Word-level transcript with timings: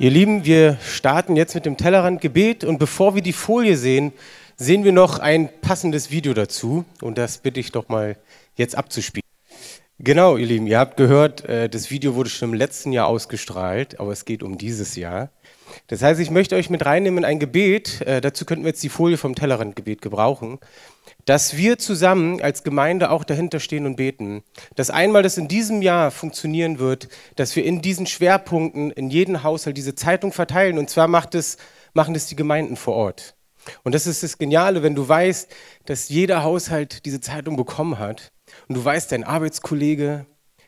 Ihr 0.00 0.10
Lieben, 0.10 0.46
wir 0.46 0.78
starten 0.82 1.36
jetzt 1.36 1.54
mit 1.54 1.66
dem 1.66 1.76
Tellerrandgebet 1.76 2.64
und 2.64 2.78
bevor 2.78 3.14
wir 3.14 3.20
die 3.20 3.34
Folie 3.34 3.76
sehen, 3.76 4.14
sehen 4.56 4.82
wir 4.82 4.92
noch 4.92 5.18
ein 5.18 5.50
passendes 5.60 6.10
Video 6.10 6.32
dazu 6.32 6.86
und 7.02 7.18
das 7.18 7.36
bitte 7.36 7.60
ich 7.60 7.70
doch 7.70 7.90
mal 7.90 8.16
jetzt 8.56 8.78
abzuspielen. 8.78 9.29
Genau, 10.02 10.38
ihr 10.38 10.46
Lieben, 10.46 10.66
ihr 10.66 10.78
habt 10.78 10.96
gehört, 10.96 11.44
äh, 11.44 11.68
das 11.68 11.90
Video 11.90 12.14
wurde 12.14 12.30
schon 12.30 12.52
im 12.52 12.54
letzten 12.54 12.90
Jahr 12.90 13.06
ausgestrahlt, 13.06 14.00
aber 14.00 14.12
es 14.12 14.24
geht 14.24 14.42
um 14.42 14.56
dieses 14.56 14.96
Jahr. 14.96 15.28
Das 15.88 16.00
heißt, 16.00 16.18
ich 16.20 16.30
möchte 16.30 16.56
euch 16.56 16.70
mit 16.70 16.86
reinnehmen 16.86 17.18
in 17.18 17.24
ein 17.26 17.38
Gebet, 17.38 18.00
äh, 18.00 18.22
dazu 18.22 18.46
könnten 18.46 18.64
wir 18.64 18.70
jetzt 18.70 18.82
die 18.82 18.88
Folie 18.88 19.18
vom 19.18 19.34
Tellerrandgebet 19.34 20.00
gebrauchen, 20.00 20.58
dass 21.26 21.54
wir 21.58 21.76
zusammen 21.76 22.40
als 22.40 22.64
Gemeinde 22.64 23.10
auch 23.10 23.24
dahinter 23.24 23.60
stehen 23.60 23.84
und 23.84 23.96
beten. 23.96 24.42
Dass 24.74 24.88
einmal 24.88 25.22
das 25.22 25.36
in 25.36 25.48
diesem 25.48 25.82
Jahr 25.82 26.10
funktionieren 26.10 26.78
wird, 26.78 27.08
dass 27.36 27.54
wir 27.54 27.66
in 27.66 27.82
diesen 27.82 28.06
Schwerpunkten 28.06 28.90
in 28.92 29.10
jedem 29.10 29.42
Haushalt 29.42 29.76
diese 29.76 29.96
Zeitung 29.96 30.32
verteilen 30.32 30.78
und 30.78 30.88
zwar 30.88 31.08
macht 31.08 31.34
es, 31.34 31.58
machen 31.92 32.14
es 32.14 32.26
die 32.26 32.36
Gemeinden 32.36 32.76
vor 32.76 32.94
Ort. 32.94 33.34
Und 33.84 33.94
das 33.94 34.06
ist 34.06 34.22
das 34.22 34.38
Geniale, 34.38 34.82
wenn 34.82 34.94
du 34.94 35.06
weißt, 35.06 35.54
dass 35.84 36.08
jeder 36.08 36.42
Haushalt 36.42 37.04
diese 37.04 37.20
Zeitung 37.20 37.58
bekommen 37.58 37.98
hat 37.98 38.32
und 38.70 38.76
du 38.76 38.84
weißt, 38.84 39.10
dein 39.10 39.24
Arbeitskollege, 39.24 40.26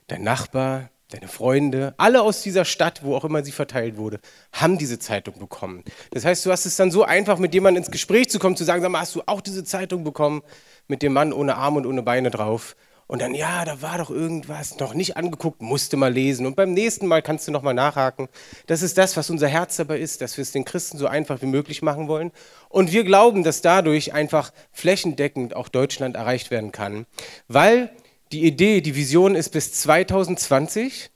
dein 0.09 0.25
Nachbar, 0.25 0.91
deine 1.11 1.29
Freunde, 1.29 1.95
alle 1.99 2.23
aus 2.23 2.43
dieser 2.43 2.65
Stadt, 2.65 3.05
wo 3.05 3.15
auch 3.15 3.25
immer 3.25 3.45
sie 3.45 3.53
verteilt 3.53 3.97
wurde, 3.97 4.19
haben 4.53 4.77
diese 4.77 4.99
Zeitung 4.99 5.39
bekommen. 5.39 5.85
Das 6.11 6.25
heißt, 6.25 6.45
du 6.45 6.51
hast 6.51 6.67
es 6.67 6.75
dann 6.75 6.91
so 6.91 7.05
einfach, 7.05 7.39
mit 7.39 7.55
jemandem 7.55 7.85
ins 7.85 7.93
Gespräch 7.93 8.29
zu 8.29 8.41
kommen, 8.41 8.57
zu 8.57 8.65
sagen, 8.65 8.83
sag 8.83 8.91
mal, 8.91 9.03
hast 9.03 9.15
du 9.15 9.23
auch 9.27 9.41
diese 9.41 9.63
Zeitung 9.63 10.03
bekommen 10.03 10.43
mit 10.89 11.03
dem 11.03 11.13
Mann 11.13 11.33
ohne 11.33 11.55
Arme 11.55 11.77
und 11.77 11.87
ohne 11.87 12.03
Beine 12.03 12.33
drauf? 12.33 12.75
Und 13.13 13.21
dann, 13.21 13.35
ja, 13.35 13.67
da 13.67 13.83
war 13.83 13.99
doch 13.99 14.09
irgendwas, 14.09 14.79
noch 14.79 14.95
nicht 14.95 15.19
angeguckt, 15.19 15.61
musste 15.61 15.99
mal 15.99 16.11
lesen. 16.11 16.47
Und 16.47 16.57
beim 16.57 16.73
nächsten 16.73 17.07
Mal 17.07 17.21
kannst 17.21 17.47
du 17.47 17.53
nochmal 17.53 17.75
nachhaken. 17.75 18.29
Das 18.69 18.81
ist 18.81 18.97
das, 18.97 19.19
was 19.19 19.29
unser 19.29 19.49
Herz 19.49 19.77
dabei 19.77 19.99
ist, 19.99 20.23
dass 20.23 20.39
wir 20.39 20.43
es 20.43 20.53
den 20.53 20.65
Christen 20.65 20.97
so 20.97 21.07
einfach 21.07 21.43
wie 21.43 21.47
möglich 21.47 21.83
machen 21.83 22.09
wollen. 22.09 22.33
Und 22.71 22.91
wir 22.91 23.05
glauben, 23.05 23.45
dass 23.45 23.61
dadurch 23.61 24.15
einfach 24.15 24.51
flächendeckend 24.71 25.55
auch 25.55 25.69
Deutschland 25.69 26.17
erreicht 26.17 26.51
werden 26.51 26.73
kann. 26.73 27.05
Weil 27.49 27.91
die 28.33 28.45
Idee, 28.47 28.81
die 28.81 28.97
Vision 28.97 29.35
ist 29.35 29.51
bis 29.51 29.73
2020 29.73 31.11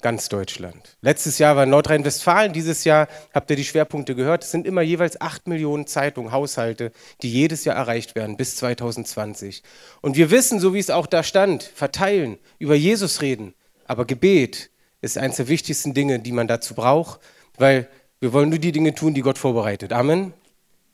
ganz 0.00 0.28
Deutschland. 0.28 0.96
Letztes 1.02 1.38
Jahr 1.38 1.56
war 1.56 1.66
Nordrhein-Westfalen, 1.66 2.52
dieses 2.52 2.84
Jahr 2.84 3.08
habt 3.34 3.50
ihr 3.50 3.56
die 3.56 3.64
Schwerpunkte 3.64 4.14
gehört. 4.14 4.44
Es 4.44 4.52
sind 4.52 4.66
immer 4.66 4.80
jeweils 4.80 5.20
acht 5.20 5.48
Millionen 5.48 5.86
Zeitungen, 5.86 6.32
Haushalte, 6.32 6.92
die 7.22 7.30
jedes 7.30 7.64
Jahr 7.64 7.76
erreicht 7.76 8.14
werden 8.14 8.36
bis 8.36 8.56
2020. 8.56 9.62
Und 10.00 10.16
wir 10.16 10.30
wissen, 10.30 10.60
so 10.60 10.72
wie 10.72 10.78
es 10.78 10.90
auch 10.90 11.06
da 11.06 11.22
stand, 11.22 11.64
verteilen, 11.64 12.38
über 12.58 12.76
Jesus 12.76 13.22
reden. 13.22 13.54
Aber 13.86 14.04
Gebet 14.04 14.70
ist 15.00 15.18
eines 15.18 15.36
der 15.36 15.48
wichtigsten 15.48 15.94
Dinge, 15.94 16.20
die 16.20 16.32
man 16.32 16.46
dazu 16.46 16.74
braucht, 16.74 17.20
weil 17.56 17.88
wir 18.20 18.32
wollen 18.32 18.50
nur 18.50 18.58
die 18.58 18.72
Dinge 18.72 18.94
tun, 18.94 19.14
die 19.14 19.22
Gott 19.22 19.38
vorbereitet. 19.38 19.92
Amen. 19.92 20.32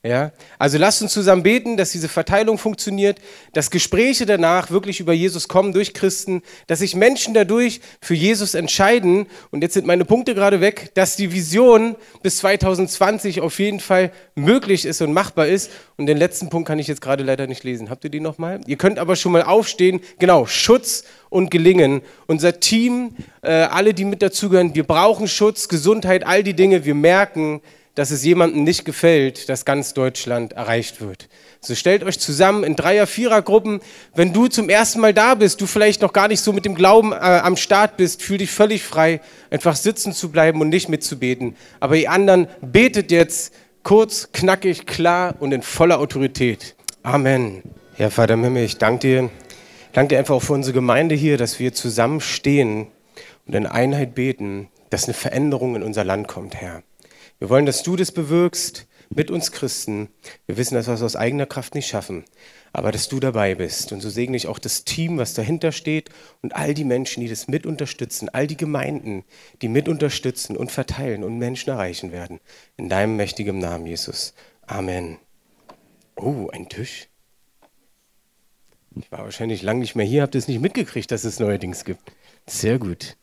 Ja? 0.04 0.32
Also 0.58 0.76
lasst 0.76 1.00
uns 1.00 1.14
zusammen 1.14 1.42
beten, 1.42 1.78
dass 1.78 1.92
diese 1.92 2.10
Verteilung 2.10 2.58
funktioniert, 2.58 3.18
dass 3.54 3.70
Gespräche 3.70 4.26
danach 4.26 4.70
wirklich 4.70 5.00
über 5.00 5.14
Jesus 5.14 5.48
kommen 5.48 5.72
durch 5.72 5.94
Christen, 5.94 6.42
dass 6.66 6.80
sich 6.80 6.94
Menschen 6.94 7.32
dadurch 7.32 7.80
für 8.02 8.14
Jesus 8.14 8.54
entscheiden. 8.54 9.26
Und 9.50 9.62
jetzt 9.62 9.72
sind 9.72 9.86
meine 9.86 10.04
Punkte 10.04 10.34
gerade 10.34 10.60
weg, 10.60 10.90
dass 10.92 11.16
die 11.16 11.32
Vision 11.32 11.96
bis 12.22 12.36
2020 12.38 13.40
auf 13.40 13.58
jeden 13.58 13.80
Fall 13.80 14.12
möglich 14.34 14.84
ist 14.84 15.00
und 15.00 15.14
machbar 15.14 15.46
ist. 15.46 15.70
Und 15.96 16.04
den 16.04 16.18
letzten 16.18 16.50
Punkt 16.50 16.68
kann 16.68 16.78
ich 16.78 16.86
jetzt 16.86 17.00
gerade 17.00 17.24
leider 17.24 17.46
nicht 17.46 17.64
lesen. 17.64 17.88
Habt 17.88 18.04
ihr 18.04 18.10
die 18.10 18.20
nochmal? 18.20 18.60
Ihr 18.66 18.76
könnt 18.76 18.98
aber 18.98 19.16
schon 19.16 19.32
mal 19.32 19.42
aufstehen. 19.42 20.00
Genau, 20.18 20.44
Schutz 20.44 21.04
und 21.30 21.50
Gelingen. 21.50 22.02
Unser 22.26 22.60
Team, 22.60 23.16
äh, 23.40 23.52
alle, 23.52 23.94
die 23.94 24.04
mit 24.04 24.20
dazugehören, 24.20 24.74
wir 24.74 24.84
brauchen 24.84 25.28
Schutz, 25.28 25.68
Gesundheit, 25.68 26.26
all 26.26 26.42
die 26.42 26.54
Dinge. 26.54 26.84
Wir 26.84 26.94
merken, 26.94 27.62
dass 27.94 28.10
es 28.10 28.24
jemandem 28.24 28.64
nicht 28.64 28.84
gefällt, 28.84 29.48
dass 29.48 29.64
ganz 29.64 29.94
Deutschland 29.94 30.52
erreicht 30.54 31.00
wird. 31.00 31.28
So 31.60 31.74
stellt 31.74 32.02
euch 32.02 32.18
zusammen 32.18 32.64
in 32.64 32.76
Dreier-, 32.76 33.06
Vierer-Gruppen. 33.06 33.80
Wenn 34.14 34.32
du 34.32 34.48
zum 34.48 34.68
ersten 34.68 35.00
Mal 35.00 35.14
da 35.14 35.34
bist, 35.34 35.60
du 35.60 35.66
vielleicht 35.66 36.02
noch 36.02 36.12
gar 36.12 36.28
nicht 36.28 36.40
so 36.40 36.52
mit 36.52 36.64
dem 36.64 36.74
Glauben 36.74 37.12
äh, 37.12 37.16
am 37.16 37.56
Start 37.56 37.96
bist, 37.96 38.22
fühl 38.22 38.38
dich 38.38 38.50
völlig 38.50 38.82
frei, 38.82 39.20
einfach 39.50 39.76
sitzen 39.76 40.12
zu 40.12 40.30
bleiben 40.30 40.60
und 40.60 40.68
nicht 40.68 40.88
mitzubeten. 40.88 41.56
Aber 41.80 41.96
ihr 41.96 42.10
anderen 42.10 42.48
betet 42.60 43.10
jetzt 43.10 43.54
kurz, 43.82 44.30
knackig, 44.32 44.86
klar 44.86 45.36
und 45.38 45.52
in 45.52 45.62
voller 45.62 46.00
Autorität. 46.00 46.74
Amen. 47.02 47.62
Ja, 47.96 48.10
Vater 48.10 48.34
im 48.34 48.42
Himmel, 48.42 48.64
ich 48.64 48.78
danke 48.78 49.00
dir. 49.00 49.30
Ich 49.86 49.92
danke 49.92 50.14
dir 50.14 50.18
einfach 50.18 50.34
auch 50.34 50.42
für 50.42 50.54
unsere 50.54 50.74
Gemeinde 50.74 51.14
hier, 51.14 51.38
dass 51.38 51.60
wir 51.60 51.72
zusammenstehen 51.72 52.88
und 53.46 53.54
in 53.54 53.66
Einheit 53.66 54.14
beten, 54.14 54.68
dass 54.90 55.04
eine 55.04 55.14
Veränderung 55.14 55.76
in 55.76 55.82
unser 55.82 56.02
Land 56.02 56.26
kommt, 56.26 56.56
Herr. 56.56 56.82
Wir 57.38 57.48
wollen, 57.50 57.66
dass 57.66 57.82
du 57.82 57.96
das 57.96 58.12
bewirkst 58.12 58.86
mit 59.10 59.30
uns 59.30 59.52
Christen. 59.52 60.08
Wir 60.46 60.56
wissen, 60.56 60.74
dass 60.74 60.86
wir 60.86 60.94
es 60.94 61.02
aus 61.02 61.16
eigener 61.16 61.46
Kraft 61.46 61.74
nicht 61.74 61.86
schaffen, 61.86 62.24
aber 62.72 62.92
dass 62.92 63.08
du 63.08 63.20
dabei 63.20 63.54
bist. 63.54 63.92
Und 63.92 64.00
so 64.00 64.10
segne 64.10 64.36
ich 64.36 64.46
auch 64.46 64.58
das 64.58 64.84
Team, 64.84 65.18
was 65.18 65.34
dahinter 65.34 65.72
steht 65.72 66.10
und 66.42 66.54
all 66.54 66.74
die 66.74 66.84
Menschen, 66.84 67.20
die 67.20 67.28
das 67.28 67.48
mit 67.48 67.66
unterstützen, 67.66 68.28
all 68.28 68.46
die 68.46 68.56
Gemeinden, 68.56 69.24
die 69.62 69.68
mit 69.68 69.88
unterstützen 69.88 70.56
und 70.56 70.72
verteilen 70.72 71.24
und 71.24 71.38
Menschen 71.38 71.70
erreichen 71.70 72.12
werden. 72.12 72.40
In 72.76 72.88
deinem 72.88 73.16
mächtigen 73.16 73.58
Namen, 73.58 73.86
Jesus. 73.86 74.34
Amen. 74.66 75.18
Oh, 76.16 76.48
ein 76.52 76.68
Tisch. 76.68 77.08
Ich 78.96 79.10
war 79.10 79.24
wahrscheinlich 79.24 79.62
lange 79.62 79.80
nicht 79.80 79.96
mehr 79.96 80.06
hier, 80.06 80.22
habt 80.22 80.36
es 80.36 80.46
nicht 80.46 80.60
mitgekriegt, 80.60 81.10
dass 81.10 81.24
es 81.24 81.40
neuerdings 81.40 81.84
gibt. 81.84 82.12
Sehr 82.46 82.78
gut. 82.78 83.16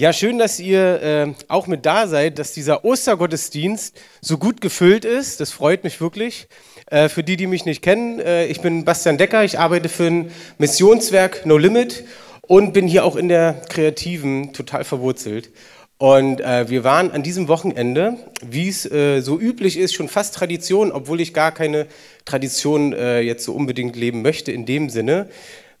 Ja, 0.00 0.14
schön, 0.14 0.38
dass 0.38 0.58
ihr 0.58 1.02
äh, 1.02 1.34
auch 1.48 1.66
mit 1.66 1.84
da 1.84 2.06
seid, 2.06 2.38
dass 2.38 2.54
dieser 2.54 2.86
Ostergottesdienst 2.86 4.00
so 4.22 4.38
gut 4.38 4.62
gefüllt 4.62 5.04
ist. 5.04 5.40
Das 5.40 5.52
freut 5.52 5.84
mich 5.84 6.00
wirklich. 6.00 6.48
Äh, 6.86 7.10
für 7.10 7.22
die, 7.22 7.36
die 7.36 7.46
mich 7.46 7.66
nicht 7.66 7.82
kennen, 7.82 8.18
äh, 8.18 8.46
ich 8.46 8.62
bin 8.62 8.86
Bastian 8.86 9.18
Decker, 9.18 9.44
ich 9.44 9.58
arbeite 9.58 9.90
für 9.90 10.06
ein 10.06 10.30
Missionswerk 10.56 11.44
No 11.44 11.58
Limit 11.58 12.04
und 12.40 12.72
bin 12.72 12.86
hier 12.86 13.04
auch 13.04 13.14
in 13.14 13.28
der 13.28 13.60
Kreativen 13.68 14.54
total 14.54 14.84
verwurzelt. 14.84 15.50
Und 15.98 16.40
äh, 16.40 16.70
wir 16.70 16.82
waren 16.82 17.10
an 17.10 17.22
diesem 17.22 17.48
Wochenende, 17.48 18.16
wie 18.42 18.70
es 18.70 18.90
äh, 18.90 19.20
so 19.20 19.38
üblich 19.38 19.76
ist, 19.76 19.92
schon 19.92 20.08
fast 20.08 20.34
Tradition, 20.34 20.92
obwohl 20.92 21.20
ich 21.20 21.34
gar 21.34 21.52
keine 21.52 21.86
Tradition 22.24 22.94
äh, 22.94 23.20
jetzt 23.20 23.44
so 23.44 23.52
unbedingt 23.52 23.96
leben 23.96 24.22
möchte 24.22 24.50
in 24.50 24.64
dem 24.64 24.88
Sinne. 24.88 25.28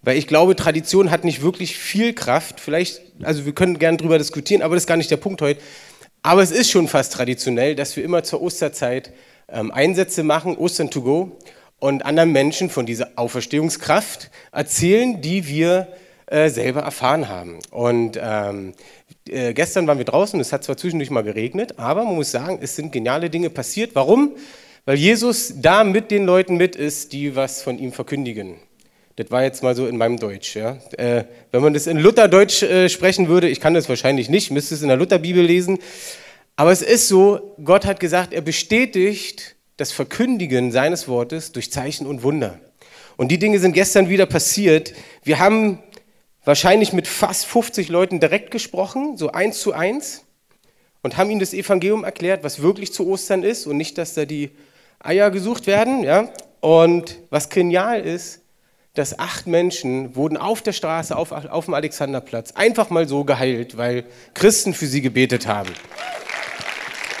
Weil 0.02 0.16
ich 0.16 0.26
glaube, 0.26 0.56
Tradition 0.56 1.10
hat 1.10 1.24
nicht 1.24 1.42
wirklich 1.42 1.76
viel 1.76 2.14
Kraft. 2.14 2.60
Vielleicht, 2.60 3.02
also 3.22 3.44
wir 3.44 3.52
können 3.52 3.78
gerne 3.78 3.98
darüber 3.98 4.18
diskutieren, 4.18 4.62
aber 4.62 4.74
das 4.74 4.84
ist 4.84 4.88
gar 4.88 4.96
nicht 4.96 5.10
der 5.10 5.18
Punkt 5.18 5.42
heute. 5.42 5.60
Aber 6.22 6.42
es 6.42 6.50
ist 6.50 6.70
schon 6.70 6.88
fast 6.88 7.12
traditionell, 7.12 7.74
dass 7.74 7.96
wir 7.96 8.04
immer 8.04 8.22
zur 8.22 8.42
Osterzeit 8.42 9.12
ähm, 9.48 9.70
Einsätze 9.70 10.22
machen, 10.22 10.56
Ostern 10.56 10.90
to 10.90 11.02
go, 11.02 11.38
und 11.78 12.04
anderen 12.04 12.32
Menschen 12.32 12.70
von 12.70 12.86
dieser 12.86 13.12
Auferstehungskraft 13.16 14.30
erzählen, 14.52 15.20
die 15.22 15.48
wir 15.48 15.88
äh, 16.26 16.48
selber 16.50 16.80
erfahren 16.82 17.28
haben. 17.28 17.58
Und 17.70 18.18
ähm, 18.22 18.74
äh, 19.28 19.54
gestern 19.54 19.86
waren 19.86 19.98
wir 19.98 20.04
draußen, 20.04 20.38
es 20.40 20.52
hat 20.52 20.62
zwar 20.62 20.76
zwischendurch 20.76 21.10
mal 21.10 21.22
geregnet, 21.22 21.78
aber 21.78 22.04
man 22.04 22.14
muss 22.14 22.30
sagen, 22.30 22.58
es 22.62 22.76
sind 22.76 22.92
geniale 22.92 23.30
Dinge 23.30 23.50
passiert. 23.50 23.94
Warum? 23.94 24.36
Weil 24.84 24.96
Jesus 24.96 25.54
da 25.56 25.84
mit 25.84 26.10
den 26.10 26.24
Leuten 26.24 26.56
mit 26.56 26.76
ist, 26.76 27.12
die 27.12 27.34
was 27.34 27.62
von 27.62 27.78
ihm 27.78 27.92
verkündigen. 27.92 28.56
Das 29.20 29.30
war 29.30 29.42
jetzt 29.42 29.62
mal 29.62 29.76
so 29.76 29.86
in 29.86 29.98
meinem 29.98 30.16
Deutsch. 30.16 30.56
Ja. 30.56 30.78
Äh, 30.96 31.24
wenn 31.52 31.60
man 31.60 31.74
das 31.74 31.86
in 31.86 31.98
Lutherdeutsch 31.98 32.62
äh, 32.62 32.88
sprechen 32.88 33.28
würde, 33.28 33.50
ich 33.50 33.60
kann 33.60 33.74
das 33.74 33.86
wahrscheinlich 33.86 34.30
nicht, 34.30 34.50
müsste 34.50 34.74
es 34.74 34.80
in 34.80 34.88
der 34.88 34.96
Lutherbibel 34.96 35.44
lesen. 35.44 35.78
Aber 36.56 36.72
es 36.72 36.80
ist 36.80 37.06
so, 37.06 37.54
Gott 37.62 37.84
hat 37.84 38.00
gesagt, 38.00 38.32
er 38.32 38.40
bestätigt 38.40 39.56
das 39.76 39.92
Verkündigen 39.92 40.72
seines 40.72 41.06
Wortes 41.06 41.52
durch 41.52 41.70
Zeichen 41.70 42.06
und 42.06 42.22
Wunder. 42.22 42.60
Und 43.18 43.30
die 43.30 43.38
Dinge 43.38 43.58
sind 43.58 43.74
gestern 43.74 44.08
wieder 44.08 44.24
passiert. 44.24 44.94
Wir 45.22 45.38
haben 45.38 45.80
wahrscheinlich 46.46 46.94
mit 46.94 47.06
fast 47.06 47.44
50 47.44 47.90
Leuten 47.90 48.20
direkt 48.20 48.50
gesprochen, 48.50 49.18
so 49.18 49.32
eins 49.32 49.60
zu 49.60 49.74
eins, 49.74 50.24
und 51.02 51.18
haben 51.18 51.28
ihnen 51.28 51.40
das 51.40 51.52
Evangelium 51.52 52.04
erklärt, 52.04 52.42
was 52.42 52.62
wirklich 52.62 52.94
zu 52.94 53.06
Ostern 53.06 53.42
ist 53.42 53.66
und 53.66 53.76
nicht, 53.76 53.98
dass 53.98 54.14
da 54.14 54.24
die 54.24 54.50
Eier 54.98 55.30
gesucht 55.30 55.66
werden. 55.66 56.04
Ja? 56.04 56.30
Und 56.60 57.18
was 57.28 57.50
genial 57.50 58.00
ist, 58.00 58.39
dass 58.94 59.18
acht 59.18 59.46
Menschen 59.46 60.16
wurden 60.16 60.36
auf 60.36 60.62
der 60.62 60.72
Straße, 60.72 61.16
auf, 61.16 61.32
auf 61.32 61.64
dem 61.66 61.74
Alexanderplatz, 61.74 62.52
einfach 62.52 62.90
mal 62.90 63.06
so 63.06 63.24
geheilt, 63.24 63.76
weil 63.76 64.04
Christen 64.34 64.74
für 64.74 64.86
sie 64.86 65.00
gebetet 65.00 65.46
haben. 65.46 65.70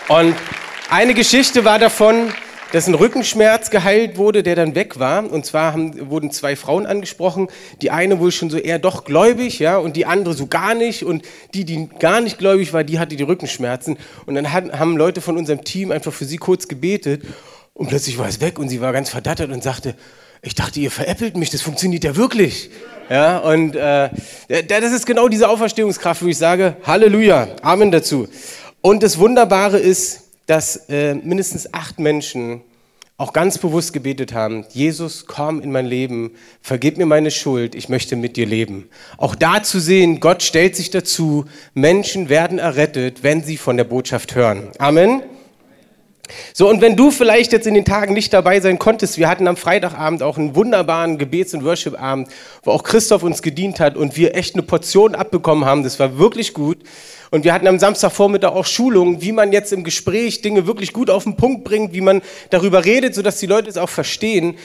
Und 0.08 0.34
eine 0.90 1.14
Geschichte 1.14 1.64
war 1.64 1.78
davon, 1.78 2.32
dass 2.72 2.86
ein 2.86 2.94
Rückenschmerz 2.94 3.70
geheilt 3.70 4.16
wurde, 4.16 4.42
der 4.42 4.54
dann 4.56 4.74
weg 4.74 4.98
war. 4.98 5.30
Und 5.30 5.46
zwar 5.46 5.72
haben, 5.72 6.10
wurden 6.10 6.30
zwei 6.30 6.56
Frauen 6.56 6.86
angesprochen. 6.86 7.48
Die 7.82 7.90
eine 7.90 8.20
wohl 8.20 8.32
schon 8.32 8.50
so 8.50 8.56
eher 8.56 8.78
doch 8.78 9.04
gläubig, 9.04 9.58
ja, 9.58 9.78
und 9.78 9.96
die 9.96 10.06
andere 10.06 10.34
so 10.34 10.46
gar 10.46 10.74
nicht. 10.74 11.04
Und 11.04 11.24
die, 11.54 11.64
die 11.64 11.88
gar 11.98 12.20
nicht 12.20 12.38
gläubig 12.38 12.72
war, 12.72 12.84
die 12.84 12.98
hatte 12.98 13.16
die 13.16 13.22
Rückenschmerzen. 13.22 13.98
Und 14.26 14.34
dann 14.34 14.52
hat, 14.52 14.72
haben 14.78 14.96
Leute 14.96 15.20
von 15.20 15.36
unserem 15.36 15.64
Team 15.64 15.92
einfach 15.92 16.12
für 16.12 16.24
sie 16.24 16.38
kurz 16.38 16.68
gebetet. 16.68 17.22
Und 17.74 17.88
plötzlich 17.88 18.18
war 18.18 18.28
es 18.28 18.40
weg 18.40 18.58
und 18.58 18.68
sie 18.68 18.80
war 18.80 18.92
ganz 18.92 19.10
verdattert 19.10 19.50
und 19.50 19.62
sagte, 19.62 19.94
ich 20.42 20.54
dachte, 20.54 20.80
ihr 20.80 20.90
veräppelt 20.90 21.36
mich, 21.36 21.50
das 21.50 21.62
funktioniert 21.62 22.04
ja 22.04 22.16
wirklich. 22.16 22.70
Ja, 23.10 23.38
und 23.38 23.74
äh, 23.74 24.08
das 24.68 24.92
ist 24.92 25.04
genau 25.04 25.28
diese 25.28 25.48
Auferstehungskraft, 25.48 26.22
wo 26.22 26.26
ich 26.26 26.38
sage, 26.38 26.76
Halleluja, 26.84 27.48
Amen 27.62 27.90
dazu. 27.90 28.28
Und 28.80 29.02
das 29.02 29.18
Wunderbare 29.18 29.78
ist, 29.78 30.30
dass 30.46 30.88
äh, 30.88 31.14
mindestens 31.14 31.74
acht 31.74 31.98
Menschen 31.98 32.62
auch 33.20 33.34
ganz 33.34 33.58
bewusst 33.58 33.92
gebetet 33.92 34.32
haben, 34.32 34.64
Jesus, 34.72 35.26
komm 35.26 35.60
in 35.60 35.70
mein 35.72 35.84
Leben, 35.84 36.30
vergib 36.62 36.96
mir 36.96 37.04
meine 37.04 37.30
Schuld, 37.30 37.74
ich 37.74 37.90
möchte 37.90 38.16
mit 38.16 38.36
dir 38.36 38.46
leben. 38.46 38.88
Auch 39.18 39.34
da 39.34 39.62
zu 39.62 39.78
sehen, 39.78 40.20
Gott 40.20 40.42
stellt 40.42 40.74
sich 40.74 40.90
dazu, 40.90 41.44
Menschen 41.74 42.30
werden 42.30 42.58
errettet, 42.58 43.22
wenn 43.22 43.42
sie 43.42 43.58
von 43.58 43.76
der 43.76 43.84
Botschaft 43.84 44.34
hören. 44.34 44.70
Amen. 44.78 45.22
So, 46.52 46.68
und 46.68 46.80
wenn 46.80 46.96
du 46.96 47.10
vielleicht 47.10 47.52
jetzt 47.52 47.66
in 47.66 47.74
den 47.74 47.84
Tagen 47.84 48.14
nicht 48.14 48.32
dabei 48.32 48.60
sein 48.60 48.78
konntest, 48.78 49.18
wir 49.18 49.28
hatten 49.28 49.48
am 49.48 49.56
Freitagabend 49.56 50.22
auch 50.22 50.38
einen 50.38 50.54
wunderbaren 50.54 51.18
Gebets- 51.18 51.54
und 51.54 51.64
Worship-Abend, 51.64 52.28
wo 52.62 52.70
auch 52.70 52.82
Christoph 52.82 53.22
uns 53.22 53.42
gedient 53.42 53.80
hat 53.80 53.96
und 53.96 54.16
wir 54.16 54.34
echt 54.34 54.54
eine 54.54 54.62
Portion 54.62 55.14
abbekommen 55.14 55.64
haben, 55.64 55.82
das 55.82 55.98
war 55.98 56.18
wirklich 56.18 56.54
gut. 56.54 56.78
Und 57.30 57.44
wir 57.44 57.52
hatten 57.52 57.68
am 57.68 57.78
Samstagvormittag 57.78 58.52
auch 58.52 58.66
Schulungen, 58.66 59.22
wie 59.22 59.32
man 59.32 59.52
jetzt 59.52 59.72
im 59.72 59.84
Gespräch 59.84 60.42
Dinge 60.42 60.66
wirklich 60.66 60.92
gut 60.92 61.10
auf 61.10 61.24
den 61.24 61.36
Punkt 61.36 61.64
bringt, 61.64 61.92
wie 61.92 62.00
man 62.00 62.22
darüber 62.50 62.84
redet, 62.84 63.14
sodass 63.14 63.38
die 63.38 63.46
Leute 63.46 63.68
es 63.68 63.76
auch 63.76 63.88
verstehen 63.88 64.56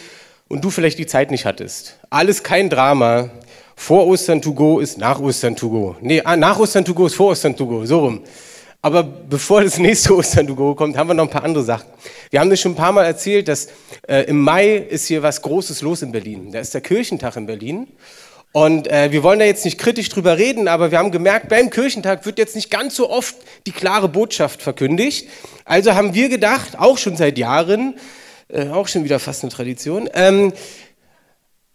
und 0.47 0.63
du 0.63 0.69
vielleicht 0.69 0.97
die 0.97 1.05
Zeit 1.05 1.31
nicht 1.31 1.45
hattest. 1.45 1.97
Alles 2.09 2.43
kein 2.43 2.69
Drama. 2.69 3.29
Vor 3.75 4.07
Ostern 4.07 4.41
to 4.41 4.53
go 4.53 4.79
ist 4.79 4.97
nach 4.97 5.19
Ostern 5.19 5.55
to 5.55 5.69
go. 5.69 5.95
Nee, 5.99 6.21
ah, 6.23 6.37
nach 6.37 6.57
Ostern 6.57 6.85
to 6.85 6.93
go 6.93 7.07
ist 7.07 7.15
vor 7.15 7.31
Ostern 7.31 7.55
to 7.55 7.65
go, 7.65 7.85
so 7.85 7.99
rum. 7.99 8.21
Aber 8.85 9.01
bevor 9.01 9.63
das 9.63 9.79
nächste 9.79 10.15
Ostern 10.15 10.45
to 10.45 10.53
go 10.53 10.75
kommt, 10.75 10.95
haben 10.95 11.07
wir 11.07 11.15
noch 11.15 11.23
ein 11.23 11.29
paar 11.31 11.43
andere 11.43 11.63
Sachen. 11.63 11.87
Wir 12.29 12.39
haben 12.39 12.51
das 12.51 12.59
schon 12.59 12.73
ein 12.73 12.75
paar 12.75 12.91
Mal 12.91 13.03
erzählt, 13.03 13.47
dass 13.47 13.69
äh, 14.07 14.25
im 14.27 14.39
Mai 14.39 14.75
ist 14.75 15.07
hier 15.07 15.23
was 15.23 15.41
Großes 15.41 15.81
los 15.81 16.03
in 16.03 16.11
Berlin. 16.11 16.51
Da 16.51 16.59
ist 16.59 16.71
der 16.75 16.81
Kirchentag 16.81 17.35
in 17.35 17.47
Berlin. 17.47 17.87
Und 18.51 18.87
äh, 18.87 19.11
wir 19.11 19.23
wollen 19.23 19.39
da 19.39 19.45
jetzt 19.45 19.65
nicht 19.65 19.79
kritisch 19.79 20.09
drüber 20.09 20.37
reden, 20.37 20.67
aber 20.67 20.91
wir 20.91 20.99
haben 20.99 21.09
gemerkt, 21.09 21.49
beim 21.49 21.71
Kirchentag 21.71 22.27
wird 22.27 22.37
jetzt 22.37 22.55
nicht 22.55 22.69
ganz 22.69 22.95
so 22.95 23.09
oft 23.09 23.35
die 23.65 23.71
klare 23.71 24.07
Botschaft 24.07 24.61
verkündigt. 24.61 25.29
Also 25.63 25.95
haben 25.95 26.13
wir 26.13 26.29
gedacht, 26.29 26.77
auch 26.77 26.99
schon 26.99 27.17
seit 27.17 27.39
Jahren, 27.39 27.95
äh, 28.49 28.67
auch 28.67 28.87
schon 28.87 29.03
wieder 29.03 29.17
fast 29.17 29.41
eine 29.41 29.51
Tradition, 29.51 30.07
ähm, 30.13 30.53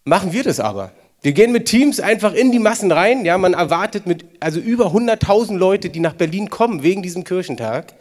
machen 0.05 0.33
wir 0.33 0.45
das 0.45 0.61
aber. 0.61 0.93
Wir 1.23 1.33
gehen 1.33 1.53
mit 1.53 1.67
Teams 1.67 2.01
einfach 2.01 2.33
in 2.33 2.51
die 2.51 2.59
Massen 2.59 2.91
rein. 2.91 3.27
Ja, 3.27 3.37
man 3.37 3.53
erwartet 3.53 4.07
mit 4.07 4.25
also 4.41 4.59
über 4.59 4.87
100.000 4.87 5.59
Leute, 5.59 5.91
die 5.91 6.01
nach 6.01 6.15
Berlin 6.15 6.49
kommen 6.49 6.83
wegen 6.83 7.03
diesem 7.03 7.25
Kirchentag. 7.25 7.93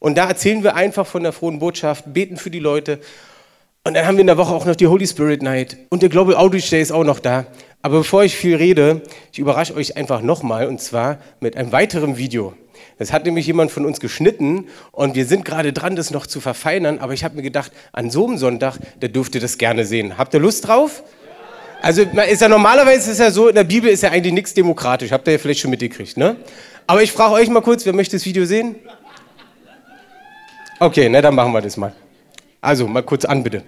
Und 0.00 0.18
da 0.18 0.26
erzählen 0.28 0.64
wir 0.64 0.74
einfach 0.74 1.06
von 1.06 1.22
der 1.22 1.32
frohen 1.32 1.60
Botschaft, 1.60 2.12
beten 2.12 2.36
für 2.36 2.50
die 2.50 2.58
Leute. 2.58 2.98
Und 3.84 3.94
dann 3.94 4.04
haben 4.04 4.16
wir 4.16 4.22
in 4.22 4.26
der 4.26 4.36
Woche 4.36 4.52
auch 4.52 4.66
noch 4.66 4.74
die 4.74 4.88
Holy 4.88 5.06
Spirit 5.06 5.42
Night 5.42 5.76
und 5.90 6.02
der 6.02 6.08
Global 6.08 6.34
Outreach 6.34 6.68
Day 6.68 6.82
ist 6.82 6.90
auch 6.90 7.04
noch 7.04 7.20
da. 7.20 7.46
Aber 7.82 7.98
bevor 7.98 8.24
ich 8.24 8.34
viel 8.34 8.56
rede, 8.56 9.02
ich 9.32 9.38
überrasche 9.38 9.76
euch 9.76 9.96
einfach 9.96 10.20
nochmal 10.22 10.66
und 10.66 10.80
zwar 10.80 11.18
mit 11.38 11.56
einem 11.56 11.70
weiteren 11.70 12.16
Video. 12.16 12.54
Das 12.98 13.12
hat 13.12 13.26
nämlich 13.26 13.46
jemand 13.46 13.70
von 13.70 13.86
uns 13.86 14.00
geschnitten 14.00 14.66
und 14.90 15.14
wir 15.14 15.24
sind 15.24 15.44
gerade 15.44 15.72
dran, 15.72 15.94
das 15.94 16.10
noch 16.10 16.26
zu 16.26 16.40
verfeinern. 16.40 16.98
Aber 16.98 17.12
ich 17.12 17.22
habe 17.22 17.36
mir 17.36 17.42
gedacht, 17.42 17.70
an 17.92 18.10
so 18.10 18.26
einem 18.26 18.38
Sonntag, 18.38 18.78
da 18.98 19.06
dürft 19.06 19.36
ihr 19.36 19.40
das 19.40 19.56
gerne 19.56 19.84
sehen. 19.84 20.18
Habt 20.18 20.34
ihr 20.34 20.40
Lust 20.40 20.66
drauf? 20.66 21.04
Also 21.82 22.02
ist 22.02 22.40
ja 22.40 22.48
normalerweise 22.48 23.10
ist 23.10 23.18
ja 23.18 23.30
so, 23.30 23.48
in 23.48 23.54
der 23.54 23.64
Bibel 23.64 23.90
ist 23.90 24.02
ja 24.02 24.10
eigentlich 24.10 24.32
nichts 24.32 24.54
demokratisch. 24.54 25.12
Habt 25.12 25.28
ihr 25.28 25.34
ja 25.34 25.38
vielleicht 25.38 25.60
schon 25.60 25.70
mitgekriegt, 25.70 26.16
ne? 26.16 26.36
Aber 26.86 27.02
ich 27.02 27.12
frage 27.12 27.34
euch 27.34 27.48
mal 27.48 27.60
kurz, 27.62 27.84
wer 27.84 27.92
möchte 27.92 28.16
das 28.16 28.24
Video 28.24 28.44
sehen? 28.44 28.76
Okay, 30.78 31.08
ne, 31.08 31.22
dann 31.22 31.34
machen 31.34 31.52
wir 31.52 31.62
das 31.62 31.76
mal. 31.76 31.92
Also, 32.60 32.86
mal 32.86 33.02
kurz 33.02 33.24
an, 33.24 33.42
bitte. 33.42 33.62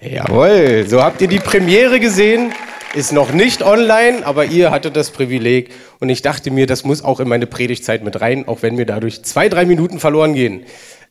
Jawohl, 0.00 0.84
so 0.88 1.02
habt 1.02 1.20
ihr 1.20 1.28
die 1.28 1.38
Premiere 1.38 2.00
gesehen. 2.00 2.52
Ist 2.94 3.12
noch 3.12 3.32
nicht 3.32 3.62
online, 3.62 4.26
aber 4.26 4.44
ihr 4.44 4.70
hattet 4.70 4.96
das 4.96 5.10
Privileg. 5.10 5.70
Und 6.00 6.08
ich 6.08 6.22
dachte 6.22 6.50
mir, 6.50 6.66
das 6.66 6.84
muss 6.84 7.02
auch 7.02 7.20
in 7.20 7.28
meine 7.28 7.46
Predigtzeit 7.46 8.02
mit 8.04 8.20
rein, 8.20 8.48
auch 8.48 8.62
wenn 8.62 8.74
mir 8.74 8.84
dadurch 8.84 9.22
zwei, 9.22 9.48
drei 9.48 9.64
Minuten 9.64 9.98
verloren 9.98 10.34
gehen. 10.34 10.64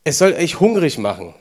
Es 0.03 0.17
soll 0.17 0.33
euch 0.33 0.59
hungrig 0.59 0.97
machen. 0.97 1.33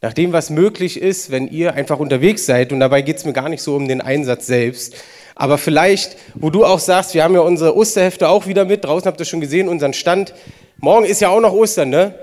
Nach 0.00 0.12
dem, 0.12 0.32
was 0.32 0.50
möglich 0.50 1.00
ist, 1.00 1.30
wenn 1.30 1.48
ihr 1.48 1.74
einfach 1.74 1.98
unterwegs 1.98 2.46
seid. 2.46 2.72
Und 2.72 2.80
dabei 2.80 3.02
geht 3.02 3.18
es 3.18 3.24
mir 3.24 3.32
gar 3.32 3.48
nicht 3.48 3.62
so 3.62 3.76
um 3.76 3.88
den 3.88 4.00
Einsatz 4.00 4.46
selbst. 4.46 4.94
Aber 5.34 5.58
vielleicht, 5.58 6.16
wo 6.34 6.50
du 6.50 6.64
auch 6.64 6.78
sagst, 6.78 7.14
wir 7.14 7.24
haben 7.24 7.34
ja 7.34 7.40
unsere 7.40 7.76
Osterhefte 7.76 8.28
auch 8.28 8.46
wieder 8.46 8.64
mit. 8.64 8.84
Draußen 8.84 9.06
habt 9.06 9.20
ihr 9.20 9.26
schon 9.26 9.40
gesehen, 9.40 9.68
unseren 9.68 9.94
Stand. 9.94 10.34
Morgen 10.78 11.04
ist 11.04 11.20
ja 11.20 11.28
auch 11.28 11.40
noch 11.40 11.52
Ostern, 11.52 11.90
ne? 11.90 12.14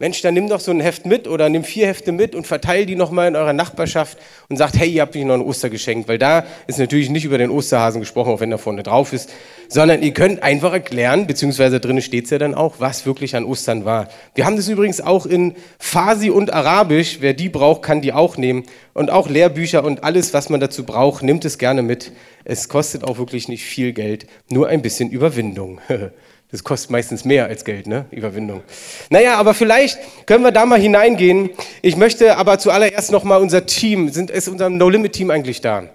Mensch, 0.00 0.22
dann 0.22 0.34
nimm 0.34 0.48
doch 0.48 0.58
so 0.58 0.72
ein 0.72 0.80
Heft 0.80 1.06
mit 1.06 1.28
oder 1.28 1.48
nimm 1.48 1.62
vier 1.62 1.86
Hefte 1.86 2.10
mit 2.10 2.34
und 2.34 2.48
verteil 2.48 2.84
die 2.84 2.96
nochmal 2.96 3.28
in 3.28 3.36
eurer 3.36 3.52
Nachbarschaft 3.52 4.18
und 4.48 4.56
sagt, 4.56 4.76
hey, 4.76 4.90
ihr 4.90 5.02
habt 5.02 5.14
mich 5.14 5.24
noch 5.24 5.34
ein 5.34 5.40
Ostergeschenk, 5.40 6.08
weil 6.08 6.18
da 6.18 6.44
ist 6.66 6.80
natürlich 6.80 7.10
nicht 7.10 7.24
über 7.24 7.38
den 7.38 7.48
Osterhasen 7.48 8.00
gesprochen, 8.00 8.32
auch 8.32 8.40
wenn 8.40 8.50
da 8.50 8.58
vorne 8.58 8.82
drauf 8.82 9.12
ist, 9.12 9.32
sondern 9.68 10.02
ihr 10.02 10.12
könnt 10.12 10.42
einfach 10.42 10.72
erklären, 10.72 11.28
beziehungsweise 11.28 11.78
drinnen 11.78 12.02
steht 12.02 12.24
es 12.24 12.30
ja 12.30 12.38
dann 12.38 12.56
auch, 12.56 12.80
was 12.80 13.06
wirklich 13.06 13.36
an 13.36 13.44
Ostern 13.44 13.84
war. 13.84 14.08
Wir 14.34 14.46
haben 14.46 14.56
das 14.56 14.66
übrigens 14.66 15.00
auch 15.00 15.26
in 15.26 15.54
Farsi 15.78 16.28
und 16.28 16.52
Arabisch, 16.52 17.18
wer 17.20 17.32
die 17.32 17.48
braucht, 17.48 17.82
kann 17.82 18.00
die 18.00 18.12
auch 18.12 18.36
nehmen 18.36 18.64
und 18.94 19.12
auch 19.12 19.28
Lehrbücher 19.28 19.84
und 19.84 20.02
alles, 20.02 20.34
was 20.34 20.48
man 20.48 20.58
dazu 20.58 20.84
braucht, 20.84 21.22
nimmt 21.22 21.44
es 21.44 21.56
gerne 21.56 21.82
mit. 21.82 22.10
Es 22.44 22.68
kostet 22.68 23.04
auch 23.04 23.18
wirklich 23.18 23.46
nicht 23.46 23.62
viel 23.62 23.92
Geld, 23.92 24.26
nur 24.50 24.66
ein 24.66 24.82
bisschen 24.82 25.08
Überwindung. 25.08 25.80
Das 26.54 26.62
kostet 26.62 26.92
meistens 26.92 27.24
mehr 27.24 27.46
als 27.46 27.64
Geld, 27.64 27.88
ne? 27.88 28.04
Überwindung. 28.12 28.62
Naja, 29.10 29.38
aber 29.38 29.54
vielleicht 29.54 29.98
können 30.24 30.44
wir 30.44 30.52
da 30.52 30.66
mal 30.66 30.78
hineingehen. 30.78 31.50
Ich 31.82 31.96
möchte 31.96 32.36
aber 32.36 32.60
zuallererst 32.60 33.10
nochmal 33.10 33.40
unser 33.40 33.66
Team, 33.66 34.10
sind, 34.10 34.30
ist 34.30 34.46
unser 34.46 34.70
No-Limit-Team 34.70 35.32
eigentlich 35.32 35.62
da? 35.62 35.88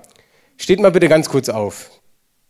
Steht 0.57 0.81
mal 0.81 0.91
bitte 0.91 1.07
ganz 1.07 1.29
kurz 1.29 1.47
auf. 1.47 1.89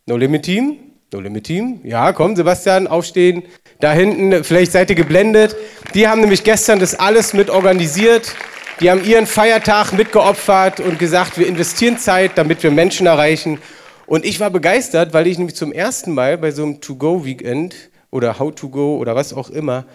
No-Limit-Team? 0.07 0.79
No-Limit-Team? 1.13 1.81
Ja, 1.83 2.11
komm, 2.11 2.35
Sebastian, 2.35 2.87
aufstehen. 2.87 3.43
Da 3.79 3.93
hinten, 3.93 4.43
vielleicht 4.43 4.71
seid 4.71 4.89
ihr 4.89 4.95
geblendet. 4.95 5.55
Die 5.93 6.07
haben 6.07 6.21
nämlich 6.21 6.43
gestern 6.43 6.79
das 6.79 6.95
alles 6.95 7.33
mit 7.33 7.51
organisiert. 7.51 8.33
Die 8.79 8.89
haben 8.89 9.05
ihren 9.05 9.27
Feiertag 9.27 9.93
mitgeopfert 9.93 10.79
und 10.79 10.97
gesagt, 10.97 11.37
wir 11.37 11.45
investieren 11.45 11.99
Zeit, 11.99 12.39
damit 12.39 12.63
wir 12.63 12.71
Menschen 12.71 13.05
erreichen. 13.05 13.59
Und 14.07 14.25
ich 14.25 14.39
war 14.39 14.49
begeistert, 14.49 15.13
weil 15.13 15.27
ich 15.27 15.37
nämlich 15.37 15.55
zum 15.55 15.71
ersten 15.71 16.15
Mal 16.15 16.39
bei 16.39 16.49
so 16.49 16.63
einem 16.63 16.81
To-Go-Weekend 16.81 17.75
oder 18.11 18.39
How 18.39 18.53
to 18.53 18.69
Go 18.69 18.97
oder 18.97 19.15
was 19.15 19.33
auch 19.33 19.49
immer 19.49 19.85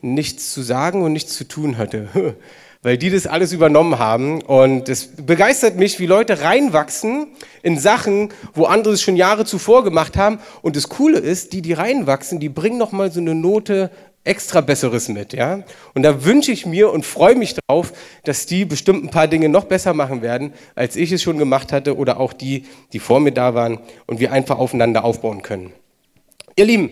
nichts 0.00 0.52
zu 0.52 0.62
sagen 0.62 1.02
und 1.02 1.12
nichts 1.12 1.34
zu 1.34 1.44
tun 1.44 1.78
hatte. 1.78 2.08
Weil 2.82 2.98
die 2.98 3.08
das 3.08 3.26
alles 3.26 3.52
übernommen 3.52 3.98
haben. 3.98 4.42
Und 4.42 4.90
es 4.90 5.06
begeistert 5.16 5.76
mich, 5.76 5.98
wie 6.00 6.06
Leute 6.06 6.42
reinwachsen 6.42 7.28
in 7.62 7.78
Sachen, 7.78 8.28
wo 8.52 8.64
andere 8.66 8.92
es 8.92 9.00
schon 9.00 9.16
Jahre 9.16 9.46
zuvor 9.46 9.84
gemacht 9.84 10.18
haben. 10.18 10.38
Und 10.60 10.76
das 10.76 10.90
Coole 10.90 11.18
ist, 11.18 11.54
die, 11.54 11.62
die 11.62 11.72
reinwachsen, 11.72 12.40
die 12.40 12.50
bringen 12.50 12.76
nochmal 12.76 13.10
so 13.10 13.20
eine 13.20 13.34
Note 13.34 13.90
extra 14.24 14.62
Besseres 14.62 15.08
mit, 15.08 15.34
ja. 15.34 15.62
Und 15.94 16.02
da 16.02 16.24
wünsche 16.24 16.50
ich 16.50 16.66
mir 16.66 16.90
und 16.90 17.04
freue 17.04 17.36
mich 17.36 17.54
darauf, 17.54 17.92
dass 18.24 18.46
die 18.46 18.64
bestimmt 18.64 19.04
ein 19.04 19.10
paar 19.10 19.28
Dinge 19.28 19.48
noch 19.48 19.64
besser 19.64 19.92
machen 19.92 20.22
werden, 20.22 20.54
als 20.74 20.96
ich 20.96 21.12
es 21.12 21.22
schon 21.22 21.38
gemacht 21.38 21.72
hatte 21.72 21.96
oder 21.96 22.18
auch 22.18 22.32
die, 22.32 22.64
die 22.92 22.98
vor 22.98 23.20
mir 23.20 23.32
da 23.32 23.54
waren 23.54 23.78
und 24.06 24.20
wir 24.20 24.32
einfach 24.32 24.58
aufeinander 24.58 25.04
aufbauen 25.04 25.42
können. 25.42 25.72
Ihr 26.56 26.64
Lieben, 26.64 26.90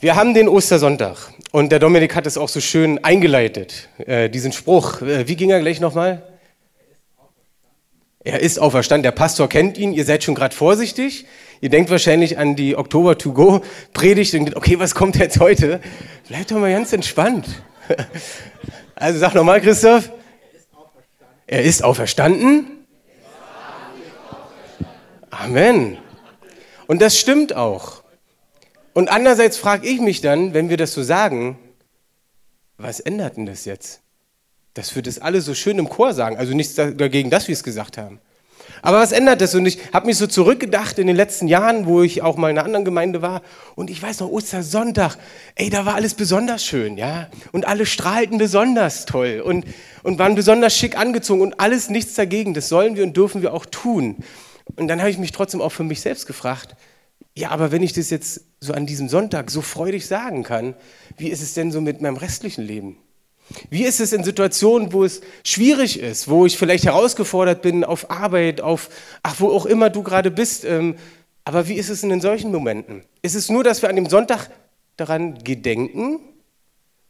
wir 0.00 0.16
haben 0.16 0.32
den 0.32 0.48
Ostersonntag 0.48 1.16
und 1.52 1.70
der 1.70 1.78
Dominik 1.78 2.14
hat 2.14 2.26
es 2.26 2.38
auch 2.38 2.48
so 2.48 2.60
schön 2.60 3.04
eingeleitet, 3.04 3.88
äh, 3.98 4.30
diesen 4.30 4.50
Spruch. 4.50 5.02
Äh, 5.02 5.28
wie 5.28 5.36
ging 5.36 5.50
er 5.50 5.60
gleich 5.60 5.78
nochmal? 5.78 6.22
Er 8.22 8.40
ist 8.40 8.58
auferstanden. 8.58 9.02
Der 9.02 9.12
Pastor 9.12 9.48
kennt 9.48 9.76
ihn. 9.76 9.92
Ihr 9.92 10.04
seid 10.04 10.24
schon 10.24 10.34
gerade 10.34 10.54
vorsichtig. 10.54 11.26
Ihr 11.60 11.68
denkt 11.68 11.90
wahrscheinlich 11.90 12.38
an 12.38 12.56
die 12.56 12.76
Oktober 12.76 13.18
to 13.18 13.32
go 13.32 13.60
Predigt 13.92 14.32
und 14.32 14.40
denkt, 14.40 14.56
okay, 14.56 14.78
was 14.78 14.94
kommt 14.94 15.16
jetzt 15.16 15.38
heute? 15.38 15.80
Bleibt 16.28 16.50
doch 16.50 16.58
mal 16.58 16.72
ganz 16.72 16.92
entspannt. 16.92 17.46
Also 18.94 19.18
sag 19.18 19.34
nochmal, 19.34 19.62
Christoph. 19.62 20.10
Er 21.46 21.62
ist 21.62 21.82
auferstanden. 21.82 22.66
Amen. 25.30 25.96
Und 26.86 27.00
das 27.00 27.18
stimmt 27.18 27.56
auch. 27.56 27.99
Und 28.92 29.08
andererseits 29.08 29.56
frage 29.56 29.86
ich 29.86 30.00
mich 30.00 30.20
dann, 30.20 30.54
wenn 30.54 30.68
wir 30.68 30.76
das 30.76 30.92
so 30.92 31.02
sagen, 31.02 31.58
was 32.76 33.00
ändert 33.00 33.36
denn 33.36 33.46
das 33.46 33.64
jetzt? 33.64 34.00
Dass 34.74 34.94
wir 34.94 35.02
das 35.02 35.18
alle 35.18 35.40
so 35.40 35.54
schön 35.54 35.78
im 35.78 35.88
Chor 35.88 36.14
sagen. 36.14 36.36
Also 36.36 36.54
nichts 36.54 36.74
dagegen, 36.74 37.30
dass 37.30 37.48
wir 37.48 37.52
es 37.52 37.62
gesagt 37.62 37.98
haben. 37.98 38.20
Aber 38.82 38.98
was 38.98 39.12
ändert 39.12 39.40
das? 39.40 39.54
Und 39.54 39.66
ich 39.66 39.78
habe 39.92 40.06
mich 40.06 40.16
so 40.16 40.26
zurückgedacht 40.26 40.98
in 40.98 41.06
den 41.06 41.16
letzten 41.16 41.48
Jahren, 41.48 41.86
wo 41.86 42.02
ich 42.02 42.22
auch 42.22 42.36
mal 42.36 42.50
in 42.50 42.56
einer 42.56 42.64
anderen 42.64 42.84
Gemeinde 42.84 43.20
war. 43.20 43.42
Und 43.74 43.90
ich 43.90 44.00
weiß 44.00 44.20
noch, 44.20 44.30
Ostersonntag, 44.30 45.16
ey, 45.54 45.68
da 45.70 45.84
war 45.84 45.94
alles 45.94 46.14
besonders 46.14 46.64
schön, 46.64 46.96
ja. 46.96 47.28
Und 47.52 47.66
alle 47.66 47.84
strahlten 47.84 48.38
besonders 48.38 49.04
toll 49.04 49.42
und, 49.44 49.66
und 50.02 50.18
waren 50.18 50.34
besonders 50.34 50.74
schick 50.74 50.96
angezogen 50.96 51.42
und 51.42 51.60
alles 51.60 51.90
nichts 51.90 52.14
dagegen. 52.14 52.54
Das 52.54 52.68
sollen 52.68 52.96
wir 52.96 53.02
und 53.02 53.16
dürfen 53.16 53.42
wir 53.42 53.52
auch 53.52 53.66
tun. 53.66 54.16
Und 54.76 54.88
dann 54.88 55.00
habe 55.00 55.10
ich 55.10 55.18
mich 55.18 55.32
trotzdem 55.32 55.60
auch 55.60 55.72
für 55.72 55.84
mich 55.84 56.00
selbst 56.00 56.26
gefragt, 56.26 56.74
ja, 57.34 57.50
aber 57.50 57.72
wenn 57.72 57.82
ich 57.82 57.92
das 57.92 58.10
jetzt 58.10 58.42
so 58.60 58.72
an 58.72 58.86
diesem 58.86 59.08
Sonntag 59.08 59.50
so 59.50 59.62
freudig 59.62 60.06
sagen 60.06 60.42
kann, 60.42 60.74
wie 61.16 61.28
ist 61.28 61.42
es 61.42 61.54
denn 61.54 61.72
so 61.72 61.80
mit 61.80 62.00
meinem 62.00 62.16
restlichen 62.16 62.64
Leben? 62.64 62.98
Wie 63.68 63.84
ist 63.84 64.00
es 64.00 64.12
in 64.12 64.22
Situationen, 64.22 64.92
wo 64.92 65.04
es 65.04 65.22
schwierig 65.44 65.98
ist, 65.98 66.28
wo 66.28 66.46
ich 66.46 66.56
vielleicht 66.56 66.84
herausgefordert 66.84 67.62
bin 67.62 67.84
auf 67.84 68.10
Arbeit, 68.10 68.60
auf, 68.60 68.90
ach, 69.22 69.36
wo 69.38 69.48
auch 69.48 69.66
immer 69.66 69.90
du 69.90 70.02
gerade 70.02 70.30
bist. 70.30 70.64
Ähm, 70.64 70.96
aber 71.44 71.66
wie 71.66 71.74
ist 71.74 71.88
es 71.88 72.02
in 72.02 72.20
solchen 72.20 72.52
Momenten? 72.52 73.02
Ist 73.22 73.34
es 73.34 73.48
nur, 73.48 73.64
dass 73.64 73.82
wir 73.82 73.88
an 73.88 73.96
dem 73.96 74.08
Sonntag 74.08 74.50
daran 74.96 75.42
gedenken? 75.42 76.20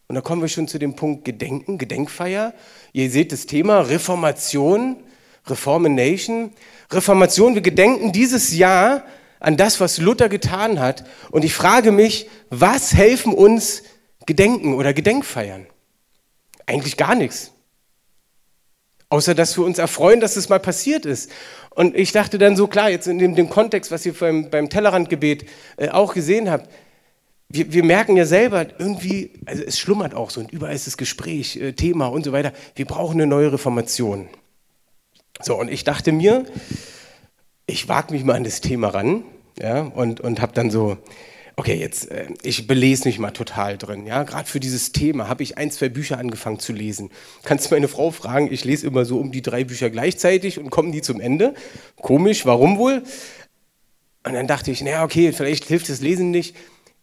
Und 0.09 0.15
da 0.15 0.23
kommen 0.23 0.41
wir 0.41 0.49
schon 0.49 0.67
zu 0.67 0.79
dem 0.79 0.97
Punkt 0.97 1.25
Gedenken, 1.25 1.77
Gedenkfeier. 1.77 2.55
Ihr 2.93 3.11
seht 3.11 3.33
das 3.33 3.47
Thema 3.47 3.81
Reformation, 3.81 4.97
Reformation. 5.47 6.53
Reformation, 6.91 7.55
wir 7.55 7.63
gedenken 7.63 8.13
dieses 8.13 8.57
Jahr 8.57 9.05
an 9.41 9.57
das, 9.57 9.81
was 9.81 9.99
Luther 9.99 10.29
getan 10.29 10.79
hat. 10.79 11.05
Und 11.31 11.45
ich 11.45 11.55
frage 11.55 11.91
mich, 11.91 12.29
was 12.51 12.95
helfen 12.95 13.35
uns 13.35 13.83
Gedenken 14.27 14.75
oder 14.75 14.93
Gedenkfeiern? 14.93 15.67
Eigentlich 16.67 16.97
gar 16.97 17.15
nichts. 17.15 17.51
Außer 19.09 19.35
dass 19.35 19.59
wir 19.59 19.65
uns 19.65 19.79
erfreuen, 19.79 20.21
dass 20.21 20.37
es 20.37 20.49
mal 20.49 20.61
passiert 20.61 21.05
ist. 21.05 21.33
Und 21.71 21.97
ich 21.97 22.13
dachte 22.13 22.39
dann 22.39 22.55
so, 22.55 22.69
klar, 22.69 22.91
jetzt 22.91 23.09
in 23.09 23.19
dem, 23.19 23.35
dem 23.35 23.51
Kontext, 23.51 23.91
was 23.91 24.07
ihr 24.07 24.13
beim, 24.13 24.51
beim 24.51 24.71
Tellerrandgebet 24.71 25.47
äh, 25.79 25.89
auch 25.89 26.15
gesehen 26.15 26.49
habt, 26.51 26.71
wir, 27.49 27.73
wir, 27.73 27.83
merken 27.83 28.17
ja 28.17 28.27
selber 28.27 28.67
irgendwie, 28.79 29.33
also 29.45 29.65
es 29.65 29.81
schlummert 29.81 30.15
auch 30.15 30.31
so 30.31 30.41
und 30.41 30.53
überall 30.53 30.75
ist 30.75 30.87
das 30.87 30.97
Gespräch, 30.97 31.57
äh, 31.57 31.73
Thema 31.73 32.07
und 32.07 32.25
so 32.25 32.31
weiter. 32.31 32.53
Wir 32.77 32.85
brauchen 32.85 33.15
eine 33.15 33.27
neue 33.27 33.53
Reformation. 33.53 34.29
So, 35.43 35.59
und 35.59 35.69
ich 35.69 35.83
dachte 35.83 36.13
mir, 36.13 36.45
ich 37.67 37.89
wage 37.89 38.13
mich 38.13 38.25
mal 38.25 38.35
an 38.35 38.45
das 38.45 38.61
Thema 38.61 38.89
ran 38.89 39.25
ja, 39.61 39.83
und, 39.83 40.21
und 40.21 40.41
habe 40.41 40.53
dann 40.53 40.71
so 40.71 40.99
okay, 41.61 41.75
jetzt, 41.75 42.11
äh, 42.11 42.27
ich 42.43 42.67
belese 42.67 43.07
mich 43.07 43.19
mal 43.19 43.31
total 43.31 43.77
drin. 43.77 44.07
Ja, 44.07 44.23
gerade 44.23 44.49
für 44.49 44.61
dieses 44.61 44.93
Thema 44.93 45.29
habe 45.29 45.43
ich 45.43 45.59
ein, 45.59 45.71
zwei 45.71 45.91
Bücher 45.91 46.19
angefangen 46.19 46.59
zu 46.59 46.73
lesen. 46.73 47.11
Kannst 47.43 47.71
meine 47.71 47.87
Frau 47.87 48.11
fragen, 48.11 48.51
ich 48.51 48.65
lese 48.65 48.87
immer 48.87 49.05
so 49.05 49.19
um 49.19 49.31
die 49.31 49.43
drei 49.43 49.65
Bücher 49.65 49.91
gleichzeitig 49.91 50.59
und 50.59 50.71
kommen 50.71 50.91
die 50.91 51.03
zum 51.03 51.21
Ende. 51.21 51.55
Komisch, 51.97 52.47
warum 52.47 52.79
wohl? 52.79 53.03
Und 54.25 54.35
dann 54.35 54.47
dachte 54.47 54.71
ich, 54.71 54.83
naja, 54.83 55.05
okay, 55.05 55.33
vielleicht 55.33 55.65
hilft 55.65 55.89
das 55.89 56.01
Lesen 56.01 56.31
nicht 56.31 56.57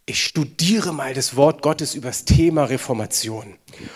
ich 0.09 0.23
studiere 0.23 0.93
mal 0.93 1.13
das 1.13 1.35
Wort 1.35 1.61
Gottes 1.61 1.93
über 1.93 2.07
das 2.07 2.23
Thema 2.23 2.63
Reformation 2.63 3.55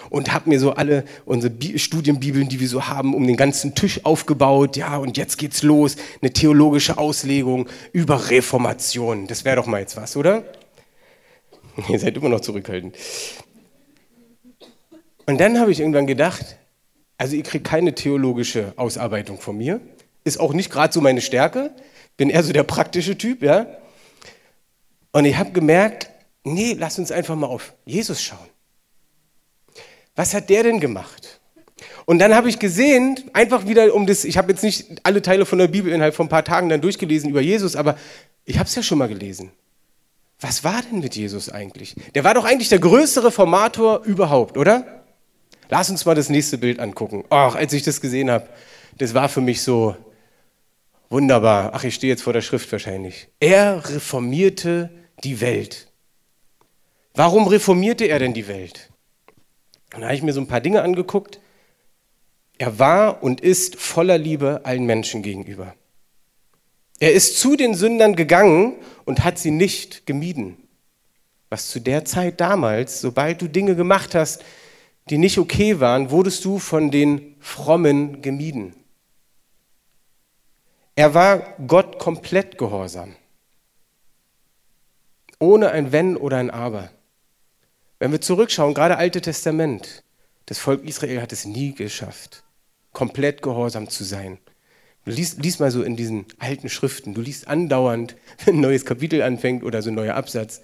und 0.10 0.34
habe 0.34 0.50
mir 0.50 0.60
so 0.60 0.74
alle 0.74 1.06
unsere 1.26 1.52
Bi 1.52 1.80
Studienbibeln, 1.80 2.50
die 2.50 2.60
wir 2.60 2.68
so 2.68 2.90
haben, 2.90 3.16
um 3.16 3.26
den 3.26 3.38
ganzen 3.38 3.76
Tisch 3.76 4.04
aufgebaut. 4.04 4.76
Ja, 4.76 4.98
und 4.98 5.16
jetzt 5.16 5.38
geht's 5.38 5.64
los, 5.64 5.96
eine 6.22 6.34
theologische 6.34 6.98
Auslegung 6.98 7.70
über 7.94 8.30
Reformation. 8.30 9.28
Das 9.28 9.46
wäre 9.46 9.56
doch 9.56 9.68
mal 9.68 9.80
jetzt 9.80 9.96
was, 9.96 10.18
oder? 10.18 10.44
Ihr 11.88 11.98
seid 11.98 12.18
immer 12.18 12.28
noch 12.28 12.42
zurückhaltend. 12.42 12.98
Und 15.26 15.40
dann 15.40 15.62
habe 15.62 15.72
ich 15.72 15.80
irgendwann 15.80 16.08
gedacht, 16.08 16.58
also 17.18 17.38
ihr 17.38 17.44
kriegt 17.44 17.66
keine 17.66 17.96
theologische 17.96 18.74
Ausarbeitung 18.76 19.40
von 19.40 19.56
mir, 19.56 19.80
ist 20.26 20.42
auch 20.42 20.52
nicht 20.52 20.70
gerade 20.70 20.92
so 20.92 21.00
meine 21.00 21.22
Stärke, 21.22 21.72
bin 22.18 22.30
eher 22.30 22.44
so 22.44 22.52
der 22.52 22.64
praktische 22.64 23.18
Typ, 23.18 23.44
ja. 23.44 23.68
Und 25.12 25.26
ich 25.26 25.38
habe 25.38 25.52
gemerkt, 25.52 26.10
nee, 26.44 26.76
lass 26.78 26.98
uns 27.00 27.12
einfach 27.12 27.36
mal 27.36 27.48
auf 27.48 27.74
Jesus 27.86 28.22
schauen. 28.22 28.50
Was 30.16 30.34
hat 30.34 30.50
der 30.50 30.64
denn 30.64 30.80
gemacht? 30.80 31.40
Und 32.06 32.20
dann 32.20 32.36
habe 32.36 32.50
ich 32.50 32.60
gesehen, 32.60 33.20
einfach 33.34 33.68
wieder 33.68 33.94
um 33.94 34.06
das, 34.06 34.24
ich 34.24 34.38
habe 34.38 34.52
jetzt 34.52 34.64
nicht 34.64 35.02
alle 35.04 35.22
Teile 35.22 35.46
von 35.46 35.60
der 35.60 35.68
Bibel 35.68 35.92
innerhalb 35.92 36.16
von 36.16 36.26
ein 36.26 36.30
paar 36.30 36.44
Tagen 36.44 36.70
dann 36.70 36.82
durchgelesen 36.82 37.30
über 37.30 37.42
Jesus, 37.42 37.76
aber 37.76 37.98
ich 38.46 38.58
habe 38.58 38.68
es 38.68 38.76
ja 38.76 38.84
schon 38.84 38.98
mal 38.98 39.08
gelesen. 39.08 39.52
Was 40.40 40.64
war 40.64 40.82
denn 40.82 41.00
mit 41.00 41.16
Jesus 41.16 41.50
eigentlich? 41.50 41.96
Der 42.16 42.24
war 42.24 42.34
doch 42.34 42.46
eigentlich 42.46 42.70
der 42.70 42.80
größte 42.80 43.24
Reformator 43.24 44.04
überhaupt, 44.04 44.58
oder? 44.58 45.04
Lass 45.70 45.90
uns 45.90 46.04
mal 46.06 46.16
das 46.16 46.30
nächste 46.30 46.58
Bild 46.58 46.80
angucken. 46.80 47.24
Ach, 47.30 47.56
als 47.56 47.74
ich 47.74 47.84
das 47.84 48.02
gesehen 48.02 48.30
habe, 48.30 48.50
das 48.98 49.14
war 49.14 49.30
für 49.30 49.42
mich 49.42 49.62
so 49.62 49.96
wunderbar. 51.10 51.72
Ach, 51.74 51.84
ich 51.84 51.96
stehe 51.96 52.12
jetzt 52.12 52.24
vor 52.24 52.34
der 52.34 52.42
Schrift 52.42 52.72
wahrscheinlich. 52.72 53.30
Er 53.40 53.88
reformierte 53.90 54.90
die 55.24 55.42
Welt. 55.42 55.92
Warum 57.14 57.48
reformierte 57.48 58.06
er 58.06 58.20
denn 58.20 58.34
die 58.34 58.48
Welt? 58.48 58.90
Und 59.94 60.02
da 60.02 60.08
habe 60.08 60.16
ich 60.16 60.24
mir 60.24 60.34
so 60.34 60.42
ein 60.42 60.48
paar 60.48 60.62
Dinge 60.62 60.82
angeguckt. 60.82 61.40
Er 62.58 62.80
war 62.80 63.24
und 63.24 63.42
ist 63.42 63.76
voller 63.76 64.18
Liebe 64.18 64.62
allen 64.64 64.86
Menschen 64.86 65.22
gegenüber. 65.22 65.76
Er 67.00 67.14
ist 67.14 67.40
zu 67.40 67.56
den 67.56 67.74
Sündern 67.74 68.16
gegangen 68.16 68.76
und 69.06 69.24
hat 69.24 69.40
sie 69.40 69.52
nicht 69.52 70.06
gemieden. 70.06 70.58
Was 71.50 71.68
zu 71.70 71.80
der 71.80 72.06
Zeit 72.06 72.40
damals, 72.40 73.02
sobald 73.02 73.42
du 73.42 73.48
Dinge 73.48 73.76
gemacht 73.76 74.16
hast, 74.16 74.46
die 75.10 75.18
nicht 75.18 75.38
okay 75.38 75.80
waren, 75.80 76.12
wurdest 76.12 76.46
du 76.46 76.60
von 76.60 76.92
den 76.92 77.36
Frommen 77.40 78.22
gemieden. 78.22 78.76
Er 80.96 81.14
war 81.14 81.56
Gott 81.68 81.98
komplett 81.98 82.58
gehorsam 82.58 83.16
ohne 85.42 85.72
ein 85.72 85.92
Wenn 85.92 86.16
oder 86.16 86.38
ein 86.38 86.50
Aber. 86.50 86.90
Wenn 88.00 88.12
wir 88.12 88.22
zurückschauen, 88.22 88.74
gerade 88.74 88.98
Alte 88.98 89.22
Testament, 89.22 90.04
das 90.46 90.60
Volk 90.60 90.84
Israel 90.86 91.22
hat 91.22 91.34
es 91.34 91.46
nie 91.46 91.74
geschafft, 91.74 92.44
komplett 92.94 93.42
gehorsam 93.42 93.90
zu 93.90 94.04
sein. 94.04 94.38
Du 95.04 95.12
liest, 95.12 95.44
liest 95.44 95.60
mal 95.60 95.72
so 95.72 95.82
in 95.82 95.96
diesen 95.96 96.26
alten 96.38 96.70
Schriften, 96.70 97.16
du 97.16 97.22
liest 97.22 97.48
andauernd, 97.48 98.16
wenn 98.46 98.58
ein 98.58 98.62
neues 98.62 98.86
Kapitel 98.86 99.22
anfängt 99.24 99.64
oder 99.64 99.82
so 99.82 99.90
ein 99.90 99.96
neuer 99.96 100.16
Absatz. 100.16 100.62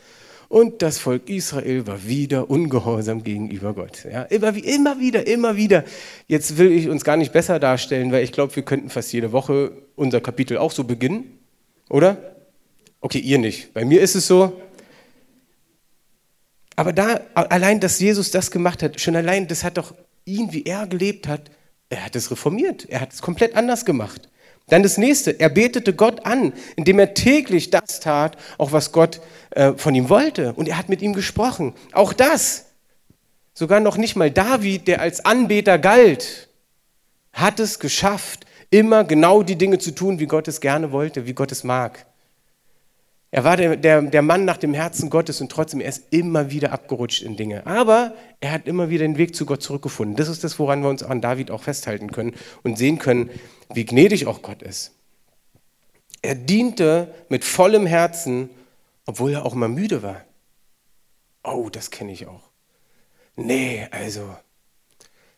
Und 0.49 0.81
das 0.81 0.97
Volk 0.97 1.29
Israel 1.29 1.87
war 1.87 2.05
wieder 2.05 2.49
ungehorsam 2.49 3.23
gegenüber 3.23 3.73
Gott. 3.73 4.05
Ja, 4.09 4.21
immer, 4.23 4.55
immer 4.55 4.99
wieder, 4.99 5.27
immer 5.27 5.57
wieder. 5.57 5.83
Jetzt 6.27 6.57
will 6.57 6.71
ich 6.71 6.87
uns 6.87 7.03
gar 7.03 7.17
nicht 7.17 7.33
besser 7.33 7.59
darstellen, 7.59 8.11
weil 8.11 8.23
ich 8.23 8.31
glaube, 8.31 8.55
wir 8.55 8.63
könnten 8.63 8.89
fast 8.89 9.11
jede 9.11 9.31
Woche 9.33 9.71
unser 9.95 10.21
Kapitel 10.21 10.57
auch 10.57 10.71
so 10.71 10.85
beginnen, 10.85 11.39
oder? 11.89 12.35
Okay, 13.01 13.19
ihr 13.19 13.39
nicht. 13.39 13.73
Bei 13.73 13.83
mir 13.83 14.01
ist 14.01 14.15
es 14.15 14.27
so, 14.27 14.53
aber 16.77 16.93
da, 16.93 17.21
allein, 17.33 17.79
dass 17.79 17.99
Jesus 17.99 18.29
das 18.29 18.51
gemacht 18.51 18.83
hat, 18.83 19.01
schon 19.01 19.15
allein, 19.15 19.47
das 19.47 19.63
hat 19.63 19.77
doch 19.77 19.95
ihn, 20.25 20.53
wie 20.53 20.63
er 20.63 20.85
gelebt 20.85 21.27
hat, 21.27 21.49
er 21.89 22.05
hat 22.05 22.15
es 22.15 22.29
reformiert. 22.29 22.85
Er 22.87 23.01
hat 23.01 23.11
es 23.11 23.21
komplett 23.21 23.55
anders 23.55 23.83
gemacht. 23.83 24.29
Dann 24.67 24.83
das 24.83 24.97
nächste, 24.97 25.39
er 25.39 25.49
betete 25.49 25.95
Gott 25.95 26.25
an, 26.25 26.53
indem 26.75 26.99
er 26.99 27.15
täglich 27.15 27.71
das 27.71 27.99
tat, 27.99 28.37
auch 28.59 28.73
was 28.73 28.91
Gott 28.91 29.21
äh, 29.51 29.73
von 29.73 29.95
ihm 29.95 30.09
wollte. 30.09 30.53
Und 30.53 30.67
er 30.67 30.77
hat 30.77 30.87
mit 30.87 31.01
ihm 31.01 31.13
gesprochen. 31.13 31.73
Auch 31.93 32.13
das, 32.13 32.65
sogar 33.55 33.79
noch 33.79 33.97
nicht 33.97 34.15
mal 34.15 34.29
David, 34.29 34.87
der 34.87 35.01
als 35.01 35.25
Anbeter 35.25 35.79
galt, 35.79 36.47
hat 37.33 37.59
es 37.59 37.79
geschafft, 37.79 38.45
immer 38.69 39.03
genau 39.03 39.41
die 39.41 39.55
Dinge 39.55 39.79
zu 39.79 39.95
tun, 39.95 40.19
wie 40.19 40.27
Gott 40.27 40.47
es 40.47 40.61
gerne 40.61 40.91
wollte, 40.91 41.25
wie 41.25 41.33
Gott 41.33 41.51
es 41.51 41.63
mag. 41.63 42.05
Er 43.29 43.43
war 43.43 43.57
der, 43.57 43.75
der, 43.75 44.01
der 44.01 44.21
Mann 44.21 44.45
nach 44.45 44.57
dem 44.57 44.73
Herzen 44.73 45.09
Gottes 45.09 45.41
und 45.41 45.51
trotzdem 45.51 45.81
er 45.81 45.89
ist 45.89 46.05
immer 46.11 46.49
wieder 46.49 46.71
abgerutscht 46.71 47.21
in 47.21 47.35
Dinge. 47.35 47.65
Aber 47.67 48.13
er 48.39 48.51
hat 48.51 48.67
immer 48.67 48.89
wieder 48.89 49.05
den 49.05 49.17
Weg 49.17 49.35
zu 49.35 49.45
Gott 49.45 49.61
zurückgefunden. 49.61 50.15
Das 50.15 50.29
ist 50.29 50.43
das, 50.43 50.57
woran 50.59 50.81
wir 50.81 50.89
uns 50.89 51.03
an 51.03 51.21
David 51.21 51.51
auch 51.51 51.63
festhalten 51.63 52.11
können 52.11 52.35
und 52.63 52.77
sehen 52.77 52.99
können, 52.99 53.29
wie 53.73 53.85
gnädig 53.85 54.27
auch 54.27 54.41
Gott 54.41 54.61
ist. 54.61 54.93
Er 56.21 56.35
diente 56.35 57.13
mit 57.29 57.43
vollem 57.43 57.85
Herzen, 57.85 58.49
obwohl 59.05 59.33
er 59.33 59.45
auch 59.45 59.53
immer 59.53 59.67
müde 59.67 60.03
war. 60.03 60.23
Oh, 61.43 61.69
das 61.69 61.91
kenne 61.91 62.13
ich 62.13 62.27
auch. 62.27 62.49
Nee, 63.35 63.87
also 63.91 64.35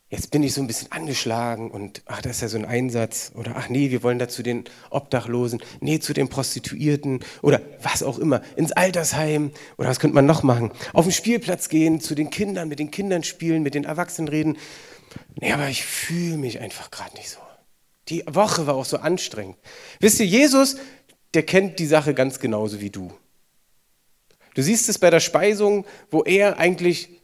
jetzt 0.10 0.32
bin 0.32 0.42
ich 0.44 0.54
so 0.54 0.62
ein 0.62 0.68
bisschen 0.68 0.92
angeschlagen 0.92 1.70
und 1.70 2.02
ach, 2.06 2.22
das 2.22 2.38
ist 2.38 2.42
ja 2.42 2.48
so 2.48 2.58
ein 2.58 2.66
Einsatz 2.66 3.32
oder 3.36 3.56
ach 3.56 3.70
nee, 3.70 3.92
wir 3.92 4.02
wollen 4.04 4.20
da 4.20 4.28
zu 4.28 4.44
den 4.44 4.66
Obdachlosen, 4.90 5.62
nee, 5.80 6.00
zu 6.00 6.14
den 6.14 6.30
Prostituierten 6.30 7.24
oder 7.42 7.62
was 7.82 8.02
auch 8.02 8.18
immer, 8.18 8.42
ins 8.56 8.72
Altersheim 8.72 9.52
oder 9.78 9.90
was 9.90 10.00
könnte 10.00 10.16
man 10.16 10.26
noch 10.26 10.44
machen? 10.44 10.72
Auf 10.94 11.06
den 11.06 11.12
Spielplatz 11.12 11.70
gehen, 11.70 12.02
zu 12.02 12.16
den 12.16 12.32
Kindern, 12.32 12.68
mit 12.70 12.80
den 12.80 12.92
Kindern 12.92 13.24
spielen, 13.24 13.62
mit 13.62 13.76
den 13.76 13.84
Erwachsenen 13.84 14.28
reden. 14.28 14.58
Nee, 15.40 15.54
aber 15.54 15.70
ich 15.70 15.86
fühle 15.86 16.38
mich 16.38 16.60
einfach 16.60 16.90
gerade 16.92 17.16
nicht 17.16 17.30
so. 17.30 17.40
Die 18.10 18.24
Woche 18.28 18.66
war 18.66 18.76
auch 18.76 18.86
so 18.86 18.98
anstrengend. 18.98 19.58
Wisst 20.00 20.20
ihr, 20.20 20.26
Jesus, 20.26 20.78
der 21.36 21.44
kennt 21.44 21.78
die 21.78 21.86
Sache 21.86 22.16
ganz 22.16 22.40
genauso 22.40 22.82
wie 22.82 22.90
du. 22.90 23.12
Du 24.56 24.64
siehst 24.64 24.90
es 24.90 24.98
bei 24.98 25.12
der 25.12 25.20
Speisung, 25.20 25.86
wo 26.10 26.24
er 26.24 26.58
eigentlich 26.58 27.22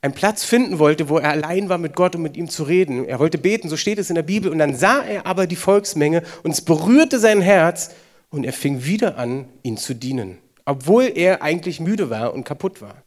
einen 0.00 0.14
Platz 0.14 0.44
finden 0.44 0.78
wollte, 0.78 1.08
wo 1.08 1.18
er 1.18 1.30
allein 1.30 1.68
war 1.68 1.78
mit 1.78 1.96
Gott, 1.96 2.14
um 2.14 2.22
mit 2.22 2.36
ihm 2.36 2.48
zu 2.48 2.62
reden. 2.62 3.04
Er 3.04 3.18
wollte 3.18 3.38
beten, 3.38 3.68
so 3.68 3.76
steht 3.76 3.98
es 3.98 4.10
in 4.10 4.14
der 4.14 4.22
Bibel. 4.22 4.50
Und 4.50 4.58
dann 4.58 4.76
sah 4.76 5.02
er 5.02 5.26
aber 5.26 5.46
die 5.46 5.56
Volksmenge 5.56 6.22
und 6.42 6.52
es 6.52 6.60
berührte 6.60 7.18
sein 7.18 7.40
Herz 7.40 7.90
und 8.30 8.44
er 8.44 8.52
fing 8.52 8.84
wieder 8.84 9.18
an, 9.18 9.48
ihnen 9.62 9.76
zu 9.76 9.94
dienen, 9.94 10.38
obwohl 10.64 11.10
er 11.14 11.42
eigentlich 11.42 11.80
müde 11.80 12.10
war 12.10 12.32
und 12.32 12.44
kaputt 12.44 12.80
war. 12.80 13.02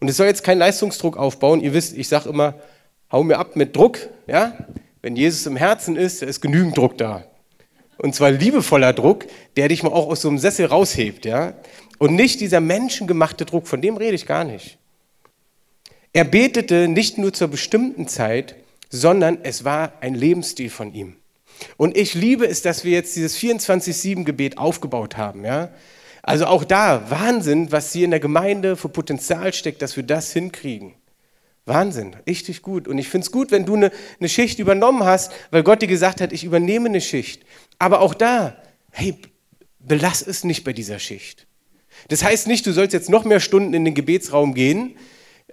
Und 0.00 0.08
es 0.08 0.16
soll 0.16 0.26
jetzt 0.26 0.44
keinen 0.44 0.58
Leistungsdruck 0.58 1.16
aufbauen. 1.16 1.60
Ihr 1.60 1.72
wisst, 1.72 1.96
ich 1.96 2.08
sage 2.08 2.28
immer, 2.28 2.54
hau 3.10 3.22
mir 3.22 3.38
ab 3.38 3.56
mit 3.56 3.74
Druck. 3.74 3.98
Ja? 4.26 4.56
Wenn 5.00 5.16
Jesus 5.16 5.46
im 5.46 5.56
Herzen 5.56 5.96
ist, 5.96 6.22
da 6.22 6.26
ist 6.26 6.40
genügend 6.40 6.76
Druck 6.76 6.98
da. 6.98 7.24
Und 7.98 8.14
zwar 8.14 8.30
liebevoller 8.30 8.92
Druck, 8.92 9.24
der 9.56 9.68
dich 9.68 9.82
mal 9.82 9.92
auch 9.92 10.08
aus 10.08 10.20
so 10.20 10.28
einem 10.28 10.38
Sessel 10.38 10.66
raushebt. 10.66 11.24
Ja? 11.24 11.54
Und 11.98 12.14
nicht 12.14 12.40
dieser 12.40 12.60
menschengemachte 12.60 13.46
Druck, 13.46 13.68
von 13.68 13.80
dem 13.80 13.96
rede 13.96 14.14
ich 14.14 14.26
gar 14.26 14.44
nicht. 14.44 14.78
Er 16.16 16.24
betete 16.24 16.88
nicht 16.88 17.18
nur 17.18 17.34
zur 17.34 17.48
bestimmten 17.48 18.08
Zeit, 18.08 18.54
sondern 18.88 19.36
es 19.42 19.64
war 19.64 19.92
ein 20.00 20.14
Lebensstil 20.14 20.70
von 20.70 20.94
ihm. 20.94 21.16
Und 21.76 21.94
ich 21.94 22.14
liebe 22.14 22.46
es, 22.48 22.62
dass 22.62 22.84
wir 22.84 22.92
jetzt 22.92 23.16
dieses 23.16 23.36
24-7-Gebet 23.36 24.56
aufgebaut 24.56 25.18
haben. 25.18 25.44
Ja? 25.44 25.68
Also 26.22 26.46
auch 26.46 26.64
da, 26.64 27.10
Wahnsinn, 27.10 27.70
was 27.70 27.92
hier 27.92 28.06
in 28.06 28.12
der 28.12 28.20
Gemeinde 28.20 28.76
für 28.76 28.88
Potenzial 28.88 29.52
steckt, 29.52 29.82
dass 29.82 29.94
wir 29.96 30.04
das 30.04 30.32
hinkriegen. 30.32 30.94
Wahnsinn, 31.66 32.16
richtig 32.26 32.62
gut. 32.62 32.88
Und 32.88 32.96
ich 32.96 33.10
finde 33.10 33.26
es 33.26 33.30
gut, 33.30 33.50
wenn 33.50 33.66
du 33.66 33.74
eine, 33.74 33.92
eine 34.18 34.30
Schicht 34.30 34.58
übernommen 34.58 35.04
hast, 35.04 35.30
weil 35.50 35.64
Gott 35.64 35.82
dir 35.82 35.86
gesagt 35.86 36.22
hat, 36.22 36.32
ich 36.32 36.44
übernehme 36.44 36.88
eine 36.88 37.02
Schicht. 37.02 37.42
Aber 37.78 38.00
auch 38.00 38.14
da, 38.14 38.56
hey, 38.90 39.18
belass 39.80 40.26
es 40.26 40.44
nicht 40.44 40.64
bei 40.64 40.72
dieser 40.72 40.98
Schicht. 40.98 41.46
Das 42.08 42.24
heißt 42.24 42.46
nicht, 42.46 42.64
du 42.64 42.72
sollst 42.72 42.94
jetzt 42.94 43.10
noch 43.10 43.26
mehr 43.26 43.40
Stunden 43.40 43.74
in 43.74 43.84
den 43.84 43.94
Gebetsraum 43.94 44.54
gehen. 44.54 44.96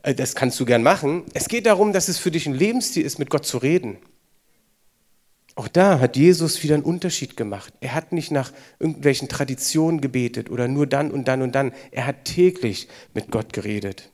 Äh, 0.03 0.13
das 0.13 0.35
kannst 0.35 0.59
du 0.59 0.65
gern 0.65 0.83
machen. 0.83 1.23
Es 1.33 1.47
geht 1.47 1.65
darum, 1.65 1.93
dass 1.93 2.07
es 2.07 2.19
für 2.19 2.29
dich 2.29 2.45
ein 2.45 2.53
Lebensstil 2.53 3.03
ist, 3.03 3.17
mit 3.17 3.31
Gott 3.31 3.45
zu 3.45 3.57
reden. 3.57 3.97
Auch 5.55 5.67
da 5.67 5.99
hat 5.99 6.17
Jesus 6.17 6.63
wieder 6.63 6.75
einen 6.75 6.83
Unterschied 6.83 7.37
gemacht. 7.37 7.73
Er 7.79 7.93
hat 7.93 8.11
nicht 8.11 8.31
nach 8.31 8.51
irgendwelchen 8.79 9.29
Traditionen 9.29 10.01
gebetet 10.01 10.49
oder 10.49 10.67
nur 10.67 10.87
dann 10.87 11.11
und 11.11 11.27
dann 11.27 11.41
und 11.41 11.53
dann. 11.53 11.73
Er 11.91 12.07
hat 12.07 12.25
täglich 12.25 12.87
mit 13.13 13.29
Gott 13.31 13.53
geredet. 13.53 14.09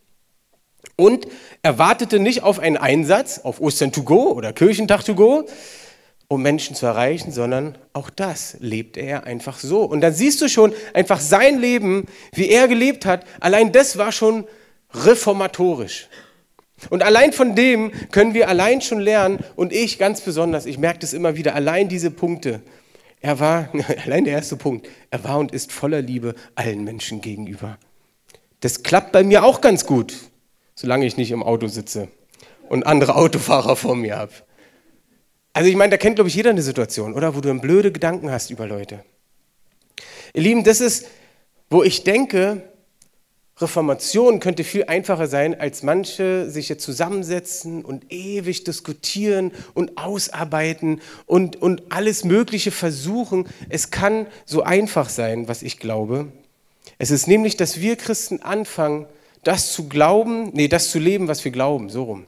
Und 0.97 1.27
er 1.61 1.77
wartete 1.77 2.19
nicht 2.19 2.43
auf 2.43 2.59
einen 2.59 2.75
Einsatz, 2.75 3.39
auf 3.39 3.61
Ostern 3.61 3.93
to 3.93 4.03
go 4.03 4.33
oder 4.33 4.51
Kirchentag 4.51 5.05
to 5.05 5.15
go, 5.15 5.45
um 6.27 6.41
Menschen 6.41 6.75
zu 6.75 6.85
erreichen, 6.85 7.31
sondern 7.31 7.77
auch 7.93 8.09
das 8.09 8.57
lebte 8.59 8.99
er 8.99 9.23
einfach 9.23 9.59
so. 9.59 9.83
Und 9.83 10.01
dann 10.01 10.13
siehst 10.13 10.41
du 10.41 10.49
schon 10.49 10.73
einfach 10.93 11.21
sein 11.21 11.59
Leben, 11.59 12.05
wie 12.33 12.49
er 12.49 12.67
gelebt 12.67 13.05
hat. 13.05 13.25
Allein 13.39 13.71
das 13.71 13.97
war 13.97 14.11
schon 14.11 14.45
reformatorisch. 14.93 16.07
Und 16.89 17.03
allein 17.03 17.33
von 17.33 17.55
dem 17.55 17.91
können 18.11 18.33
wir 18.33 18.47
allein 18.47 18.81
schon 18.81 18.99
lernen, 18.99 19.39
und 19.55 19.73
ich 19.73 19.99
ganz 19.99 20.21
besonders, 20.21 20.65
ich 20.65 20.77
merke 20.77 20.99
das 20.99 21.13
immer 21.13 21.35
wieder, 21.35 21.55
allein 21.55 21.89
diese 21.89 22.11
Punkte. 22.11 22.61
Er 23.21 23.39
war, 23.39 23.69
allein 24.05 24.23
der 24.23 24.33
erste 24.33 24.55
Punkt, 24.55 24.87
er 25.11 25.23
war 25.23 25.39
und 25.39 25.51
ist 25.51 25.71
voller 25.71 26.01
Liebe 26.01 26.35
allen 26.55 26.83
Menschen 26.83 27.21
gegenüber. 27.21 27.77
Das 28.61 28.83
klappt 28.83 29.11
bei 29.11 29.23
mir 29.23 29.43
auch 29.43 29.61
ganz 29.61 29.85
gut, 29.85 30.15
solange 30.75 31.05
ich 31.05 31.17
nicht 31.17 31.31
im 31.31 31.43
Auto 31.43 31.67
sitze 31.67 32.09
und 32.69 32.85
andere 32.85 33.15
Autofahrer 33.15 33.75
vor 33.75 33.95
mir 33.95 34.17
habe. 34.17 34.31
Also 35.53 35.69
ich 35.69 35.75
meine, 35.75 35.91
da 35.91 35.97
kennt, 35.97 36.15
glaube 36.15 36.29
ich, 36.29 36.35
jeder 36.35 36.51
eine 36.51 36.61
Situation, 36.61 37.13
oder? 37.13 37.35
Wo 37.35 37.41
du 37.41 37.49
dann 37.49 37.59
blöde 37.59 37.91
Gedanken 37.91 38.31
hast 38.31 38.49
über 38.49 38.67
Leute. 38.67 39.03
Ihr 40.33 40.43
Lieben, 40.43 40.63
das 40.63 40.79
ist, 40.79 41.07
wo 41.69 41.83
ich 41.83 42.03
denke, 42.03 42.68
Reformation 43.61 44.39
könnte 44.39 44.63
viel 44.63 44.85
einfacher 44.85 45.27
sein, 45.27 45.59
als 45.59 45.83
manche 45.83 46.49
sich 46.49 46.69
jetzt 46.69 46.83
zusammensetzen 46.83 47.83
und 47.83 48.11
ewig 48.11 48.63
diskutieren 48.63 49.51
und 49.73 49.97
ausarbeiten 49.97 51.01
und, 51.25 51.61
und 51.61 51.91
alles 51.91 52.23
Mögliche 52.23 52.71
versuchen. 52.71 53.47
Es 53.67 53.91
kann 53.91 54.27
so 54.45 54.63
einfach 54.63 55.09
sein, 55.09 55.47
was 55.47 55.61
ich 55.61 55.79
glaube. 55.79 56.31
Es 56.97 57.11
ist 57.11 57.27
nämlich, 57.27 57.57
dass 57.57 57.81
wir 57.81 57.95
Christen 57.97 58.41
anfangen, 58.41 59.07
das 59.43 59.73
zu 59.73 59.87
glauben, 59.89 60.51
nee, 60.53 60.67
das 60.67 60.89
zu 60.89 60.99
leben, 60.99 61.27
was 61.27 61.43
wir 61.43 61.51
glauben, 61.51 61.89
so 61.89 62.03
rum. 62.03 62.25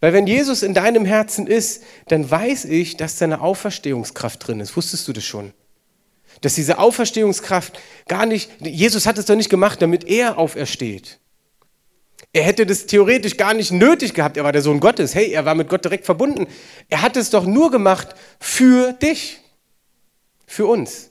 Weil 0.00 0.12
wenn 0.12 0.26
Jesus 0.26 0.62
in 0.62 0.74
deinem 0.74 1.04
Herzen 1.04 1.46
ist, 1.46 1.82
dann 2.08 2.28
weiß 2.30 2.66
ich, 2.66 2.96
dass 2.96 3.18
da 3.18 3.24
eine 3.24 3.40
Auferstehungskraft 3.40 4.46
drin 4.46 4.60
ist. 4.60 4.76
Wusstest 4.76 5.06
du 5.08 5.12
das 5.12 5.24
schon? 5.24 5.52
Dass 6.40 6.54
diese 6.54 6.78
Auferstehungskraft 6.78 7.78
gar 8.08 8.26
nicht, 8.26 8.50
Jesus 8.60 9.06
hat 9.06 9.18
es 9.18 9.26
doch 9.26 9.36
nicht 9.36 9.50
gemacht, 9.50 9.80
damit 9.80 10.04
er 10.04 10.38
aufersteht. 10.38 11.18
Er 12.32 12.42
hätte 12.42 12.66
das 12.66 12.86
theoretisch 12.86 13.36
gar 13.36 13.54
nicht 13.54 13.72
nötig 13.72 14.12
gehabt. 14.12 14.36
Er 14.36 14.44
war 14.44 14.52
der 14.52 14.62
Sohn 14.62 14.80
Gottes. 14.80 15.14
Hey, 15.14 15.30
er 15.30 15.44
war 15.44 15.54
mit 15.54 15.68
Gott 15.68 15.84
direkt 15.84 16.04
verbunden. 16.04 16.46
Er 16.88 17.02
hat 17.02 17.16
es 17.16 17.30
doch 17.30 17.46
nur 17.46 17.70
gemacht 17.70 18.14
für 18.38 18.92
dich, 18.92 19.38
für 20.46 20.66
uns. 20.66 21.10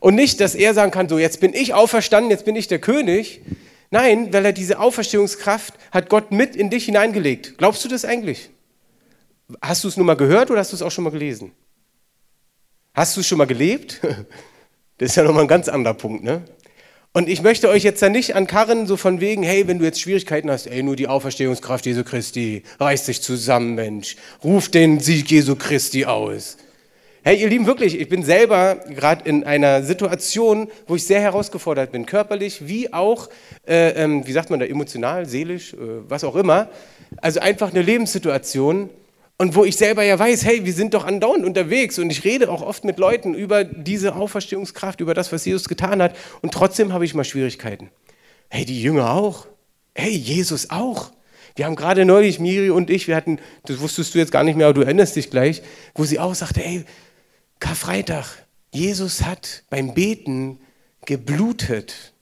Und 0.00 0.14
nicht, 0.14 0.40
dass 0.40 0.54
er 0.54 0.72
sagen 0.72 0.90
kann, 0.90 1.08
so 1.08 1.18
jetzt 1.18 1.40
bin 1.40 1.52
ich 1.52 1.74
auferstanden, 1.74 2.30
jetzt 2.30 2.46
bin 2.46 2.56
ich 2.56 2.68
der 2.68 2.78
König. 2.78 3.42
Nein, 3.90 4.32
weil 4.32 4.46
er 4.46 4.52
diese 4.52 4.78
Auferstehungskraft 4.78 5.74
hat 5.90 6.08
Gott 6.08 6.32
mit 6.32 6.56
in 6.56 6.70
dich 6.70 6.86
hineingelegt. 6.86 7.58
Glaubst 7.58 7.84
du 7.84 7.88
das 7.88 8.04
eigentlich? 8.04 8.50
Hast 9.60 9.84
du 9.84 9.88
es 9.88 9.96
nur 9.96 10.06
mal 10.06 10.14
gehört 10.14 10.50
oder 10.50 10.60
hast 10.60 10.72
du 10.72 10.76
es 10.76 10.82
auch 10.82 10.90
schon 10.90 11.04
mal 11.04 11.10
gelesen? 11.10 11.52
Hast 12.94 13.16
du 13.16 13.22
schon 13.22 13.38
mal 13.38 13.46
gelebt? 13.46 14.00
Das 14.98 15.12
ist 15.12 15.16
ja 15.16 15.22
nochmal 15.22 15.44
ein 15.44 15.48
ganz 15.48 15.70
anderer 15.70 15.94
Punkt, 15.94 16.24
ne? 16.24 16.42
Und 17.14 17.30
ich 17.30 17.40
möchte 17.40 17.70
euch 17.70 17.84
jetzt 17.84 18.02
da 18.02 18.10
nicht 18.10 18.36
an 18.36 18.46
Karren 18.46 18.86
so 18.86 18.98
von 18.98 19.18
wegen, 19.18 19.42
hey, 19.42 19.66
wenn 19.66 19.78
du 19.78 19.86
jetzt 19.86 19.98
Schwierigkeiten 19.98 20.50
hast, 20.50 20.66
ey, 20.66 20.82
nur 20.82 20.94
die 20.94 21.08
Auferstehungskraft 21.08 21.86
Jesu 21.86 22.04
Christi, 22.04 22.64
reiß 22.78 23.06
dich 23.06 23.22
zusammen, 23.22 23.76
Mensch, 23.76 24.16
ruf 24.44 24.68
den 24.68 25.00
Sieg 25.00 25.30
Jesu 25.30 25.56
Christi 25.56 26.04
aus. 26.04 26.58
Hey, 27.22 27.40
ihr 27.40 27.48
Lieben, 27.48 27.64
wirklich, 27.64 27.98
ich 27.98 28.10
bin 28.10 28.22
selber 28.22 28.76
gerade 28.94 29.26
in 29.26 29.42
einer 29.44 29.82
Situation, 29.82 30.70
wo 30.86 30.96
ich 30.96 31.06
sehr 31.06 31.22
herausgefordert 31.22 31.92
bin, 31.92 32.04
körperlich 32.04 32.68
wie 32.68 32.92
auch, 32.92 33.30
äh, 33.66 33.90
ähm, 34.02 34.26
wie 34.26 34.32
sagt 34.32 34.50
man 34.50 34.60
da, 34.60 34.66
emotional, 34.66 35.24
seelisch, 35.24 35.72
äh, 35.72 35.78
was 36.08 36.24
auch 36.24 36.36
immer. 36.36 36.68
Also 37.22 37.40
einfach 37.40 37.70
eine 37.70 37.80
Lebenssituation, 37.80 38.90
und 39.40 39.54
wo 39.54 39.64
ich 39.64 39.78
selber 39.78 40.02
ja 40.02 40.18
weiß, 40.18 40.44
hey, 40.44 40.66
wir 40.66 40.74
sind 40.74 40.92
doch 40.92 41.06
andauernd 41.06 41.46
unterwegs 41.46 41.98
und 41.98 42.10
ich 42.10 42.24
rede 42.24 42.50
auch 42.50 42.60
oft 42.60 42.84
mit 42.84 42.98
Leuten 42.98 43.32
über 43.32 43.64
diese 43.64 44.14
Auferstehungskraft, 44.14 45.00
über 45.00 45.14
das, 45.14 45.32
was 45.32 45.46
Jesus 45.46 45.66
getan 45.66 46.02
hat. 46.02 46.14
Und 46.42 46.52
trotzdem 46.52 46.92
habe 46.92 47.06
ich 47.06 47.14
mal 47.14 47.24
Schwierigkeiten. 47.24 47.88
Hey, 48.50 48.66
die 48.66 48.82
Jünger 48.82 49.14
auch. 49.14 49.46
Hey, 49.94 50.10
Jesus 50.10 50.68
auch. 50.68 51.12
Wir 51.56 51.64
haben 51.64 51.74
gerade 51.74 52.04
neulich, 52.04 52.38
Miri 52.38 52.68
und 52.68 52.90
ich, 52.90 53.08
wir 53.08 53.16
hatten, 53.16 53.38
das 53.64 53.80
wusstest 53.80 54.14
du 54.14 54.18
jetzt 54.18 54.30
gar 54.30 54.44
nicht 54.44 54.56
mehr, 54.56 54.66
aber 54.66 54.74
du 54.74 54.82
erinnerst 54.82 55.16
dich 55.16 55.30
gleich, 55.30 55.62
wo 55.94 56.04
sie 56.04 56.18
auch 56.18 56.34
sagte, 56.34 56.60
hey, 56.60 56.84
Karfreitag, 57.60 58.26
Jesus 58.74 59.22
hat 59.22 59.62
beim 59.70 59.94
Beten 59.94 60.58
geblutet. 61.06 62.12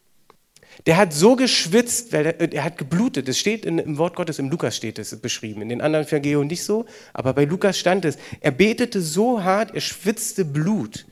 Der 0.88 0.96
hat 0.96 1.12
so 1.12 1.36
geschwitzt, 1.36 2.14
weil 2.14 2.24
er, 2.24 2.50
er 2.50 2.64
hat 2.64 2.78
geblutet. 2.78 3.28
Das 3.28 3.38
steht 3.38 3.66
in, 3.66 3.78
im 3.78 3.98
Wort 3.98 4.16
Gottes, 4.16 4.38
im 4.38 4.48
Lukas 4.48 4.74
steht 4.74 4.98
es 4.98 5.14
beschrieben. 5.20 5.60
In 5.60 5.68
den 5.68 5.82
anderen 5.82 6.06
Evangelien 6.06 6.46
nicht 6.46 6.64
so, 6.64 6.86
aber 7.12 7.34
bei 7.34 7.44
Lukas 7.44 7.78
stand 7.78 8.06
es. 8.06 8.16
Er 8.40 8.52
betete 8.52 9.02
so 9.02 9.44
hart, 9.44 9.74
er 9.74 9.82
schwitzte 9.82 10.46
Blut. 10.46 11.04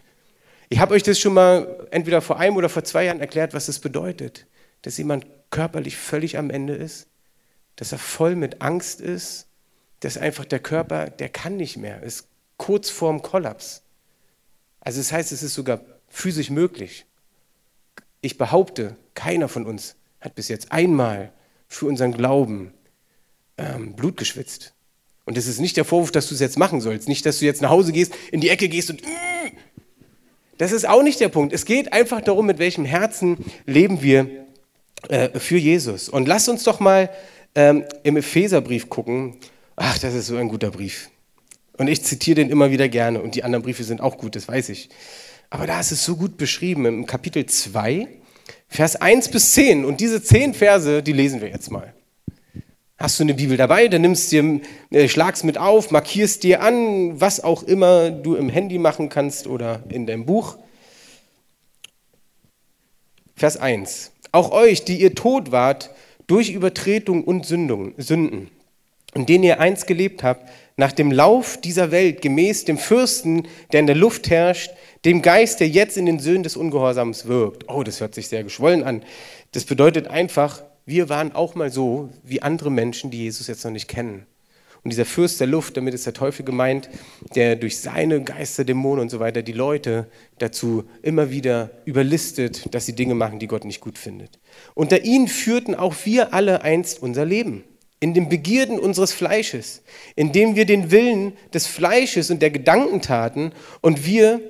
Ich 0.71 0.79
habe 0.79 0.95
euch 0.95 1.03
das 1.03 1.21
schon 1.21 1.35
mal 1.35 1.87
entweder 1.91 2.23
vor 2.23 2.39
einem 2.39 2.57
oder 2.57 2.71
vor 2.71 2.85
zwei 2.85 3.05
Jahren 3.05 3.21
erklärt, 3.21 3.53
was 3.53 3.67
das 3.67 3.79
bedeutet. 3.79 4.47
Dass 4.81 4.97
jemand 4.97 5.27
körperlich 5.51 5.99
völlig 5.99 6.39
am 6.39 6.49
Ende 6.49 6.75
ist, 6.75 7.07
dass 7.77 7.93
er 7.93 7.99
voll 7.99 8.35
mit 8.35 8.63
Angst 8.63 9.03
ist, 9.03 9.47
dass 10.01 10.17
einfach 10.17 10.47
der 10.47 10.61
Körper, 10.61 11.11
der 11.11 11.29
kann 11.29 11.59
nicht 11.59 11.77
mehr, 11.77 12.03
ist 12.03 12.29
kurz 12.57 12.89
vorm 12.89 13.21
Kollaps. 13.21 13.83
Also 14.81 15.01
das 15.01 15.13
heißt, 15.13 15.33
es 15.33 15.43
ist 15.43 15.53
sogar 15.53 15.83
physisch 16.09 16.49
möglich. 16.49 17.05
Ich 18.23 18.39
behaupte, 18.39 18.97
keiner 19.17 19.49
von 19.49 19.67
uns 19.67 19.97
hat 20.21 20.37
bis 20.37 20.47
jetzt 20.47 20.71
einmal 20.71 21.33
für 21.67 21.87
unseren 21.87 22.13
Glauben 22.13 22.73
ähm, 23.59 23.95
Blut 23.95 24.17
geschwitzt. 24.17 24.75
Und 25.25 25.37
das 25.37 25.49
ist 25.49 25.59
nicht 25.59 25.77
der 25.77 25.85
Vorwurf, 25.85 26.13
dass 26.13 26.29
du 26.29 26.35
es 26.35 26.41
jetzt 26.41 26.57
machen 26.57 26.81
sollst. 26.81 27.09
Nicht, 27.09 27.27
dass 27.27 27.41
du 27.41 27.45
jetzt 27.45 27.61
nach 27.61 27.71
Hause 27.71 27.91
gehst, 27.91 28.15
in 28.31 28.41
die 28.41 28.49
Ecke 28.49 28.69
gehst 28.69 28.91
und... 28.91 29.03
Äh, 29.03 29.07
das 30.59 30.73
ist 30.73 30.89
auch 30.89 31.03
nicht 31.03 31.21
der 31.21 31.29
Punkt. 31.29 31.53
Es 31.53 31.67
geht 31.67 31.93
einfach 31.93 32.23
darum, 32.23 32.47
mit 32.47 32.59
welchem 32.59 32.87
Herzen 32.87 33.45
leben 33.67 34.03
wir 34.03 34.47
äh, 35.09 35.39
für 35.39 35.59
Jesus. 35.59 36.09
Und 36.09 36.27
lass 36.27 36.49
uns 36.49 36.63
doch 36.63 36.81
mal 36.81 37.11
ähm, 37.55 37.85
im 38.05 38.17
Epheserbrief 38.17 38.89
gucken. 38.89 39.37
Ach, 39.75 39.99
das 39.99 40.15
ist 40.15 40.29
so 40.29 40.37
ein 40.37 40.49
guter 40.49 40.71
Brief. 40.71 41.11
Und 41.77 41.89
ich 41.89 42.03
zitiere 42.05 42.37
den 42.37 42.49
immer 42.49 42.71
wieder 42.71 42.89
gerne. 42.89 43.21
Und 43.21 43.35
die 43.35 43.45
anderen 43.45 43.65
Briefe 43.65 43.85
sind 43.85 44.01
auch 44.01 44.17
gut, 44.17 44.35
das 44.35 44.49
weiß 44.49 44.71
ich. 44.71 44.89
Aber 45.51 45.67
da 45.67 45.79
ist 45.79 45.93
es 45.93 46.05
so 46.05 46.17
gut 46.17 46.39
beschrieben 46.39 46.87
im 46.87 47.07
Kapitel 47.07 47.45
2, 47.45 48.09
Vers 48.69 48.97
1 48.97 49.31
bis 49.31 49.53
10. 49.53 49.85
Und 49.85 50.01
diese 50.01 50.23
10 50.23 50.55
Verse, 50.55 51.03
die 51.03 51.13
lesen 51.13 51.41
wir 51.41 51.49
jetzt 51.49 51.71
mal. 51.71 51.93
Hast 52.99 53.19
du 53.19 53.25
eine 53.25 53.35
Bibel 53.35 53.59
dabei, 53.59 53.89
dann 53.89 54.01
nimmst 54.01 54.33
dir, 54.33 54.61
äh, 54.91 55.07
schlagst 55.09 55.45
mit 55.45 55.59
auf, 55.59 55.91
markierst 55.91 56.43
dir 56.43 56.63
an, 56.63 57.21
was 57.21 57.45
auch 57.45 57.63
immer 57.63 58.11
du 58.11 58.37
im 58.37 58.49
Handy 58.49 58.79
machen 58.79 59.11
kannst 59.11 59.47
oder 59.47 59.83
in 59.91 60.07
deinem 60.07 60.25
Buch. 60.25 60.57
Vers 63.35 63.59
1. 63.59 64.13
Auch 64.33 64.51
euch, 64.51 64.85
die 64.85 64.97
ihr 64.97 65.15
tot 65.15 65.53
wart 65.53 65.91
durch 66.27 66.51
Übertretung 66.51 67.25
und 67.25 67.45
Sünden, 67.45 68.51
in 69.15 69.27
denen 69.27 69.45
ihr 69.45 69.61
einst 69.61 69.87
gelebt 69.87 70.23
habt, 70.23 70.49
nach 70.77 70.93
dem 70.93 71.13
Lauf 71.13 71.59
dieser 71.61 71.91
Welt, 71.91 72.23
gemäß 72.23 72.65
dem 72.65 72.79
Fürsten, 72.79 73.47
der 73.73 73.81
in 73.81 73.87
der 73.87 73.97
Luft 73.97 74.31
herrscht, 74.31 74.71
dem 75.07 75.23
Geist, 75.23 75.61
der 75.61 75.69
jetzt 75.69 75.97
in 75.97 76.05
den 76.05 76.19
Söhnen 76.19 76.43
des 76.43 76.57
Ungehorsams 76.57 77.27
wirkt. 77.27 77.69
Oh, 77.69 77.85
das 77.85 78.01
hört 78.01 78.15
sich 78.15 78.27
sehr 78.27 78.43
geschwollen 78.43 78.83
an. 78.83 79.05
Das 79.53 79.65
bedeutet 79.65 80.09
einfach, 80.09 80.65
wir 80.85 81.09
waren 81.09 81.33
auch 81.33 81.55
mal 81.55 81.71
so 81.71 82.11
wie 82.25 82.43
andere 82.43 82.73
Menschen, 82.73 83.13
die 83.13 83.19
Jesus 83.19 83.47
jetzt 83.47 83.65
noch 83.65 83.71
nicht 83.71 83.87
kennen. 83.87 84.27
Und 84.83 84.91
dieser 84.91 85.05
Fürst 85.05 85.39
der 85.39 85.47
Luft, 85.47 85.77
damit 85.77 85.95
ist 85.95 86.07
der 86.07 86.13
Teufel 86.13 86.45
gemeint, 86.45 86.91
der 87.37 87.55
durch 87.55 87.79
seine 87.79 88.21
Geister, 88.23 88.65
Dämonen 88.65 89.03
und 89.03 89.09
so 89.09 89.21
weiter 89.21 89.43
die 89.43 89.53
Leute 89.53 90.09
dazu 90.39 90.85
immer 91.03 91.31
wieder 91.31 91.71
überlistet, 91.85 92.75
dass 92.75 92.87
sie 92.87 92.95
Dinge 92.95 93.15
machen, 93.15 93.39
die 93.39 93.47
Gott 93.47 93.65
nicht 93.65 93.81
gut 93.81 93.99
findet. 93.99 94.41
Unter 94.75 95.05
ihnen 95.05 95.29
führten 95.29 95.77
auch 95.77 95.95
wir 96.05 96.35
alle 96.35 96.63
einst 96.63 97.01
unser 97.01 97.25
Leben 97.25 97.63
in 98.01 98.13
den 98.13 98.29
Begierden 98.29 98.79
unseres 98.79 99.13
Fleisches, 99.13 99.83
indem 100.17 100.55
wir 100.55 100.67
den 100.67 100.91
Willen 100.91 101.33
des 101.55 101.67
Fleisches 101.67 102.31
und 102.31 102.43
der 102.43 102.51
Gedanken 102.51 103.01
taten 103.01 103.53
und 103.81 104.05
wir 104.05 104.41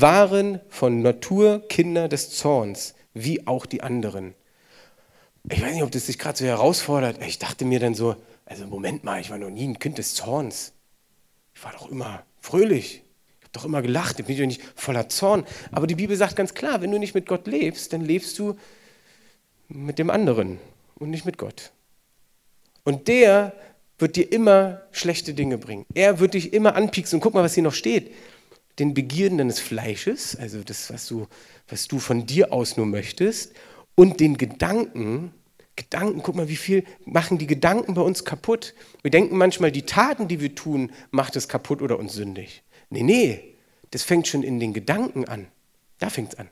waren 0.00 0.60
von 0.68 1.02
Natur 1.02 1.66
Kinder 1.68 2.08
des 2.08 2.30
Zorns, 2.30 2.94
wie 3.14 3.46
auch 3.46 3.66
die 3.66 3.82
anderen. 3.82 4.34
Ich 5.48 5.62
weiß 5.62 5.74
nicht, 5.74 5.82
ob 5.82 5.90
das 5.90 6.06
sich 6.06 6.18
gerade 6.18 6.38
so 6.38 6.44
herausfordert. 6.44 7.22
Ich 7.24 7.38
dachte 7.38 7.64
mir 7.64 7.78
dann 7.78 7.94
so, 7.94 8.16
also 8.44 8.66
Moment 8.66 9.04
mal, 9.04 9.20
ich 9.20 9.30
war 9.30 9.38
noch 9.38 9.50
nie 9.50 9.66
ein 9.66 9.78
Kind 9.78 9.98
des 9.98 10.14
Zorns. 10.14 10.72
Ich 11.54 11.64
war 11.64 11.72
doch 11.72 11.90
immer 11.90 12.24
fröhlich. 12.40 13.02
Ich 13.40 13.44
habe 13.44 13.52
doch 13.52 13.64
immer 13.64 13.82
gelacht. 13.82 14.20
Ich 14.20 14.26
bin 14.26 14.36
doch 14.36 14.46
nicht 14.46 14.62
voller 14.74 15.08
Zorn. 15.08 15.44
Aber 15.72 15.86
die 15.86 15.94
Bibel 15.94 16.16
sagt 16.16 16.36
ganz 16.36 16.54
klar, 16.54 16.82
wenn 16.82 16.90
du 16.90 16.98
nicht 16.98 17.14
mit 17.14 17.26
Gott 17.26 17.46
lebst, 17.46 17.92
dann 17.92 18.02
lebst 18.02 18.38
du 18.38 18.56
mit 19.68 19.98
dem 19.98 20.10
anderen 20.10 20.58
und 20.96 21.10
nicht 21.10 21.24
mit 21.24 21.38
Gott. 21.38 21.72
Und 22.84 23.08
der 23.08 23.52
wird 23.98 24.16
dir 24.16 24.30
immer 24.30 24.82
schlechte 24.92 25.32
Dinge 25.32 25.58
bringen. 25.58 25.86
Er 25.94 26.20
wird 26.20 26.34
dich 26.34 26.52
immer 26.52 26.74
anpieksen. 26.74 27.16
Und 27.16 27.20
guck 27.20 27.34
mal, 27.34 27.42
was 27.42 27.54
hier 27.54 27.62
noch 27.62 27.74
steht. 27.74 28.12
Den 28.78 28.94
Begierden 28.94 29.38
deines 29.38 29.58
Fleisches, 29.58 30.36
also 30.36 30.62
das, 30.62 30.92
was 30.92 31.06
du, 31.06 31.26
was 31.68 31.88
du 31.88 31.98
von 31.98 32.26
dir 32.26 32.52
aus 32.52 32.76
nur 32.76 32.86
möchtest, 32.86 33.52
und 33.94 34.20
den 34.20 34.36
Gedanken, 34.36 35.32
Gedanken, 35.76 36.22
guck 36.22 36.34
mal, 36.34 36.48
wie 36.48 36.56
viel 36.56 36.84
machen 37.04 37.38
die 37.38 37.46
Gedanken 37.46 37.94
bei 37.94 38.02
uns 38.02 38.24
kaputt. 38.24 38.74
Wir 39.02 39.10
denken 39.10 39.36
manchmal, 39.36 39.70
die 39.70 39.82
Taten, 39.82 40.26
die 40.28 40.40
wir 40.40 40.54
tun, 40.54 40.90
macht 41.10 41.36
es 41.36 41.48
kaputt 41.48 41.82
oder 41.82 41.98
uns 41.98 42.14
sündig. 42.14 42.62
Nee, 42.88 43.02
nee, 43.02 43.54
das 43.90 44.02
fängt 44.02 44.26
schon 44.26 44.42
in 44.42 44.58
den 44.58 44.72
Gedanken 44.72 45.26
an. 45.26 45.48
Da 45.98 46.10
fängt 46.10 46.32
es 46.32 46.38
an. 46.38 46.48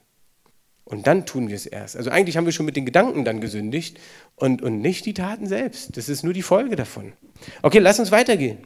Und 0.84 1.06
dann 1.06 1.24
tun 1.24 1.48
wir 1.48 1.56
es 1.56 1.64
erst. 1.64 1.96
Also 1.96 2.10
eigentlich 2.10 2.36
haben 2.36 2.44
wir 2.44 2.52
schon 2.52 2.66
mit 2.66 2.76
den 2.76 2.84
Gedanken 2.84 3.24
dann 3.24 3.40
gesündigt 3.40 3.98
und, 4.36 4.60
und 4.60 4.80
nicht 4.80 5.06
die 5.06 5.14
Taten 5.14 5.46
selbst. 5.46 5.96
Das 5.96 6.10
ist 6.10 6.22
nur 6.22 6.34
die 6.34 6.42
Folge 6.42 6.76
davon. 6.76 7.14
Okay, 7.62 7.78
lass 7.78 7.98
uns 7.98 8.10
weitergehen. 8.10 8.58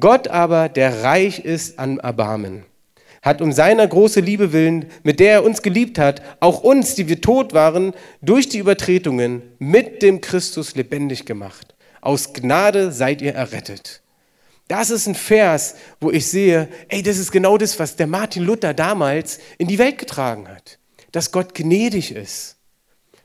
Gott 0.00 0.28
aber, 0.28 0.68
der 0.68 1.02
reich 1.04 1.38
ist 1.40 1.78
an 1.78 1.98
Erbarmen, 1.98 2.64
hat 3.28 3.40
um 3.40 3.52
seiner 3.52 3.86
große 3.86 4.20
Liebe 4.20 4.52
willen, 4.52 4.86
mit 5.04 5.20
der 5.20 5.32
er 5.32 5.44
uns 5.44 5.62
geliebt 5.62 5.98
hat, 5.98 6.22
auch 6.40 6.62
uns, 6.62 6.96
die 6.96 7.08
wir 7.08 7.20
tot 7.20 7.54
waren, 7.54 7.94
durch 8.20 8.48
die 8.48 8.58
Übertretungen 8.58 9.42
mit 9.58 10.02
dem 10.02 10.20
Christus 10.20 10.74
lebendig 10.74 11.24
gemacht. 11.24 11.76
Aus 12.00 12.32
Gnade 12.32 12.90
seid 12.90 13.22
ihr 13.22 13.34
errettet. 13.34 14.02
Das 14.66 14.90
ist 14.90 15.06
ein 15.06 15.14
Vers, 15.14 15.76
wo 16.00 16.10
ich 16.10 16.26
sehe, 16.26 16.68
ey, 16.88 17.02
das 17.02 17.18
ist 17.18 17.30
genau 17.30 17.56
das, 17.56 17.78
was 17.78 17.96
der 17.96 18.06
Martin 18.06 18.42
Luther 18.42 18.74
damals 18.74 19.38
in 19.56 19.68
die 19.68 19.78
Welt 19.78 19.98
getragen 19.98 20.48
hat 20.48 20.78
dass 21.12 21.32
Gott 21.32 21.54
gnädig 21.54 22.14
ist. 22.14 22.56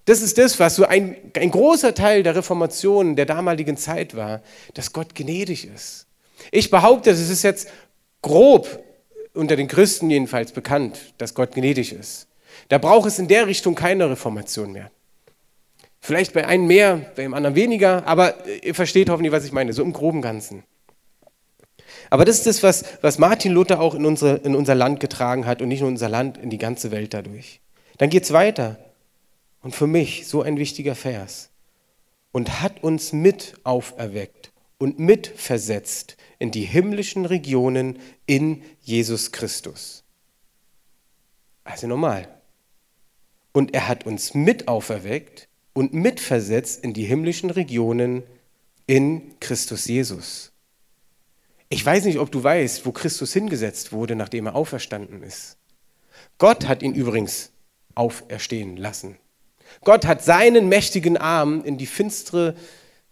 Das 0.05 0.21
ist 0.21 0.37
das, 0.37 0.59
was 0.59 0.75
so 0.75 0.85
ein, 0.85 1.15
ein 1.35 1.51
großer 1.51 1.93
Teil 1.93 2.23
der 2.23 2.35
Reformation 2.35 3.15
der 3.15 3.25
damaligen 3.25 3.77
Zeit 3.77 4.15
war, 4.15 4.41
dass 4.73 4.91
Gott 4.91 5.15
gnädig 5.15 5.65
ist. 5.65 6.07
Ich 6.51 6.69
behaupte, 6.69 7.11
es 7.11 7.29
ist 7.29 7.43
jetzt 7.43 7.69
grob 8.21 8.83
unter 9.33 9.55
den 9.55 9.67
Christen 9.67 10.09
jedenfalls 10.09 10.51
bekannt, 10.51 11.13
dass 11.17 11.33
Gott 11.33 11.53
gnädig 11.53 11.93
ist. 11.93 12.27
Da 12.69 12.77
braucht 12.77 13.07
es 13.07 13.19
in 13.19 13.27
der 13.27 13.47
Richtung 13.47 13.75
keine 13.75 14.09
Reformation 14.09 14.71
mehr. 14.71 14.91
Vielleicht 15.99 16.33
bei 16.33 16.45
einem 16.45 16.67
mehr, 16.67 16.97
bei 17.15 17.23
dem 17.23 17.33
anderen 17.33 17.55
weniger, 17.55 18.05
aber 18.05 18.35
ihr 18.61 18.75
versteht 18.75 19.09
hoffentlich, 19.09 19.31
was 19.31 19.45
ich 19.45 19.51
meine, 19.51 19.73
so 19.73 19.81
im 19.81 19.93
groben 19.93 20.21
Ganzen. 20.21 20.63
Aber 22.09 22.25
das 22.25 22.37
ist 22.37 22.45
das, 22.45 22.63
was, 22.63 22.83
was 23.01 23.17
Martin 23.17 23.53
Luther 23.53 23.79
auch 23.79 23.95
in, 23.95 24.05
unsere, 24.05 24.35
in 24.37 24.55
unser 24.55 24.75
Land 24.75 24.99
getragen 24.99 25.45
hat 25.45 25.61
und 25.61 25.69
nicht 25.69 25.79
nur 25.79 25.89
unser 25.89 26.09
Land, 26.09 26.37
in 26.37 26.49
die 26.49 26.57
ganze 26.57 26.91
Welt 26.91 27.13
dadurch. 27.13 27.61
Dann 27.97 28.09
geht 28.09 28.23
es 28.23 28.33
weiter. 28.33 28.77
Und 29.61 29.73
für 29.73 29.87
mich 29.87 30.27
so 30.27 30.41
ein 30.41 30.57
wichtiger 30.57 30.93
Vers. 30.93 31.49
Und 32.31 32.61
hat 32.61 32.83
uns 32.83 33.13
mit 33.13 33.53
auferweckt 33.63 34.42
und 34.83 34.99
mitversetzt 34.99 36.17
in 36.39 36.51
die 36.51 36.65
himmlischen 36.65 37.25
Regionen 37.25 37.99
in 38.25 38.63
Jesus 38.81 39.31
Christus. 39.31 40.03
Also 41.63 41.87
normal. 41.87 42.27
Und 43.53 43.73
er 43.73 43.87
hat 43.87 44.05
uns 44.05 44.33
mit 44.33 44.67
auferweckt 44.67 45.47
und 45.71 45.93
mitversetzt 45.93 46.83
in 46.83 46.91
die 46.91 47.05
himmlischen 47.05 47.49
Regionen 47.49 48.23
in 48.85 49.39
Christus 49.39 49.85
Jesus. 49.85 50.51
Ich 51.69 51.85
weiß 51.85 52.03
nicht, 52.03 52.19
ob 52.19 52.29
du 52.29 52.43
weißt, 52.43 52.85
wo 52.85 52.91
Christus 52.91 53.31
hingesetzt 53.31 53.93
wurde, 53.93 54.17
nachdem 54.17 54.47
er 54.47 54.55
auferstanden 54.55 55.23
ist. 55.23 55.55
Gott 56.39 56.67
hat 56.67 56.83
ihn 56.83 56.93
übrigens 56.93 57.53
auferstehen 57.95 58.75
lassen. 58.75 59.17
Gott 59.85 60.05
hat 60.05 60.25
seinen 60.25 60.67
mächtigen 60.67 61.15
Arm 61.15 61.63
in 61.63 61.77
die 61.77 61.85
finstere 61.85 62.57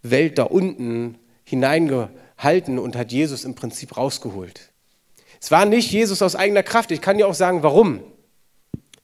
Welt 0.02 0.36
da 0.36 0.42
unten 0.42 1.18
hineingehalten 1.52 2.78
und 2.78 2.96
hat 2.96 3.12
Jesus 3.12 3.44
im 3.44 3.54
Prinzip 3.54 3.96
rausgeholt. 3.96 4.72
Es 5.40 5.50
war 5.50 5.64
nicht 5.64 5.90
Jesus 5.90 6.22
aus 6.22 6.36
eigener 6.36 6.62
Kraft. 6.62 6.90
Ich 6.90 7.00
kann 7.00 7.18
dir 7.18 7.26
auch 7.26 7.34
sagen, 7.34 7.62
warum. 7.62 8.00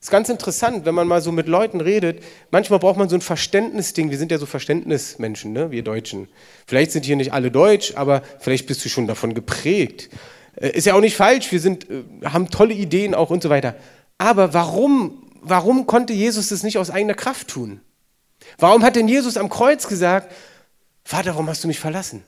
Ist 0.01 0.11
ganz 0.11 0.29
interessant, 0.29 0.85
wenn 0.85 0.95
man 0.95 1.09
mal 1.09 1.21
so 1.21 1.33
mit 1.33 1.49
Leuten 1.49 1.81
redet. 1.81 2.23
Manchmal 2.53 2.79
braucht 2.79 2.97
man 2.97 3.09
so 3.09 3.17
ein 3.17 3.21
Verständnisding. 3.21 4.11
Wir 4.11 4.19
sind 4.19 4.31
ja 4.31 4.39
so 4.39 4.47
Verständnismenschen, 4.47 5.53
ne? 5.53 5.73
wir 5.73 5.83
Deutschen. 5.83 6.29
Vielleicht 6.67 6.93
sind 6.93 7.05
hier 7.05 7.17
nicht 7.17 7.33
alle 7.33 7.51
deutsch, 7.51 7.95
aber 7.97 8.23
vielleicht 8.39 8.69
bist 8.69 8.85
du 8.85 8.89
schon 8.89 9.09
davon 9.09 9.35
geprägt. 9.35 10.09
Äh, 10.55 10.71
ist 10.71 10.87
ja 10.87 10.95
auch 10.95 11.01
nicht 11.01 11.17
falsch. 11.17 11.51
Wir 11.51 11.59
sind, 11.59 11.91
äh, 11.91 12.05
haben 12.25 12.49
tolle 12.49 12.75
Ideen 12.75 13.15
auch 13.15 13.31
und 13.31 13.43
so 13.43 13.51
weiter. 13.51 13.75
Aber 14.19 14.55
warum 14.55 15.29
warum 15.43 15.87
konnte 15.87 16.13
Jesus 16.13 16.49
das 16.49 16.63
nicht 16.63 16.79
aus 16.79 16.91
eigener 16.91 17.15
Kraft 17.15 17.49
tun? 17.49 17.81
Warum 18.59 18.83
hat 18.83 18.97
denn 18.97 19.09
Jesus 19.09 19.37
am 19.37 19.49
Kreuz 19.49 19.89
gesagt, 19.89 20.33
Vater, 21.05 21.31
warum 21.31 21.49
hast 21.49 21.65
du 21.65 21.69
mich 21.69 21.81
verlassen? 21.81 22.23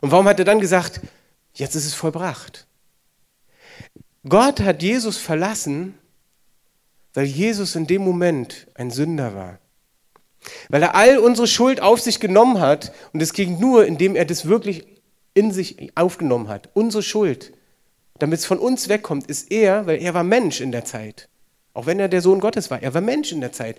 Und 0.00 0.10
warum 0.10 0.26
hat 0.26 0.38
er 0.38 0.44
dann 0.44 0.60
gesagt, 0.60 1.00
jetzt 1.54 1.74
ist 1.74 1.86
es 1.86 1.94
vollbracht? 1.94 2.66
Gott 4.28 4.60
hat 4.60 4.82
Jesus 4.82 5.18
verlassen, 5.18 5.94
weil 7.14 7.26
Jesus 7.26 7.76
in 7.76 7.86
dem 7.86 8.02
Moment 8.02 8.66
ein 8.74 8.90
Sünder 8.90 9.34
war. 9.34 9.58
Weil 10.68 10.82
er 10.82 10.94
all 10.94 11.18
unsere 11.18 11.46
Schuld 11.46 11.80
auf 11.80 12.00
sich 12.00 12.20
genommen 12.20 12.60
hat 12.60 12.92
und 13.12 13.22
es 13.22 13.32
ging 13.32 13.58
nur, 13.58 13.86
indem 13.86 14.16
er 14.16 14.24
das 14.24 14.46
wirklich 14.46 14.86
in 15.34 15.52
sich 15.52 15.92
aufgenommen 15.96 16.48
hat. 16.48 16.70
Unsere 16.74 17.02
Schuld. 17.02 17.52
Damit 18.18 18.40
es 18.40 18.46
von 18.46 18.58
uns 18.58 18.88
wegkommt, 18.88 19.26
ist 19.26 19.50
er, 19.50 19.86
weil 19.86 20.00
er 20.02 20.14
war 20.14 20.24
Mensch 20.24 20.60
in 20.60 20.72
der 20.72 20.84
Zeit. 20.84 21.28
Auch 21.74 21.86
wenn 21.86 22.00
er 22.00 22.08
der 22.08 22.22
Sohn 22.22 22.40
Gottes 22.40 22.70
war. 22.70 22.82
Er 22.82 22.94
war 22.94 23.02
Mensch 23.02 23.32
in 23.32 23.40
der 23.40 23.52
Zeit. 23.52 23.76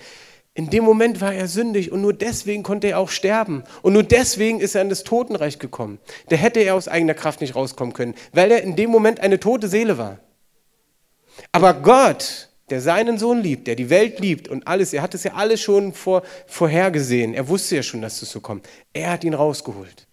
In 0.57 0.71
dem 0.71 0.83
Moment 0.83 1.21
war 1.21 1.35
er 1.35 1.47
sündig 1.47 1.91
und 1.91 2.01
nur 2.01 2.13
deswegen 2.13 2.63
konnte 2.63 2.87
er 2.87 2.97
auch 2.97 3.11
sterben. 3.11 3.63
Und 3.83 3.93
nur 3.93 4.01
deswegen 4.01 4.59
ist 4.59 4.73
er 4.73 4.81
in 4.81 4.89
das 4.89 5.03
Totenreich 5.03 5.59
gekommen. 5.59 5.99
Da 6.29 6.35
hätte 6.35 6.61
er 6.61 6.73
aus 6.73 6.87
eigener 6.87 7.13
Kraft 7.13 7.41
nicht 7.41 7.55
rauskommen 7.55 7.93
können, 7.93 8.15
weil 8.33 8.49
er 8.49 8.63
in 8.63 8.75
dem 8.75 8.89
Moment 8.89 9.19
eine 9.19 9.39
tote 9.39 9.67
Seele 9.67 9.99
war. 9.99 10.17
Aber 11.51 11.75
Gott, 11.75 12.49
der 12.71 12.81
seinen 12.81 13.19
Sohn 13.19 13.43
liebt, 13.43 13.67
der 13.67 13.75
die 13.75 13.91
Welt 13.91 14.19
liebt 14.19 14.47
und 14.47 14.65
alles, 14.65 14.93
er 14.93 15.03
hat 15.03 15.13
es 15.13 15.23
ja 15.25 15.33
alles 15.35 15.61
schon 15.61 15.93
vor, 15.93 16.23
vorhergesehen. 16.47 17.35
Er 17.35 17.47
wusste 17.49 17.75
ja 17.75 17.83
schon, 17.83 18.01
dass 18.01 18.19
es 18.23 18.31
so 18.31 18.41
kommt. 18.41 18.67
Er 18.93 19.11
hat 19.11 19.23
ihn 19.23 19.35
rausgeholt. 19.35 20.07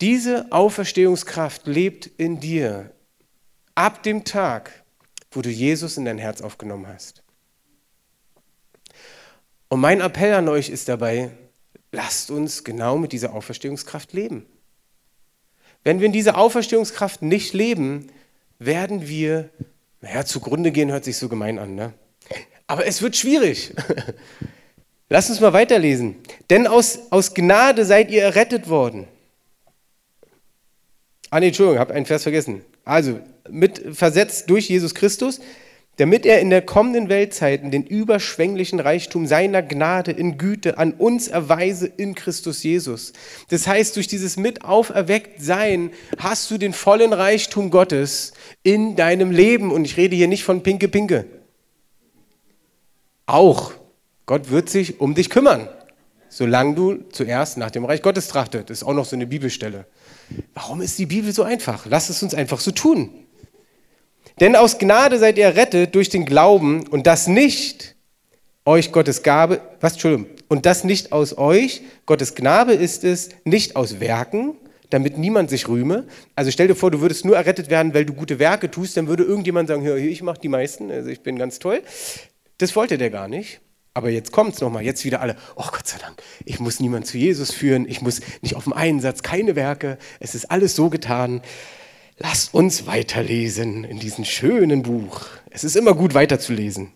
Diese 0.00 0.50
Auferstehungskraft 0.50 1.68
lebt 1.68 2.06
in 2.16 2.40
dir 2.40 2.90
ab 3.76 4.02
dem 4.02 4.24
Tag, 4.24 4.72
wo 5.30 5.40
du 5.40 5.50
Jesus 5.50 5.96
in 5.96 6.04
dein 6.04 6.18
Herz 6.18 6.40
aufgenommen 6.40 6.88
hast. 6.88 7.19
Und 9.70 9.80
mein 9.80 10.00
Appell 10.00 10.34
an 10.34 10.48
euch 10.48 10.68
ist 10.68 10.88
dabei, 10.88 11.30
lasst 11.92 12.32
uns 12.32 12.64
genau 12.64 12.98
mit 12.98 13.12
dieser 13.12 13.32
Auferstehungskraft 13.32 14.12
leben. 14.12 14.44
Wenn 15.84 16.00
wir 16.00 16.06
in 16.06 16.12
dieser 16.12 16.36
Auferstehungskraft 16.36 17.22
nicht 17.22 17.54
leben, 17.54 18.08
werden 18.58 19.08
wir, 19.08 19.48
naja, 20.00 20.24
zugrunde 20.24 20.72
gehen 20.72 20.90
hört 20.90 21.04
sich 21.04 21.16
so 21.16 21.28
gemein 21.28 21.58
an, 21.60 21.76
ne? 21.76 21.94
Aber 22.66 22.84
es 22.84 23.00
wird 23.00 23.16
schwierig. 23.16 23.72
Lasst 25.08 25.30
uns 25.30 25.40
mal 25.40 25.52
weiterlesen. 25.52 26.16
Denn 26.50 26.66
aus, 26.66 26.98
aus 27.10 27.32
Gnade 27.32 27.84
seid 27.84 28.10
ihr 28.10 28.22
errettet 28.22 28.68
worden. 28.68 29.06
Ah, 31.30 31.38
nee, 31.38 31.48
Entschuldigung, 31.48 31.78
habe 31.78 31.94
einen 31.94 32.06
Vers 32.06 32.24
vergessen. 32.24 32.64
Also, 32.84 33.20
mit 33.48 33.96
versetzt 33.96 34.50
durch 34.50 34.68
Jesus 34.68 34.94
Christus, 34.96 35.40
damit 35.96 36.24
er 36.24 36.40
in 36.40 36.48
der 36.48 36.62
kommenden 36.62 37.08
Weltzeiten 37.10 37.70
den 37.70 37.84
überschwänglichen 37.84 38.80
Reichtum 38.80 39.26
seiner 39.26 39.62
Gnade 39.62 40.12
in 40.12 40.38
Güte 40.38 40.78
an 40.78 40.94
uns 40.94 41.28
erweise 41.28 41.86
in 41.86 42.14
Christus 42.14 42.62
Jesus. 42.62 43.12
Das 43.50 43.66
heißt, 43.66 43.96
durch 43.96 44.06
dieses 44.06 44.38
mit 44.38 44.64
auferweckt 44.64 45.42
sein 45.42 45.90
hast 46.18 46.50
du 46.50 46.56
den 46.56 46.72
vollen 46.72 47.12
Reichtum 47.12 47.70
Gottes 47.70 48.32
in 48.62 48.96
deinem 48.96 49.30
Leben. 49.30 49.70
Und 49.70 49.84
ich 49.84 49.98
rede 49.98 50.16
hier 50.16 50.28
nicht 50.28 50.44
von 50.44 50.62
Pinke 50.62 50.88
Pinke. 50.88 51.26
Auch. 53.26 53.72
Gott 54.24 54.50
wird 54.50 54.70
sich 54.70 55.00
um 55.00 55.14
dich 55.14 55.28
kümmern. 55.28 55.68
solange 56.30 56.76
du 56.76 57.04
zuerst 57.10 57.58
nach 57.58 57.72
dem 57.72 57.84
Reich 57.84 58.02
Gottes 58.02 58.28
trachtet. 58.28 58.70
Das 58.70 58.78
ist 58.78 58.84
auch 58.84 58.94
noch 58.94 59.04
so 59.04 59.16
eine 59.16 59.26
Bibelstelle. 59.26 59.86
Warum 60.54 60.80
ist 60.80 60.98
die 60.98 61.06
Bibel 61.06 61.32
so 61.32 61.42
einfach? 61.42 61.86
Lass 61.86 62.08
es 62.08 62.22
uns 62.22 62.34
einfach 62.34 62.60
so 62.60 62.70
tun. 62.70 63.26
Denn 64.40 64.56
aus 64.56 64.78
Gnade 64.78 65.18
seid 65.18 65.36
ihr 65.36 65.44
errettet 65.44 65.94
durch 65.94 66.08
den 66.08 66.24
Glauben 66.24 66.86
und 66.88 67.06
das 67.06 67.26
nicht 67.26 67.94
euch 68.64 68.90
Gottes 68.90 69.22
Gabe, 69.22 69.60
was, 69.80 69.92
Entschuldigung, 69.92 70.26
und 70.48 70.66
das 70.66 70.84
nicht 70.84 71.12
aus 71.12 71.36
euch, 71.36 71.82
Gottes 72.06 72.34
Gnade 72.34 72.72
ist 72.72 73.04
es, 73.04 73.28
nicht 73.44 73.76
aus 73.76 74.00
Werken, 74.00 74.56
damit 74.88 75.18
niemand 75.18 75.50
sich 75.50 75.68
rühme. 75.68 76.06
Also 76.34 76.50
stell 76.50 76.68
dir 76.68 76.74
vor, 76.74 76.90
du 76.90 77.00
würdest 77.00 77.24
nur 77.24 77.36
errettet 77.36 77.70
werden, 77.70 77.94
weil 77.94 78.04
du 78.04 78.12
gute 78.12 78.38
Werke 78.38 78.70
tust, 78.70 78.96
dann 78.96 79.08
würde 79.08 79.24
irgendjemand 79.24 79.68
sagen, 79.68 79.82
hör, 79.82 79.96
ich 79.96 80.22
mache 80.22 80.40
die 80.40 80.48
meisten, 80.48 80.90
also 80.90 81.10
ich 81.10 81.22
bin 81.22 81.38
ganz 81.38 81.58
toll. 81.58 81.82
Das 82.58 82.74
wollte 82.76 82.98
der 82.98 83.10
gar 83.10 83.28
nicht. 83.28 83.60
Aber 83.92 84.08
jetzt 84.08 84.30
kommt 84.30 84.54
es 84.54 84.60
nochmal, 84.60 84.84
jetzt 84.84 85.04
wieder 85.04 85.20
alle, 85.20 85.36
oh 85.56 85.66
Gott 85.70 85.86
sei 85.86 85.98
Dank, 85.98 86.22
ich 86.44 86.60
muss 86.60 86.78
niemanden 86.78 87.06
zu 87.06 87.18
Jesus 87.18 87.52
führen, 87.52 87.88
ich 87.88 88.00
muss 88.00 88.20
nicht 88.40 88.54
auf 88.54 88.64
dem 88.64 88.72
Einsatz, 88.72 89.22
keine 89.22 89.56
Werke, 89.56 89.98
es 90.20 90.34
ist 90.36 90.50
alles 90.50 90.76
so 90.76 90.90
getan. 90.90 91.42
Lasst 92.22 92.52
uns 92.52 92.86
weiterlesen 92.86 93.82
in 93.82 93.98
diesem 93.98 94.26
schönen 94.26 94.82
Buch. 94.82 95.26
Es 95.48 95.64
ist 95.64 95.74
immer 95.74 95.94
gut 95.94 96.12
weiterzulesen. 96.12 96.92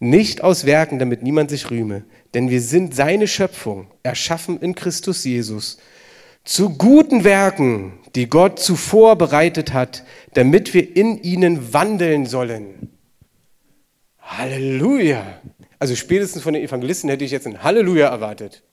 Nicht 0.00 0.42
aus 0.42 0.66
Werken, 0.66 0.98
damit 0.98 1.22
niemand 1.22 1.50
sich 1.50 1.70
rühme, 1.70 2.04
denn 2.34 2.50
wir 2.50 2.60
sind 2.60 2.96
seine 2.96 3.28
Schöpfung, 3.28 3.86
erschaffen 4.02 4.58
in 4.60 4.74
Christus 4.74 5.22
Jesus, 5.22 5.78
zu 6.42 6.70
guten 6.70 7.22
Werken, 7.22 8.00
die 8.16 8.28
Gott 8.28 8.58
zuvor 8.58 9.16
bereitet 9.16 9.72
hat, 9.72 10.04
damit 10.34 10.74
wir 10.74 10.96
in 10.96 11.22
ihnen 11.22 11.72
wandeln 11.72 12.26
sollen. 12.26 12.90
Halleluja. 14.18 15.40
Also 15.78 15.94
spätestens 15.94 16.42
von 16.42 16.54
den 16.54 16.64
Evangelisten 16.64 17.08
hätte 17.08 17.24
ich 17.24 17.30
jetzt 17.30 17.46
ein 17.46 17.62
Halleluja 17.62 18.08
erwartet. 18.08 18.64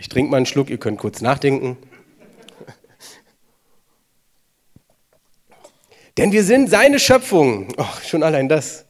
Ich 0.00 0.08
trinke 0.08 0.30
mal 0.30 0.38
einen 0.38 0.46
Schluck, 0.46 0.70
ihr 0.70 0.78
könnt 0.78 0.98
kurz 0.98 1.20
nachdenken. 1.20 1.76
Denn 6.16 6.32
wir 6.32 6.42
sind 6.42 6.70
seine 6.70 6.98
Schöpfung. 6.98 7.68
Oh, 7.76 7.84
schon 8.02 8.22
allein 8.22 8.48
das. 8.48 8.86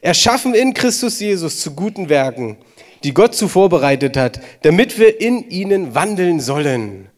Erschaffen 0.00 0.54
in 0.54 0.72
Christus 0.72 1.18
Jesus 1.18 1.60
zu 1.60 1.74
guten 1.74 2.08
Werken, 2.08 2.58
die 3.02 3.12
Gott 3.12 3.34
zuvor 3.34 3.70
bereitet 3.70 4.16
hat, 4.16 4.40
damit 4.62 5.00
wir 5.00 5.20
in 5.20 5.50
ihnen 5.50 5.96
wandeln 5.96 6.38
sollen. 6.38 7.08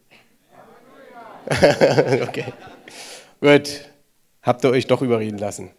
okay. 2.23 2.45
Gut, 3.41 3.81
habt 4.41 4.65
ihr 4.65 4.71
euch 4.71 4.87
doch 4.87 5.03
überreden 5.03 5.37
lassen. 5.37 5.69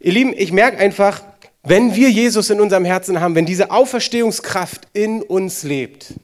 Ihr 0.00 0.12
Lieben, 0.12 0.34
ich 0.36 0.50
merke 0.50 0.78
einfach, 0.78 1.22
wenn 1.62 1.94
wir 1.94 2.10
Jesus 2.10 2.50
in 2.50 2.60
unserem 2.60 2.84
Herzen 2.84 3.20
haben, 3.20 3.36
wenn 3.36 3.46
diese 3.46 3.70
Auferstehungskraft 3.70 4.88
in 4.92 5.22
uns 5.22 5.62
lebt, 5.62 6.14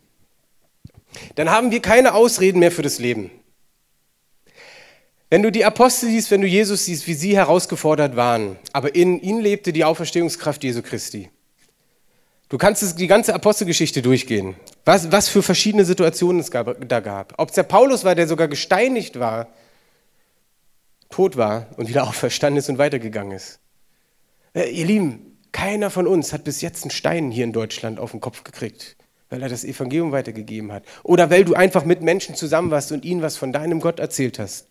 dann 1.35 1.51
haben 1.51 1.71
wir 1.71 1.81
keine 1.81 2.15
Ausreden 2.15 2.59
mehr 2.59 2.73
für 2.73 2.83
das 2.83 2.99
Leben. 2.99 3.31
Wenn 5.29 5.43
du 5.43 5.53
die 5.53 5.65
Apostel 5.65 6.09
siehst, 6.09 6.31
wenn 6.33 6.41
du 6.41 6.47
Jesus 6.49 6.87
siehst, 6.87 7.07
wie 7.07 7.15
sie 7.15 7.37
herausgefordert 7.37 8.17
waren, 8.17 8.57
aber 8.73 8.95
in 8.97 9.21
ihnen 9.21 9.41
lebte 9.41 9.73
die 9.73 9.85
Auferstehungskraft 9.85 10.65
Jesu 10.65 10.83
Christi. 10.83 11.31
Du 12.49 12.59
kannst 12.59 12.99
die 12.99 13.07
ganze 13.07 13.33
Apostelgeschichte 13.33 14.03
durchgehen, 14.03 14.57
was, 14.85 15.13
was 15.13 15.29
für 15.29 15.41
verschiedene 15.41 15.85
Situationen 15.85 16.41
es 16.41 16.51
gab, 16.51 16.77
da 16.89 16.99
gab. 16.99 17.35
Ob 17.39 17.51
es 17.51 17.55
der 17.55 17.63
Paulus 17.63 18.03
war, 18.03 18.17
der 18.17 18.27
sogar 18.27 18.49
gesteinigt 18.49 19.21
war, 19.21 19.47
tot 21.11 21.37
war 21.37 21.69
und 21.77 21.89
wieder 21.89 22.03
auferstanden 22.09 22.59
ist 22.59 22.69
und 22.69 22.79
weitergegangen 22.79 23.37
ist. 23.37 23.61
Äh, 24.53 24.69
ihr 24.71 24.85
Lieben, 24.85 25.39
keiner 25.53 25.91
von 25.91 26.09
uns 26.09 26.33
hat 26.33 26.43
bis 26.43 26.61
jetzt 26.61 26.83
einen 26.83 26.91
Stein 26.91 27.31
hier 27.31 27.45
in 27.45 27.53
Deutschland 27.53 28.01
auf 28.01 28.11
den 28.11 28.21
Kopf 28.21 28.43
gekriegt, 28.43 28.97
weil 29.31 29.43
er 29.43 29.49
das 29.49 29.65
Evangelium 29.65 30.13
weitergegeben 30.13 30.73
hat. 30.73 30.83
Oder 31.05 31.31
weil 31.31 31.45
du 31.45 31.55
einfach 31.55 31.85
mit 31.85 32.03
Menschen 32.03 32.35
zusammen 32.35 32.71
warst 32.71 32.93
und 32.93 33.05
ihnen 33.05 33.23
was 33.23 33.37
von 33.37 33.53
deinem 33.53 33.81
Gott 33.81 34.01
erzählt 34.01 34.39
hast. 34.39 34.67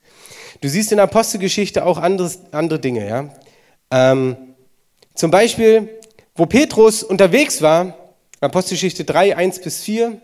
Du 0.61 0.67
siehst 0.67 0.91
in 0.91 0.99
Apostelgeschichte 0.99 1.85
auch 1.85 1.97
anderes, 1.97 2.39
andere 2.51 2.79
Dinge. 2.79 3.07
Ja? 3.07 3.33
Ähm, 3.89 4.35
zum 5.15 5.31
Beispiel, 5.31 5.89
wo 6.35 6.45
Petrus 6.45 7.03
unterwegs 7.03 7.61
war, 7.61 7.95
Apostelgeschichte 8.41 9.05
3, 9.05 9.35
1 9.37 9.61
bis 9.61 9.81
4, 9.81 10.21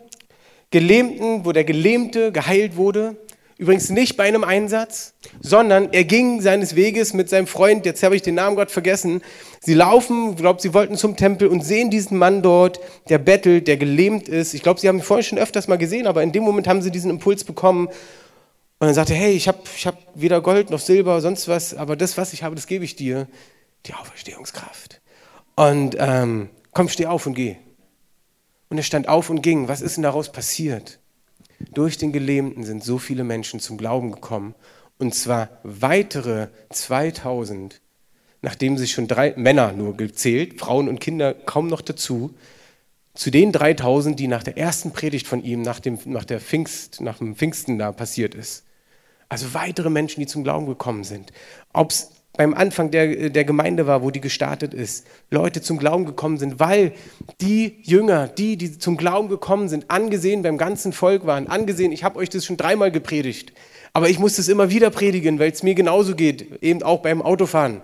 Gelähmten, 0.69 1.45
wo 1.45 1.53
der 1.53 1.63
Gelähmte 1.63 2.31
geheilt 2.31 2.75
wurde, 2.75 3.15
Übrigens 3.57 3.89
nicht 3.89 4.17
bei 4.17 4.25
einem 4.25 4.43
Einsatz, 4.43 5.13
sondern 5.39 5.93
er 5.93 6.03
ging 6.03 6.41
seines 6.41 6.75
Weges 6.75 7.13
mit 7.13 7.29
seinem 7.29 7.47
Freund, 7.47 7.85
jetzt 7.85 8.03
habe 8.03 8.15
ich 8.15 8.21
den 8.21 8.35
Namen 8.35 8.57
Gott 8.57 8.69
vergessen. 8.69 9.21
Sie 9.61 9.73
laufen, 9.73 10.35
glaube, 10.35 10.61
sie 10.61 10.73
wollten 10.73 10.97
zum 10.97 11.15
Tempel 11.15 11.47
und 11.47 11.61
sehen 11.61 11.89
diesen 11.89 12.17
Mann 12.17 12.41
dort, 12.41 12.81
der 13.07 13.17
bettelt, 13.17 13.69
der 13.69 13.77
gelähmt 13.77 14.27
ist. 14.27 14.53
Ich 14.53 14.61
glaube, 14.61 14.81
sie 14.81 14.89
haben 14.89 14.97
ihn 14.97 15.03
vorhin 15.03 15.23
schon 15.23 15.37
öfters 15.37 15.69
mal 15.69 15.77
gesehen, 15.77 16.05
aber 16.05 16.21
in 16.21 16.33
dem 16.33 16.43
Moment 16.43 16.67
haben 16.67 16.81
sie 16.81 16.91
diesen 16.91 17.09
Impuls 17.09 17.45
bekommen. 17.45 17.87
Und 17.87 18.87
dann 18.87 18.93
sagte 18.93 19.13
er, 19.13 19.19
hey, 19.19 19.31
ich 19.31 19.47
habe 19.47 19.59
ich 19.73 19.87
hab 19.87 19.99
weder 20.15 20.41
Gold 20.41 20.69
noch 20.69 20.81
Silber, 20.81 21.21
sonst 21.21 21.47
was, 21.47 21.73
aber 21.73 21.95
das, 21.95 22.17
was 22.17 22.33
ich 22.33 22.43
habe, 22.43 22.55
das 22.55 22.67
gebe 22.67 22.83
ich 22.83 22.97
dir. 22.97 23.27
Die 23.85 23.93
Auferstehungskraft. 23.93 24.99
Und 25.55 25.95
ähm, 25.97 26.49
komm, 26.73 26.89
steh 26.89 27.05
auf 27.05 27.25
und 27.25 27.35
geh. 27.35 27.55
Und 28.69 28.77
er 28.77 28.83
stand 28.83 29.07
auf 29.07 29.29
und 29.29 29.41
ging. 29.41 29.69
Was 29.69 29.79
ist 29.79 29.95
denn 29.95 30.03
daraus 30.03 30.31
passiert? 30.31 30.99
Durch 31.73 31.97
den 31.97 32.11
Gelähmten 32.11 32.63
sind 32.63 32.83
so 32.83 32.97
viele 32.97 33.23
Menschen 33.23 33.59
zum 33.59 33.77
Glauben 33.77 34.11
gekommen. 34.11 34.55
Und 34.97 35.13
zwar 35.13 35.49
weitere 35.63 36.47
2000, 36.69 37.81
nachdem 38.41 38.77
sich 38.77 38.91
schon 38.91 39.07
drei 39.07 39.33
Männer 39.35 39.73
nur 39.73 39.97
gezählt, 39.97 40.59
Frauen 40.59 40.87
und 40.87 40.99
Kinder 40.99 41.33
kaum 41.33 41.67
noch 41.67 41.81
dazu, 41.81 42.33
zu 43.13 43.31
den 43.31 43.51
3000, 43.51 44.19
die 44.19 44.27
nach 44.27 44.43
der 44.43 44.57
ersten 44.57 44.91
Predigt 44.91 45.27
von 45.27 45.43
ihm, 45.43 45.61
nach 45.61 45.79
dem, 45.79 45.97
nach 46.05 46.25
der 46.25 46.41
Pfingst, 46.41 47.01
nach 47.01 47.19
dem 47.19 47.35
Pfingsten 47.35 47.77
da 47.79 47.91
passiert 47.91 48.35
ist. 48.35 48.65
Also 49.29 49.53
weitere 49.53 49.89
Menschen, 49.89 50.19
die 50.19 50.27
zum 50.27 50.43
Glauben 50.43 50.65
gekommen 50.67 51.03
sind. 51.03 51.31
Ob 51.73 51.91
es 51.91 52.11
beim 52.37 52.53
Anfang 52.53 52.91
der, 52.91 53.29
der 53.29 53.45
Gemeinde 53.45 53.87
war, 53.87 54.03
wo 54.03 54.11
die 54.11 54.21
gestartet 54.21 54.73
ist, 54.73 55.05
Leute 55.31 55.61
zum 55.61 55.77
Glauben 55.77 56.05
gekommen 56.05 56.37
sind, 56.37 56.59
weil 56.59 56.93
die 57.41 57.77
Jünger, 57.83 58.27
die, 58.27 58.57
die 58.57 58.77
zum 58.77 58.97
Glauben 58.97 59.29
gekommen 59.29 59.69
sind, 59.69 59.89
angesehen 59.89 60.41
beim 60.41 60.57
ganzen 60.57 60.93
Volk 60.93 61.25
waren, 61.25 61.47
angesehen, 61.47 61.91
ich 61.91 62.03
habe 62.03 62.19
euch 62.19 62.29
das 62.29 62.45
schon 62.45 62.57
dreimal 62.57 62.91
gepredigt, 62.91 63.53
aber 63.93 64.09
ich 64.09 64.19
muss 64.19 64.35
das 64.35 64.47
immer 64.47 64.69
wieder 64.69 64.89
predigen, 64.89 65.39
weil 65.39 65.51
es 65.51 65.63
mir 65.63 65.75
genauso 65.75 66.15
geht, 66.15 66.63
eben 66.63 66.83
auch 66.83 67.01
beim 67.01 67.21
Autofahren. 67.21 67.81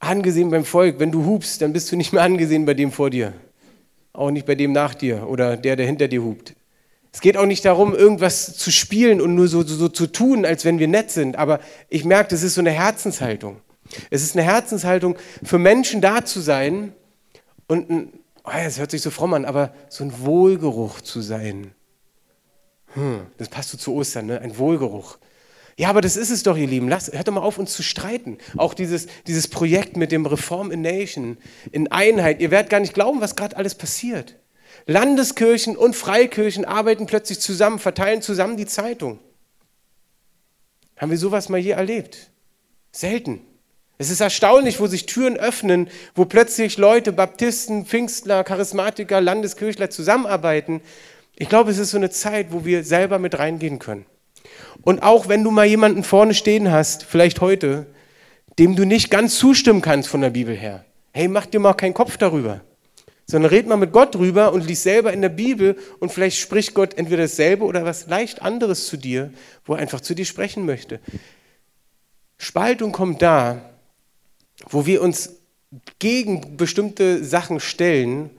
Angesehen 0.00 0.50
beim 0.50 0.64
Volk, 0.64 0.98
wenn 0.98 1.12
du 1.12 1.26
hubst, 1.26 1.62
dann 1.62 1.72
bist 1.72 1.92
du 1.92 1.96
nicht 1.96 2.12
mehr 2.12 2.22
angesehen 2.22 2.64
bei 2.64 2.74
dem 2.74 2.90
vor 2.90 3.10
dir, 3.10 3.34
auch 4.12 4.30
nicht 4.30 4.46
bei 4.46 4.54
dem 4.54 4.72
nach 4.72 4.94
dir 4.94 5.28
oder 5.28 5.56
der, 5.56 5.76
der 5.76 5.86
hinter 5.86 6.08
dir 6.08 6.22
hupt. 6.22 6.54
Es 7.12 7.20
geht 7.20 7.36
auch 7.36 7.46
nicht 7.46 7.64
darum, 7.64 7.94
irgendwas 7.94 8.56
zu 8.56 8.70
spielen 8.70 9.20
und 9.20 9.34
nur 9.34 9.48
so, 9.48 9.62
so, 9.62 9.74
so 9.74 9.88
zu 9.88 10.06
tun, 10.06 10.44
als 10.44 10.64
wenn 10.64 10.78
wir 10.78 10.88
nett 10.88 11.10
sind. 11.10 11.36
Aber 11.36 11.60
ich 11.88 12.04
merke, 12.04 12.30
das 12.30 12.42
ist 12.42 12.54
so 12.54 12.60
eine 12.60 12.70
Herzenshaltung. 12.70 13.60
Es 14.10 14.22
ist 14.22 14.36
eine 14.36 14.44
Herzenshaltung, 14.44 15.16
für 15.42 15.58
Menschen 15.58 16.00
da 16.00 16.24
zu 16.24 16.40
sein 16.40 16.92
und 17.66 17.90
ein, 17.90 18.12
oh 18.44 18.50
ja, 18.52 18.64
das 18.64 18.78
hört 18.78 18.92
sich 18.92 19.02
so 19.02 19.10
fromm 19.10 19.34
an, 19.34 19.44
aber 19.44 19.74
so 19.88 20.04
ein 20.04 20.12
Wohlgeruch 20.20 21.00
zu 21.00 21.20
sein. 21.20 21.72
Hm, 22.94 23.26
das 23.38 23.48
passt 23.48 23.70
so 23.70 23.78
zu 23.78 23.94
Ostern, 23.94 24.26
ne? 24.26 24.40
ein 24.40 24.58
Wohlgeruch. 24.58 25.18
Ja, 25.76 25.88
aber 25.88 26.00
das 26.00 26.16
ist 26.16 26.30
es 26.30 26.42
doch, 26.42 26.56
ihr 26.56 26.66
Lieben. 26.66 26.88
Lasst, 26.88 27.12
hört 27.12 27.26
doch 27.26 27.32
mal 27.32 27.40
auf, 27.40 27.58
uns 27.58 27.72
zu 27.72 27.82
streiten. 27.82 28.38
Auch 28.56 28.74
dieses, 28.74 29.06
dieses 29.26 29.48
Projekt 29.48 29.96
mit 29.96 30.12
dem 30.12 30.26
Reform 30.26 30.70
in 30.70 30.82
Nation, 30.82 31.38
in 31.72 31.90
Einheit. 31.90 32.40
Ihr 32.40 32.50
werdet 32.50 32.70
gar 32.70 32.80
nicht 32.80 32.92
glauben, 32.92 33.20
was 33.20 33.34
gerade 33.34 33.56
alles 33.56 33.74
passiert. 33.74 34.36
Landeskirchen 34.86 35.76
und 35.76 35.94
Freikirchen 35.94 36.64
arbeiten 36.64 37.06
plötzlich 37.06 37.40
zusammen, 37.40 37.78
verteilen 37.78 38.22
zusammen 38.22 38.56
die 38.56 38.66
Zeitung. 38.66 39.18
Haben 40.96 41.10
wir 41.10 41.18
sowas 41.18 41.48
mal 41.48 41.58
je 41.58 41.70
erlebt? 41.70 42.30
Selten. 42.92 43.40
Es 43.98 44.10
ist 44.10 44.20
erstaunlich, 44.20 44.80
wo 44.80 44.86
sich 44.86 45.06
Türen 45.06 45.36
öffnen, 45.36 45.88
wo 46.14 46.24
plötzlich 46.24 46.78
Leute, 46.78 47.12
Baptisten, 47.12 47.84
Pfingstler, 47.84 48.44
Charismatiker, 48.44 49.20
Landeskirchler 49.20 49.90
zusammenarbeiten. 49.90 50.80
Ich 51.36 51.48
glaube, 51.48 51.70
es 51.70 51.78
ist 51.78 51.90
so 51.90 51.98
eine 51.98 52.10
Zeit, 52.10 52.48
wo 52.50 52.64
wir 52.64 52.82
selber 52.82 53.18
mit 53.18 53.38
reingehen 53.38 53.78
können. 53.78 54.06
Und 54.82 55.02
auch 55.02 55.28
wenn 55.28 55.44
du 55.44 55.50
mal 55.50 55.66
jemanden 55.66 56.02
vorne 56.02 56.34
stehen 56.34 56.72
hast, 56.72 57.04
vielleicht 57.04 57.40
heute, 57.40 57.86
dem 58.58 58.74
du 58.74 58.84
nicht 58.86 59.10
ganz 59.10 59.38
zustimmen 59.38 59.82
kannst 59.82 60.08
von 60.08 60.22
der 60.22 60.30
Bibel 60.30 60.56
her, 60.56 60.84
hey, 61.12 61.28
mach 61.28 61.46
dir 61.46 61.60
mal 61.60 61.74
keinen 61.74 61.94
Kopf 61.94 62.16
darüber 62.16 62.62
sondern 63.30 63.50
red 63.50 63.68
mal 63.68 63.76
mit 63.76 63.92
Gott 63.92 64.14
drüber 64.14 64.52
und 64.52 64.66
lies 64.66 64.82
selber 64.82 65.12
in 65.12 65.22
der 65.22 65.28
Bibel 65.28 65.76
und 66.00 66.10
vielleicht 66.10 66.38
spricht 66.38 66.74
Gott 66.74 66.94
entweder 66.94 67.22
dasselbe 67.22 67.64
oder 67.64 67.84
was 67.84 68.08
leicht 68.08 68.42
anderes 68.42 68.88
zu 68.88 68.96
dir, 68.96 69.32
wo 69.64 69.74
er 69.74 69.78
einfach 69.78 70.00
zu 70.00 70.14
dir 70.14 70.24
sprechen 70.24 70.66
möchte. 70.66 70.98
Spaltung 72.38 72.90
kommt 72.90 73.22
da, 73.22 73.70
wo 74.68 74.84
wir 74.84 75.00
uns 75.00 75.36
gegen 76.00 76.56
bestimmte 76.56 77.24
Sachen 77.24 77.60
stellen 77.60 78.30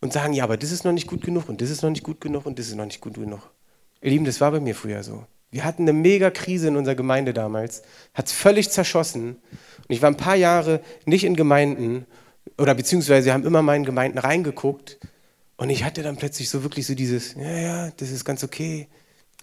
und 0.00 0.12
sagen, 0.12 0.32
ja, 0.32 0.44
aber 0.44 0.56
das 0.56 0.72
ist 0.72 0.84
noch 0.84 0.92
nicht 0.92 1.06
gut 1.06 1.22
genug 1.22 1.48
und 1.48 1.60
das 1.60 1.68
ist 1.68 1.82
noch 1.82 1.90
nicht 1.90 2.02
gut 2.02 2.20
genug 2.20 2.46
und 2.46 2.58
das 2.58 2.68
ist 2.68 2.76
noch 2.76 2.86
nicht 2.86 3.00
gut 3.00 3.14
genug. 3.14 3.50
Ihr 4.00 4.10
Lieben, 4.10 4.24
das 4.24 4.40
war 4.40 4.50
bei 4.50 4.60
mir 4.60 4.74
früher 4.74 5.02
so. 5.02 5.26
Wir 5.50 5.64
hatten 5.64 5.82
eine 5.82 5.92
mega 5.92 6.30
Krise 6.30 6.68
in 6.68 6.76
unserer 6.76 6.94
Gemeinde 6.94 7.34
damals, 7.34 7.82
hat 8.14 8.26
es 8.26 8.32
völlig 8.32 8.70
zerschossen. 8.70 9.36
Und 9.36 9.88
ich 9.88 10.00
war 10.00 10.10
ein 10.10 10.16
paar 10.16 10.36
Jahre 10.36 10.80
nicht 11.04 11.24
in 11.24 11.36
Gemeinden 11.36 12.06
oder 12.56 12.74
beziehungsweise 12.74 13.26
wir 13.26 13.32
haben 13.32 13.44
immer 13.44 13.74
in 13.74 13.84
Gemeinden 13.84 14.18
reingeguckt 14.18 14.98
und 15.56 15.70
ich 15.70 15.84
hatte 15.84 16.02
dann 16.02 16.16
plötzlich 16.16 16.48
so 16.48 16.62
wirklich 16.62 16.86
so 16.86 16.94
dieses, 16.94 17.34
ja, 17.34 17.58
ja, 17.58 17.90
das 17.96 18.10
ist 18.10 18.24
ganz 18.24 18.44
okay, 18.44 18.88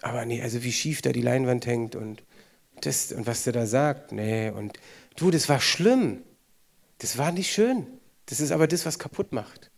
aber 0.01 0.25
nee, 0.25 0.41
also 0.41 0.63
wie 0.63 0.71
schief 0.71 1.01
da 1.01 1.11
die 1.11 1.21
Leinwand 1.21 1.65
hängt 1.65 1.95
und 1.95 2.23
das 2.81 3.11
und 3.11 3.27
was 3.27 3.43
der 3.43 3.53
da 3.53 3.65
sagt, 3.65 4.11
nee, 4.11 4.49
und 4.49 4.77
du, 5.15 5.31
das 5.31 5.49
war 5.49 5.59
schlimm. 5.59 6.23
Das 6.99 7.17
war 7.17 7.31
nicht 7.31 7.51
schön. 7.51 7.87
Das 8.25 8.39
ist 8.39 8.51
aber 8.51 8.67
das, 8.67 8.85
was 8.85 8.99
kaputt 8.99 9.31
macht. 9.31 9.71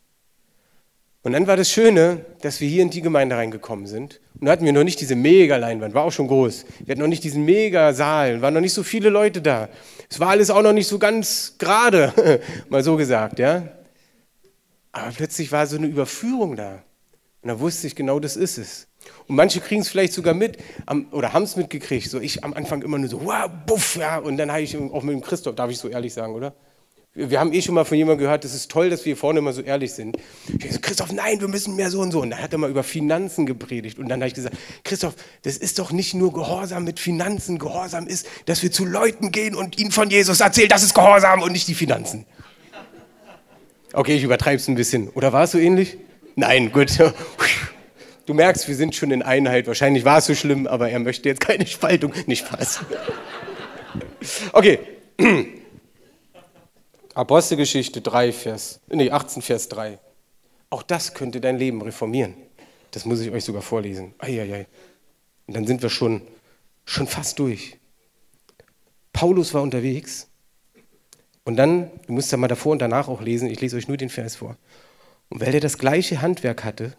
Und 1.28 1.34
dann 1.34 1.46
war 1.46 1.58
das 1.58 1.70
Schöne, 1.70 2.26
dass 2.40 2.62
wir 2.62 2.70
hier 2.70 2.82
in 2.82 2.90
die 2.90 3.02
Gemeinde 3.02 3.36
reingekommen 3.36 3.86
sind. 3.86 4.22
Und 4.40 4.46
da 4.46 4.54
hatten 4.54 4.64
wir 4.64 4.72
noch 4.72 4.86
nicht 4.86 5.02
diese 5.02 5.18
Mega-Leinwand, 5.18 5.94
war 5.94 6.06
auch 6.06 6.12
schon 6.14 6.30
groß. 6.30 6.64
Wir 6.86 6.94
hatten 6.94 7.02
noch 7.02 7.10
nicht 7.10 7.26
diesen 7.26 7.44
Mega-Saal, 7.44 8.42
waren 8.42 8.54
noch 8.54 8.62
nicht 8.62 8.72
so 8.72 8.82
viele 8.82 9.10
Leute 9.10 9.42
da. 9.42 9.68
Es 10.10 10.22
war 10.22 10.30
alles 10.30 10.50
auch 10.50 10.62
noch 10.62 10.72
nicht 10.72 10.88
so 10.88 10.98
ganz 10.98 11.56
gerade, 11.60 12.14
mal 12.70 12.82
so 12.82 12.96
gesagt, 12.96 13.40
ja. 13.40 13.64
Aber 14.94 15.12
plötzlich 15.12 15.52
war 15.52 15.68
so 15.68 15.76
eine 15.76 15.88
Überführung 15.88 16.56
da. 16.56 16.82
Und 17.42 17.50
da 17.50 17.60
wusste 17.60 17.88
ich 17.88 17.96
genau, 17.98 18.22
das 18.22 18.38
ist 18.38 18.58
es. 18.58 18.88
Und 19.28 19.36
manche 19.36 19.60
kriegen 19.60 19.82
es 19.82 19.90
vielleicht 19.90 20.14
sogar 20.14 20.34
mit 20.34 20.60
oder 21.12 21.34
haben 21.34 21.44
es 21.44 21.58
mitgekriegt. 21.58 22.10
So 22.10 22.22
ich 22.22 22.46
am 22.46 22.54
Anfang 22.54 22.84
immer 22.84 23.00
nur 23.00 23.10
so, 23.10 23.26
wow, 23.26 23.50
buff, 23.66 23.98
ja. 23.98 24.20
Und 24.20 24.38
dann 24.38 24.50
habe 24.50 24.62
ich 24.62 24.78
auch 24.78 25.04
mit 25.04 25.14
dem 25.14 25.22
Christoph, 25.22 25.56
darf 25.56 25.72
ich 25.72 25.78
so 25.78 25.90
ehrlich 25.90 26.14
sagen, 26.14 26.36
oder? 26.36 26.54
Wir 27.20 27.40
haben 27.40 27.52
eh 27.52 27.64
schon 27.64 27.74
mal 27.74 27.84
von 27.84 27.98
jemandem 27.98 28.26
gehört, 28.26 28.46
es 28.46 28.54
ist 28.54 28.70
toll, 28.70 28.92
dass 28.92 29.00
wir 29.00 29.06
hier 29.06 29.18
vorne 29.18 29.40
immer 29.40 29.52
so 29.52 29.64
ehrlich 29.64 29.92
sind. 29.92 30.18
Ich 30.60 30.72
so, 30.72 30.80
Christoph, 30.80 31.12
nein, 31.12 31.42
wir 31.42 31.48
müssen 31.48 31.76
mehr 31.76 31.90
so 31.90 32.00
und 32.02 32.12
so. 32.12 32.22
Und 32.22 32.30
dann 32.30 32.40
hat 32.44 32.54
er 32.54 32.60
mal 32.60 32.70
über 32.70 32.84
Finanzen 32.84 33.48
gepredigt. 33.48 33.98
Und 33.98 34.08
dann 34.08 34.20
habe 34.20 34.28
ich 34.28 34.36
gesagt, 34.36 34.56
Christoph, 34.84 35.16
das 35.42 35.58
ist 35.58 35.80
doch 35.80 35.92
nicht 35.92 36.14
nur 36.14 36.32
Gehorsam 36.32 36.84
mit 36.84 37.00
Finanzen. 37.00 37.58
Gehorsam 37.58 38.06
ist, 38.06 38.28
dass 38.46 38.62
wir 38.62 38.72
zu 38.72 38.86
Leuten 38.86 39.32
gehen 39.32 39.56
und 39.56 39.80
ihnen 39.80 39.92
von 39.92 40.12
Jesus 40.12 40.42
erzählen, 40.42 40.70
das 40.70 40.84
ist 40.84 40.94
Gehorsam 40.94 41.42
und 41.42 41.54
nicht 41.54 41.68
die 41.68 41.74
Finanzen. 41.74 42.28
Okay, 43.94 44.16
ich 44.16 44.24
übertreibe 44.24 44.58
es 44.58 44.68
ein 44.68 44.76
bisschen. 44.76 45.10
Oder 45.10 45.34
war 45.34 45.46
es 45.46 45.52
so 45.52 45.58
ähnlich? 45.58 45.98
Nein, 46.36 46.72
gut. 46.72 46.92
Du 48.28 48.34
merkst, 48.34 48.68
wir 48.68 48.76
sind 48.76 48.94
schon 48.94 49.12
in 49.12 49.22
Einheit. 49.22 49.68
Wahrscheinlich 49.68 50.04
war 50.04 50.18
es 50.18 50.26
so 50.26 50.36
schlimm, 50.36 50.68
aber 50.68 50.90
er 50.90 51.00
möchte 51.00 51.30
jetzt 51.30 51.40
keine 51.40 51.66
Spaltung. 51.66 52.12
Nicht 52.28 52.46
Spaß. 52.46 52.82
Okay. 54.52 54.80
Apostelgeschichte 57.18 58.02
3, 58.02 58.32
Vers, 58.32 58.80
nee, 58.90 59.10
18, 59.10 59.42
Vers 59.42 59.70
3. 59.70 59.98
Auch 60.70 60.84
das 60.84 61.16
könnte 61.16 61.42
dein 61.42 61.58
Leben 61.58 61.82
reformieren. 61.82 62.36
Das 62.92 63.06
muss 63.06 63.22
ich 63.22 63.32
euch 63.32 63.44
sogar 63.44 63.64
vorlesen. 63.64 64.14
Eieiei. 64.20 64.68
Und 65.48 65.56
dann 65.56 65.66
sind 65.66 65.82
wir 65.82 65.90
schon, 65.90 66.22
schon 66.86 67.08
fast 67.08 67.40
durch. 67.40 67.80
Paulus 69.14 69.56
war 69.56 69.64
unterwegs. 69.64 70.28
Und 71.44 71.56
dann, 71.56 71.90
du 72.06 72.14
musst 72.14 72.32
ja 72.32 72.38
mal 72.38 72.50
davor 72.50 72.74
und 72.74 72.84
danach 72.84 73.08
auch 73.08 73.22
lesen, 73.22 73.50
ich 73.50 73.62
lese 73.62 73.78
euch 73.78 73.88
nur 73.88 73.98
den 73.98 74.10
Vers 74.10 74.36
vor. 74.36 74.56
Und 75.30 75.42
weil 75.42 75.56
er 75.56 75.60
das 75.60 75.80
gleiche 75.80 76.22
Handwerk 76.22 76.64
hatte, 76.64 76.96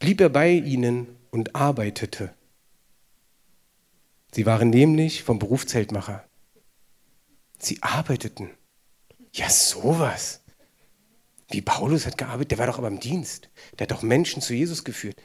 blieb 0.00 0.20
er 0.20 0.30
bei 0.30 0.50
ihnen 0.50 1.06
und 1.30 1.54
arbeitete. 1.54 2.34
Sie 4.32 4.44
waren 4.44 4.70
nämlich 4.70 5.22
vom 5.22 5.38
Beruf 5.38 5.66
Zeltmacher. 5.66 6.24
Sie 7.60 7.80
arbeiteten. 7.80 8.50
Ja, 9.32 9.48
sowas. 9.48 10.40
Wie 11.50 11.62
Paulus 11.62 12.06
hat 12.06 12.18
gearbeitet, 12.18 12.52
der 12.52 12.58
war 12.58 12.66
doch 12.66 12.78
aber 12.78 12.88
im 12.88 13.00
Dienst. 13.00 13.48
Der 13.78 13.84
hat 13.84 13.90
doch 13.90 14.02
Menschen 14.02 14.40
zu 14.42 14.54
Jesus 14.54 14.84
geführt. 14.84 15.16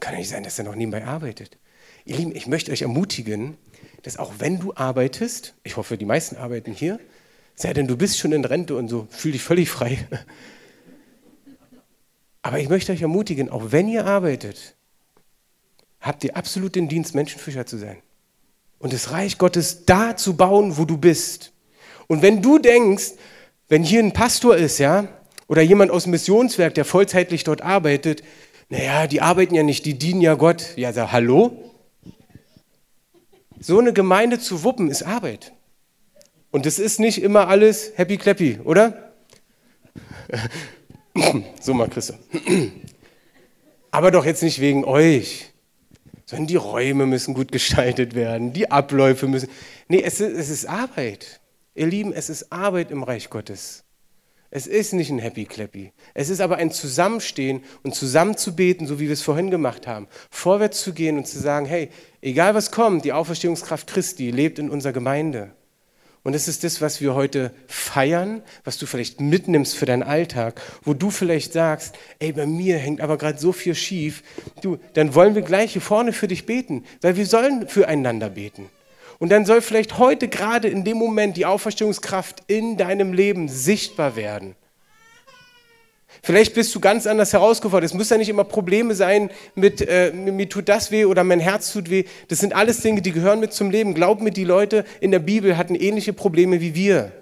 Kann 0.00 0.14
ja 0.14 0.18
nicht 0.18 0.28
sein, 0.28 0.42
dass 0.42 0.58
er 0.58 0.64
noch 0.64 0.74
nebenbei 0.74 1.04
arbeitet. 1.04 1.58
Ihr 2.04 2.16
Lieben, 2.16 2.34
ich 2.34 2.46
möchte 2.46 2.72
euch 2.72 2.82
ermutigen, 2.82 3.56
dass 4.02 4.16
auch 4.16 4.34
wenn 4.38 4.58
du 4.58 4.74
arbeitest, 4.74 5.54
ich 5.62 5.76
hoffe, 5.76 5.96
die 5.96 6.04
meisten 6.04 6.36
arbeiten 6.36 6.72
hier, 6.72 6.98
sei 7.54 7.72
denn 7.72 7.86
du 7.86 7.96
bist 7.96 8.18
schon 8.18 8.32
in 8.32 8.44
Rente 8.44 8.76
und 8.76 8.88
so, 8.88 9.06
fühl 9.10 9.32
dich 9.32 9.42
völlig 9.42 9.70
frei. 9.70 10.06
Aber 12.42 12.58
ich 12.58 12.68
möchte 12.68 12.90
euch 12.92 13.02
ermutigen, 13.02 13.48
auch 13.48 13.70
wenn 13.70 13.88
ihr 13.88 14.04
arbeitet, 14.04 14.74
habt 16.00 16.24
ihr 16.24 16.36
absolut 16.36 16.74
den 16.74 16.88
Dienst, 16.88 17.14
Menschenfischer 17.14 17.66
zu 17.66 17.78
sein. 17.78 17.98
Und 18.80 18.92
das 18.92 19.12
Reich 19.12 19.38
Gottes 19.38 19.84
da 19.84 20.16
zu 20.16 20.36
bauen, 20.36 20.76
wo 20.76 20.84
du 20.84 20.98
bist. 20.98 21.52
Und 22.08 22.20
wenn 22.20 22.42
du 22.42 22.58
denkst, 22.58 23.12
wenn 23.68 23.82
hier 23.82 24.00
ein 24.00 24.12
Pastor 24.12 24.56
ist, 24.56 24.78
ja, 24.78 25.08
oder 25.48 25.62
jemand 25.62 25.90
aus 25.90 26.04
dem 26.04 26.12
Missionswerk, 26.12 26.74
der 26.74 26.84
vollzeitlich 26.84 27.44
dort 27.44 27.62
arbeitet, 27.62 28.22
naja, 28.68 29.06
die 29.06 29.20
arbeiten 29.20 29.54
ja 29.54 29.62
nicht, 29.62 29.84
die 29.84 29.98
dienen 29.98 30.22
ja 30.22 30.34
Gott. 30.34 30.76
Ja, 30.76 30.94
sag, 30.94 31.12
hallo? 31.12 31.72
So 33.60 33.78
eine 33.78 33.92
Gemeinde 33.92 34.38
zu 34.38 34.64
wuppen 34.64 34.90
ist 34.90 35.02
Arbeit. 35.02 35.52
Und 36.50 36.64
es 36.64 36.78
ist 36.78 36.98
nicht 36.98 37.22
immer 37.22 37.48
alles 37.48 37.92
happy 37.96 38.16
clappy, 38.16 38.60
oder? 38.64 39.12
so 41.60 41.74
mal, 41.74 41.88
Christa. 41.88 42.14
Aber 43.90 44.10
doch 44.10 44.24
jetzt 44.24 44.42
nicht 44.42 44.58
wegen 44.58 44.86
euch, 44.86 45.52
sondern 46.24 46.46
die 46.46 46.56
Räume 46.56 47.04
müssen 47.04 47.34
gut 47.34 47.52
gestaltet 47.52 48.14
werden, 48.14 48.54
die 48.54 48.70
Abläufe 48.70 49.28
müssen. 49.28 49.50
Nee, 49.88 50.02
es 50.02 50.18
ist, 50.18 50.34
es 50.34 50.48
ist 50.48 50.66
Arbeit. 50.66 51.41
Ihr 51.74 51.86
Lieben, 51.86 52.12
es 52.12 52.28
ist 52.28 52.52
Arbeit 52.52 52.90
im 52.90 53.02
Reich 53.02 53.30
Gottes. 53.30 53.84
Es 54.50 54.66
ist 54.66 54.92
nicht 54.92 55.08
ein 55.10 55.18
Happy 55.18 55.46
Clappy. 55.46 55.92
Es 56.12 56.28
ist 56.28 56.42
aber 56.42 56.56
ein 56.56 56.70
Zusammenstehen 56.70 57.64
und 57.82 57.94
zusammen 57.94 58.36
zu 58.36 58.54
beten, 58.54 58.86
so 58.86 59.00
wie 59.00 59.06
wir 59.06 59.14
es 59.14 59.22
vorhin 59.22 59.50
gemacht 59.50 59.86
haben. 59.86 60.06
Vorwärts 60.30 60.82
zu 60.82 60.92
gehen 60.92 61.16
und 61.16 61.26
zu 61.26 61.38
sagen, 61.38 61.64
hey, 61.64 61.88
egal 62.20 62.54
was 62.54 62.70
kommt, 62.70 63.06
die 63.06 63.14
Auferstehungskraft 63.14 63.86
Christi 63.86 64.30
lebt 64.30 64.58
in 64.58 64.68
unserer 64.68 64.92
Gemeinde. 64.92 65.52
Und 66.22 66.34
das 66.34 66.46
ist 66.46 66.62
das, 66.62 66.82
was 66.82 67.00
wir 67.00 67.14
heute 67.14 67.52
feiern, 67.66 68.42
was 68.64 68.76
du 68.76 68.84
vielleicht 68.84 69.22
mitnimmst 69.22 69.74
für 69.74 69.86
deinen 69.86 70.02
Alltag, 70.02 70.60
wo 70.82 70.92
du 70.92 71.08
vielleicht 71.08 71.54
sagst, 71.54 71.96
ey, 72.18 72.32
bei 72.32 72.44
mir 72.44 72.76
hängt 72.76 73.00
aber 73.00 73.16
gerade 73.16 73.38
so 73.38 73.52
viel 73.52 73.74
schief. 73.74 74.22
Du, 74.60 74.78
dann 74.92 75.14
wollen 75.14 75.34
wir 75.34 75.42
gleich 75.42 75.72
hier 75.72 75.82
vorne 75.82 76.12
für 76.12 76.28
dich 76.28 76.44
beten, 76.44 76.84
weil 77.00 77.16
wir 77.16 77.24
sollen 77.24 77.66
füreinander 77.66 78.28
beten. 78.28 78.68
Und 79.22 79.28
dann 79.28 79.46
soll 79.46 79.60
vielleicht 79.60 79.98
heute 79.98 80.26
gerade 80.26 80.66
in 80.66 80.82
dem 80.82 80.96
Moment 80.96 81.36
die 81.36 81.46
Auferstehungskraft 81.46 82.42
in 82.48 82.76
deinem 82.76 83.12
Leben 83.12 83.46
sichtbar 83.46 84.16
werden. 84.16 84.56
Vielleicht 86.24 86.54
bist 86.54 86.74
du 86.74 86.80
ganz 86.80 87.06
anders 87.06 87.32
herausgefordert. 87.32 87.88
Es 87.88 87.94
müssen 87.94 88.14
ja 88.14 88.18
nicht 88.18 88.30
immer 88.30 88.42
Probleme 88.42 88.96
sein 88.96 89.30
mit, 89.54 89.80
äh, 89.80 90.10
mir 90.12 90.48
tut 90.48 90.68
das 90.68 90.90
weh 90.90 91.04
oder 91.04 91.22
mein 91.22 91.38
Herz 91.38 91.72
tut 91.72 91.88
weh. 91.88 92.02
Das 92.26 92.40
sind 92.40 92.52
alles 92.52 92.80
Dinge, 92.80 93.00
die 93.00 93.12
gehören 93.12 93.38
mit 93.38 93.52
zum 93.52 93.70
Leben. 93.70 93.94
Glaub 93.94 94.20
mir, 94.20 94.32
die 94.32 94.42
Leute 94.42 94.84
in 94.98 95.12
der 95.12 95.20
Bibel 95.20 95.56
hatten 95.56 95.76
ähnliche 95.76 96.12
Probleme 96.12 96.60
wie 96.60 96.74
wir. 96.74 97.12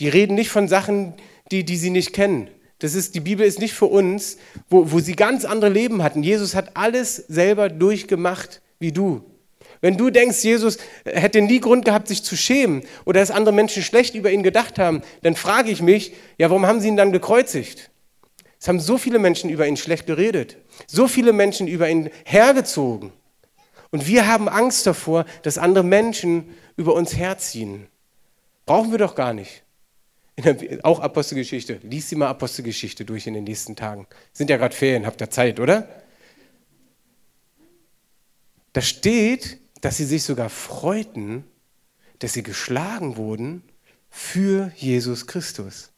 Die 0.00 0.08
reden 0.08 0.34
nicht 0.34 0.50
von 0.50 0.66
Sachen, 0.66 1.14
die, 1.52 1.62
die 1.64 1.76
sie 1.76 1.90
nicht 1.90 2.12
kennen. 2.12 2.50
Das 2.80 2.96
ist, 2.96 3.14
die 3.14 3.20
Bibel 3.20 3.46
ist 3.46 3.60
nicht 3.60 3.74
für 3.74 3.86
uns, 3.86 4.36
wo, 4.68 4.90
wo 4.90 4.98
sie 4.98 5.14
ganz 5.14 5.44
andere 5.44 5.70
Leben 5.70 6.02
hatten. 6.02 6.24
Jesus 6.24 6.56
hat 6.56 6.76
alles 6.76 7.14
selber 7.14 7.68
durchgemacht 7.68 8.62
wie 8.80 8.90
du. 8.90 9.29
Wenn 9.80 9.96
du 9.96 10.10
denkst, 10.10 10.42
Jesus 10.44 10.78
hätte 11.04 11.40
nie 11.40 11.60
Grund 11.60 11.84
gehabt, 11.84 12.08
sich 12.08 12.22
zu 12.22 12.36
schämen 12.36 12.82
oder 13.06 13.20
dass 13.20 13.30
andere 13.30 13.54
Menschen 13.54 13.82
schlecht 13.82 14.14
über 14.14 14.30
ihn 14.30 14.42
gedacht 14.42 14.78
haben, 14.78 15.02
dann 15.22 15.36
frage 15.36 15.70
ich 15.70 15.80
mich, 15.80 16.12
ja, 16.38 16.50
warum 16.50 16.66
haben 16.66 16.80
sie 16.80 16.88
ihn 16.88 16.96
dann 16.96 17.12
gekreuzigt? 17.12 17.90
Es 18.58 18.68
haben 18.68 18.78
so 18.78 18.98
viele 18.98 19.18
Menschen 19.18 19.48
über 19.48 19.66
ihn 19.66 19.78
schlecht 19.78 20.06
geredet, 20.06 20.58
so 20.86 21.08
viele 21.08 21.32
Menschen 21.32 21.66
über 21.66 21.88
ihn 21.88 22.10
hergezogen. 22.24 23.12
Und 23.90 24.06
wir 24.06 24.26
haben 24.26 24.48
Angst 24.48 24.86
davor, 24.86 25.24
dass 25.42 25.56
andere 25.56 25.82
Menschen 25.82 26.54
über 26.76 26.94
uns 26.94 27.16
herziehen. 27.16 27.86
Brauchen 28.66 28.90
wir 28.90 28.98
doch 28.98 29.14
gar 29.14 29.32
nicht. 29.32 29.62
Der, 30.38 30.56
auch 30.84 31.00
Apostelgeschichte. 31.00 31.80
Lies 31.82 32.08
sie 32.08 32.16
mal 32.16 32.28
Apostelgeschichte 32.28 33.04
durch 33.04 33.26
in 33.26 33.34
den 33.34 33.44
nächsten 33.44 33.76
Tagen. 33.76 34.06
Sind 34.32 34.48
ja 34.48 34.56
gerade 34.58 34.74
Ferien, 34.74 35.06
habt 35.06 35.20
ihr 35.20 35.30
Zeit, 35.30 35.58
oder? 35.58 35.88
Da 38.72 38.80
steht, 38.80 39.58
dass 39.80 39.96
sie 39.96 40.04
sich 40.04 40.22
sogar 40.22 40.50
freuten, 40.50 41.44
dass 42.18 42.32
sie 42.32 42.42
geschlagen 42.42 43.16
wurden 43.16 43.62
für 44.10 44.72
Jesus 44.76 45.26
Christus. 45.26 45.90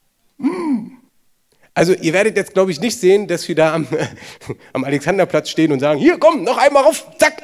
Also 1.75 1.95
ihr 1.95 2.13
werdet 2.13 2.37
jetzt, 2.37 2.53
glaube 2.53 2.71
ich, 2.71 2.81
nicht 2.81 2.99
sehen, 2.99 3.27
dass 3.29 3.49
wir 3.49 3.55
da 3.55 3.75
am, 3.75 3.87
am 4.73 4.85
Alexanderplatz 4.85 5.49
stehen 5.49 5.73
und 5.73 5.81
sagen, 5.81 5.99
hier 5.99 6.19
komm, 6.19 6.45
noch 6.45 6.59
einmal 6.59 6.85
rauf, 6.85 7.07
zack. 7.19 7.43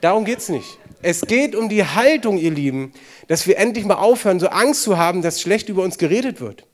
Darum 0.00 0.24
geht 0.24 0.38
es 0.38 0.48
nicht. 0.48 0.78
Es 1.00 1.20
geht 1.22 1.54
um 1.54 1.68
die 1.68 1.84
Haltung, 1.84 2.38
ihr 2.38 2.50
Lieben, 2.50 2.92
dass 3.28 3.46
wir 3.46 3.56
endlich 3.58 3.84
mal 3.84 3.94
aufhören, 3.94 4.40
so 4.40 4.48
Angst 4.48 4.82
zu 4.82 4.98
haben, 4.98 5.22
dass 5.22 5.40
schlecht 5.40 5.68
über 5.68 5.82
uns 5.82 5.98
geredet 5.98 6.40
wird. 6.40 6.66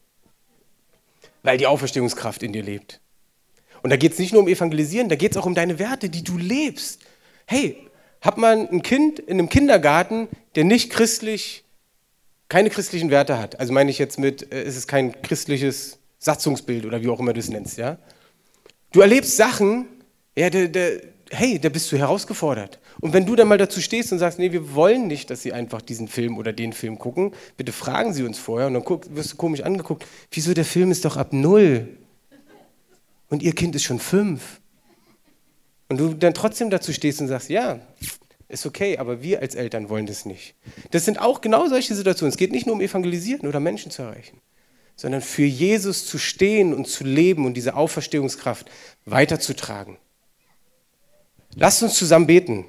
Weil 1.42 1.58
die 1.58 1.66
Auferstehungskraft 1.66 2.42
in 2.42 2.54
dir 2.54 2.62
lebt. 2.62 3.00
Und 3.82 3.90
da 3.90 3.96
geht 3.96 4.12
es 4.12 4.18
nicht 4.18 4.32
nur 4.32 4.40
um 4.40 4.48
Evangelisieren, 4.48 5.10
da 5.10 5.16
geht 5.16 5.32
es 5.32 5.36
auch 5.36 5.44
um 5.44 5.54
deine 5.54 5.78
Werte, 5.78 6.08
die 6.08 6.24
du 6.24 6.38
lebst. 6.38 7.02
Hey, 7.44 7.83
hat 8.24 8.38
man 8.38 8.66
ein 8.68 8.82
Kind 8.82 9.18
in 9.18 9.38
einem 9.38 9.50
Kindergarten, 9.50 10.28
der 10.56 10.64
nicht 10.64 10.90
christlich, 10.90 11.62
keine 12.48 12.70
christlichen 12.70 13.10
Werte 13.10 13.38
hat. 13.38 13.60
Also 13.60 13.72
meine 13.74 13.90
ich 13.90 13.98
jetzt 13.98 14.18
mit, 14.18 14.50
äh, 14.50 14.62
es 14.62 14.76
ist 14.76 14.88
kein 14.88 15.20
christliches 15.20 15.98
Satzungsbild 16.18 16.86
oder 16.86 17.02
wie 17.02 17.08
auch 17.10 17.20
immer 17.20 17.34
du 17.34 17.40
es 17.40 17.50
nennst, 17.50 17.76
ja. 17.76 17.98
Du 18.92 19.02
erlebst 19.02 19.36
Sachen, 19.36 19.86
ja, 20.36 20.48
der, 20.48 20.68
der, 20.68 21.02
hey, 21.30 21.58
da 21.58 21.68
bist 21.68 21.92
du 21.92 21.98
herausgefordert. 21.98 22.78
Und 23.00 23.12
wenn 23.12 23.26
du 23.26 23.36
dann 23.36 23.48
mal 23.48 23.58
dazu 23.58 23.82
stehst 23.82 24.10
und 24.12 24.20
sagst, 24.20 24.38
nee, 24.38 24.52
wir 24.52 24.74
wollen 24.74 25.06
nicht, 25.06 25.28
dass 25.28 25.42
sie 25.42 25.52
einfach 25.52 25.82
diesen 25.82 26.08
Film 26.08 26.38
oder 26.38 26.54
den 26.54 26.72
Film 26.72 26.98
gucken, 26.98 27.32
bitte 27.58 27.72
fragen 27.72 28.14
sie 28.14 28.22
uns 28.22 28.38
vorher 28.38 28.68
und 28.68 28.74
dann 28.74 28.84
guck, 28.84 29.14
wirst 29.14 29.32
du 29.32 29.36
komisch 29.36 29.60
angeguckt. 29.60 30.06
Wieso, 30.30 30.54
der 30.54 30.64
Film 30.64 30.90
ist 30.90 31.04
doch 31.04 31.18
ab 31.18 31.32
null. 31.32 31.88
Und 33.28 33.42
ihr 33.42 33.52
Kind 33.52 33.74
ist 33.74 33.82
schon 33.82 33.98
fünf. 33.98 34.60
Und 35.88 35.98
du 35.98 36.14
dann 36.14 36.34
trotzdem 36.34 36.70
dazu 36.70 36.92
stehst 36.92 37.20
und 37.20 37.28
sagst, 37.28 37.50
ja, 37.50 37.80
ist 38.48 38.66
okay, 38.66 38.98
aber 38.98 39.22
wir 39.22 39.40
als 39.40 39.54
Eltern 39.54 39.88
wollen 39.88 40.06
das 40.06 40.24
nicht. 40.24 40.54
Das 40.90 41.04
sind 41.04 41.20
auch 41.20 41.40
genau 41.40 41.68
solche 41.68 41.94
Situationen. 41.94 42.30
Es 42.30 42.36
geht 42.36 42.52
nicht 42.52 42.66
nur 42.66 42.74
um 42.74 42.80
Evangelisieren 42.80 43.48
oder 43.48 43.60
Menschen 43.60 43.90
zu 43.90 44.02
erreichen, 44.02 44.40
sondern 44.96 45.20
für 45.20 45.44
Jesus 45.44 46.06
zu 46.06 46.18
stehen 46.18 46.72
und 46.72 46.86
zu 46.86 47.04
leben 47.04 47.46
und 47.46 47.54
diese 47.54 47.74
Auferstehungskraft 47.74 48.70
weiterzutragen. 49.04 49.98
Lasst 51.56 51.82
uns 51.82 51.94
zusammen 51.94 52.26
beten. 52.26 52.66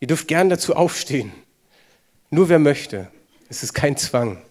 Ihr 0.00 0.08
dürft 0.08 0.28
gern 0.28 0.48
dazu 0.48 0.76
aufstehen. 0.76 1.32
Nur 2.30 2.48
wer 2.48 2.58
möchte. 2.58 3.10
Es 3.48 3.62
ist 3.62 3.72
kein 3.72 3.96
Zwang. 3.96 4.42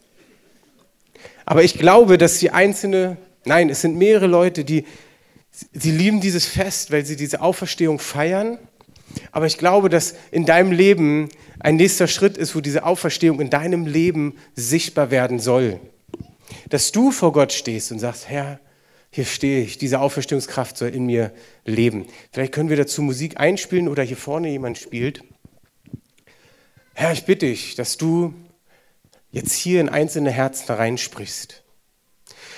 Aber 1.46 1.64
ich 1.64 1.78
glaube, 1.78 2.18
dass 2.18 2.40
die 2.40 2.52
einzelne, 2.52 3.18
nein, 3.46 3.70
es 3.70 3.82
sind 3.82 3.96
mehrere 3.96 4.28
Leute, 4.28 4.66
die, 4.66 4.86
sie 5.74 5.92
lieben 5.92 6.22
dieses 6.22 6.46
Fest, 6.46 6.92
weil 6.92 7.06
sie 7.06 7.16
diese 7.16 7.42
Auferstehung 7.42 8.00
feiern. 8.00 8.60
Aber 9.32 9.46
ich 9.46 9.58
glaube, 9.58 9.90
dass 9.90 10.16
in 10.32 10.46
deinem 10.46 10.72
Leben 10.72 11.30
ein 11.60 11.76
nächster 11.76 12.08
Schritt 12.08 12.38
ist, 12.38 12.56
wo 12.56 12.62
diese 12.62 12.84
Auferstehung 12.86 13.40
in 13.40 13.50
deinem 13.50 13.86
Leben 13.86 14.36
sichtbar 14.56 15.12
werden 15.12 15.40
soll. 15.40 15.80
Dass 16.70 16.92
du 16.92 17.12
vor 17.12 17.32
Gott 17.32 17.54
stehst 17.54 17.92
und 17.92 18.00
sagst, 18.00 18.30
Herr, 18.30 18.60
hier 19.10 19.26
stehe 19.26 19.64
ich, 19.64 19.78
diese 19.78 20.00
Auferstehungskraft 20.00 20.78
soll 20.78 20.90
in 20.90 21.06
mir 21.06 21.34
leben. 21.66 22.08
Vielleicht 22.32 22.54
können 22.54 22.70
wir 22.70 22.78
dazu 22.78 23.02
Musik 23.02 23.40
einspielen 23.40 23.88
oder 23.88 24.04
hier 24.04 24.18
vorne 24.18 24.50
jemand 24.50 24.78
spielt. 24.78 25.24
Herr, 26.94 27.14
ich 27.14 27.26
bitte 27.26 27.46
dich, 27.48 27.76
dass 27.76 27.98
du 27.98 28.34
jetzt 29.32 29.54
hier 29.54 29.82
in 29.82 29.90
einzelne 29.90 30.32
Herzen 30.32 30.72
reinsprichst. 30.72 31.64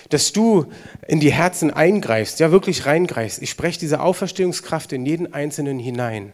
Dass 0.09 0.33
du 0.33 0.65
in 1.07 1.19
die 1.19 1.31
Herzen 1.31 1.71
eingreifst, 1.71 2.39
ja 2.39 2.51
wirklich 2.51 2.85
reingreifst. 2.85 3.41
Ich 3.41 3.51
spreche 3.51 3.79
diese 3.79 4.01
Auferstehungskraft 4.01 4.91
in 4.91 5.05
jeden 5.05 5.33
Einzelnen 5.33 5.79
hinein. 5.79 6.33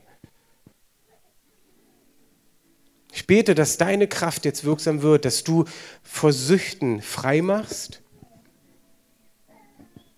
Ich 3.15 3.27
bete, 3.27 3.55
dass 3.55 3.77
deine 3.77 4.07
Kraft 4.07 4.43
jetzt 4.43 4.65
wirksam 4.65 5.01
wird, 5.01 5.23
dass 5.23 5.45
du 5.45 5.63
vor 6.03 6.33
Süchten 6.33 7.01
frei 7.01 7.41
machst. 7.41 8.01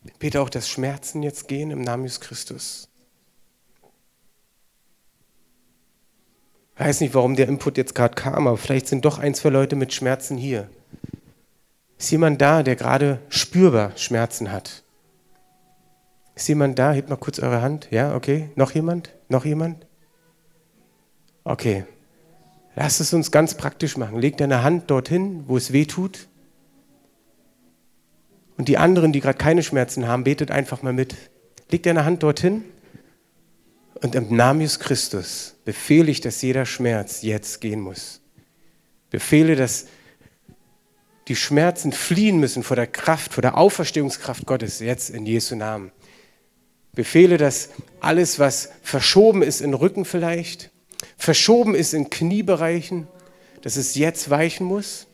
Ich 0.06 0.16
bete 0.16 0.42
auch, 0.42 0.50
dass 0.50 0.68
Schmerzen 0.68 1.22
jetzt 1.22 1.48
gehen 1.48 1.70
im 1.70 1.82
Namen 1.82 2.04
Jesus 2.04 2.22
Christus. 2.22 2.90
Ich 6.74 6.80
weiß 6.80 7.02
nicht, 7.02 7.14
warum 7.14 7.36
der 7.36 7.48
Input 7.48 7.78
jetzt 7.78 7.94
gerade 7.94 8.16
kam, 8.16 8.48
aber 8.48 8.58
vielleicht 8.58 8.88
sind 8.88 9.06
doch 9.06 9.20
ein, 9.20 9.36
zwei 9.36 9.50
Leute 9.50 9.76
mit 9.76 9.94
Schmerzen 9.94 10.36
hier. 10.36 10.70
Ist 11.98 12.12
jemand 12.12 12.42
da, 12.42 12.64
der 12.64 12.76
gerade 12.76 13.20
spürbar 13.30 13.92
Schmerzen 13.96 14.52
hat? 14.52 14.84
Ist 16.36 16.48
jemand 16.48 16.78
da? 16.78 16.92
Hebt 16.92 17.10
mal 17.10 17.16
kurz 17.16 17.40
eure 17.40 17.62
Hand. 17.62 17.88
Ja, 17.90 18.16
okay. 18.16 18.50
Noch 18.56 18.72
jemand? 18.72 19.12
Noch 19.30 19.46
jemand? 19.46 19.88
Okay. 21.44 21.86
Lass 22.76 23.00
es 23.00 23.12
uns 23.14 23.32
ganz 23.32 23.56
praktisch 23.56 23.98
machen. 23.98 24.20
Leg 24.20 24.38
deine 24.38 24.62
Hand 24.62 24.92
dorthin, 24.92 25.46
wo 25.48 25.58
es 25.58 25.74
weh 25.74 25.86
tut. 25.86 26.28
Und 28.58 28.68
die 28.68 28.78
anderen, 28.78 29.14
die 29.14 29.20
gerade 29.20 29.38
keine 29.38 29.64
Schmerzen 29.64 30.08
haben, 30.08 30.24
betet 30.24 30.52
einfach 30.52 30.84
mal 30.84 30.94
mit. 30.94 31.16
Leg 31.72 31.82
deine 31.84 32.06
Hand 32.06 32.22
dorthin 32.22 32.64
und 34.02 34.14
im 34.14 34.36
Namen 34.36 34.62
Jesus 34.62 34.80
Christus 34.80 35.56
befehle 35.66 36.12
ich, 36.12 36.22
dass 36.22 36.42
jeder 36.42 36.66
Schmerz 36.66 37.24
jetzt 37.24 37.62
gehen 37.62 37.82
muss. 37.82 38.22
Befehle, 39.10 39.56
dass 39.56 39.88
die 41.28 41.36
Schmerzen 41.36 41.92
fliehen 41.92 42.40
müssen 42.40 42.64
vor 42.64 42.76
der 42.76 42.88
Kraft, 42.88 43.34
vor 43.34 43.42
der 43.42 43.58
Auferstehungskraft 43.58 44.46
Gottes, 44.46 44.80
jetzt 44.80 45.10
in 45.10 45.26
Jesu 45.26 45.56
Namen. 45.56 45.92
Befehle, 46.94 47.38
dass 47.38 47.70
alles, 48.00 48.40
was 48.40 48.70
verschoben 48.82 49.44
ist 49.44 49.62
in 49.62 49.74
Rücken 49.74 50.06
vielleicht, 50.06 50.72
verschoben 51.18 51.76
ist 51.76 51.94
in 51.94 52.10
Kniebereichen, 52.10 53.08
dass 53.62 53.76
es 53.76 53.96
jetzt 53.96 54.30
weichen 54.30 54.66
muss 54.66 55.08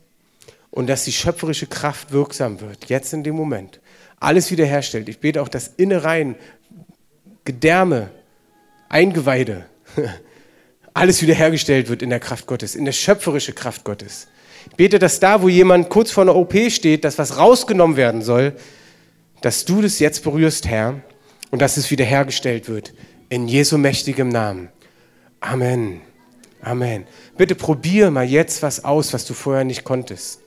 und 0.69 0.87
dass 0.87 1.05
die 1.05 1.11
schöpferische 1.11 1.67
Kraft 1.67 2.11
wirksam 2.11 2.61
wird, 2.61 2.85
jetzt 2.85 3.13
in 3.13 3.23
dem 3.23 3.35
Moment. 3.35 3.79
Alles 4.19 4.51
wiederherstellt. 4.51 5.09
Ich 5.09 5.19
bete 5.19 5.41
auch, 5.41 5.49
dass 5.49 5.67
Innereien, 5.75 6.35
Gedärme, 7.43 8.11
Eingeweide, 8.87 9.65
alles 10.93 11.21
wiederhergestellt 11.21 11.89
wird 11.89 12.01
in 12.01 12.09
der 12.09 12.19
Kraft 12.19 12.45
Gottes, 12.45 12.75
in 12.75 12.85
der 12.85 12.91
schöpferischen 12.91 13.55
Kraft 13.55 13.83
Gottes. 13.83 14.27
Bete, 14.77 14.99
dass 14.99 15.19
da, 15.19 15.41
wo 15.41 15.49
jemand 15.49 15.89
kurz 15.89 16.11
vor 16.11 16.23
einer 16.23 16.35
OP 16.35 16.53
steht, 16.69 17.03
dass 17.03 17.17
was 17.17 17.37
rausgenommen 17.37 17.97
werden 17.97 18.21
soll, 18.21 18.53
dass 19.41 19.65
du 19.65 19.81
das 19.81 19.99
jetzt 19.99 20.23
berührst, 20.23 20.67
Herr, 20.67 21.01
und 21.51 21.61
dass 21.61 21.77
es 21.77 21.91
wiederhergestellt 21.91 22.69
wird. 22.69 22.93
In 23.29 23.47
Jesu 23.47 23.77
mächtigem 23.77 24.29
Namen. 24.29 24.69
Amen. 25.39 26.01
Amen. 26.61 27.05
Bitte 27.35 27.55
probier 27.55 28.09
mal 28.09 28.25
jetzt 28.25 28.63
was 28.63 28.85
aus, 28.85 29.13
was 29.13 29.25
du 29.25 29.33
vorher 29.33 29.65
nicht 29.65 29.83
konntest. 29.83 30.39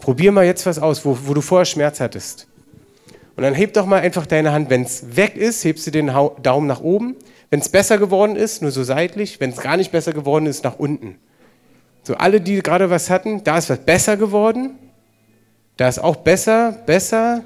Probier 0.00 0.32
mal 0.32 0.44
jetzt 0.44 0.66
was 0.66 0.78
aus, 0.78 1.04
wo, 1.04 1.16
wo 1.24 1.34
du 1.34 1.40
vorher 1.40 1.64
Schmerz 1.64 2.00
hattest. 2.00 2.48
Und 3.36 3.44
dann 3.44 3.54
heb 3.54 3.74
doch 3.74 3.86
mal 3.86 4.00
einfach 4.00 4.26
deine 4.26 4.50
Hand. 4.50 4.68
Wenn 4.68 4.82
es 4.82 5.16
weg 5.16 5.36
ist, 5.36 5.64
hebst 5.64 5.86
du 5.86 5.92
den 5.92 6.08
Daumen 6.42 6.66
nach 6.66 6.80
oben. 6.80 7.14
Wenn 7.50 7.60
es 7.60 7.68
besser 7.68 7.98
geworden 7.98 8.34
ist, 8.34 8.62
nur 8.62 8.72
so 8.72 8.82
seitlich. 8.82 9.38
Wenn 9.38 9.50
es 9.50 9.58
gar 9.58 9.76
nicht 9.76 9.92
besser 9.92 10.12
geworden 10.12 10.46
ist, 10.46 10.64
nach 10.64 10.78
unten. 10.78 11.18
So, 12.02 12.14
alle, 12.14 12.40
die 12.40 12.62
gerade 12.62 12.88
was 12.90 13.10
hatten, 13.10 13.44
da 13.44 13.58
ist 13.58 13.70
was 13.70 13.78
besser 13.78 14.16
geworden. 14.16 14.78
Da 15.76 15.88
ist 15.88 15.98
auch 15.98 16.16
besser, 16.16 16.72
besser. 16.86 17.44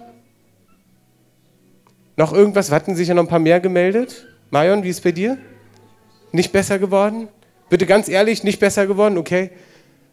Noch 2.17 2.33
irgendwas? 2.33 2.71
Hatten 2.71 2.95
sich 2.95 3.09
ja 3.09 3.15
noch 3.15 3.25
ein 3.25 3.29
paar 3.29 3.39
mehr 3.39 3.61
gemeldet? 3.61 4.27
Marion, 4.51 4.83
wie 4.83 4.89
ist 4.89 4.99
es 4.99 5.03
bei 5.03 5.13
dir? 5.13 5.39
Nicht 6.31 6.53
besser 6.53 6.79
geworden? 6.79 7.29
Bitte 7.69 7.87
ganz 7.87 8.09
ehrlich, 8.09 8.45
nicht 8.45 8.61
besser 8.61 8.87
geworden? 8.87 9.19
Okay. 9.19 9.51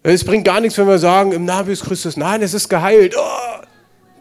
Es 0.01 0.23
bringt 0.23 0.45
gar 0.45 0.61
nichts, 0.61 0.77
wenn 0.77 0.87
wir 0.87 0.97
sagen, 0.97 1.33
im 1.33 1.45
Namen 1.45 1.67
des 1.67 1.81
Christus, 1.81 2.15
nein, 2.15 2.41
es 2.41 2.53
ist 2.53 2.69
geheilt. 2.69 3.15
Oh, 3.17 3.65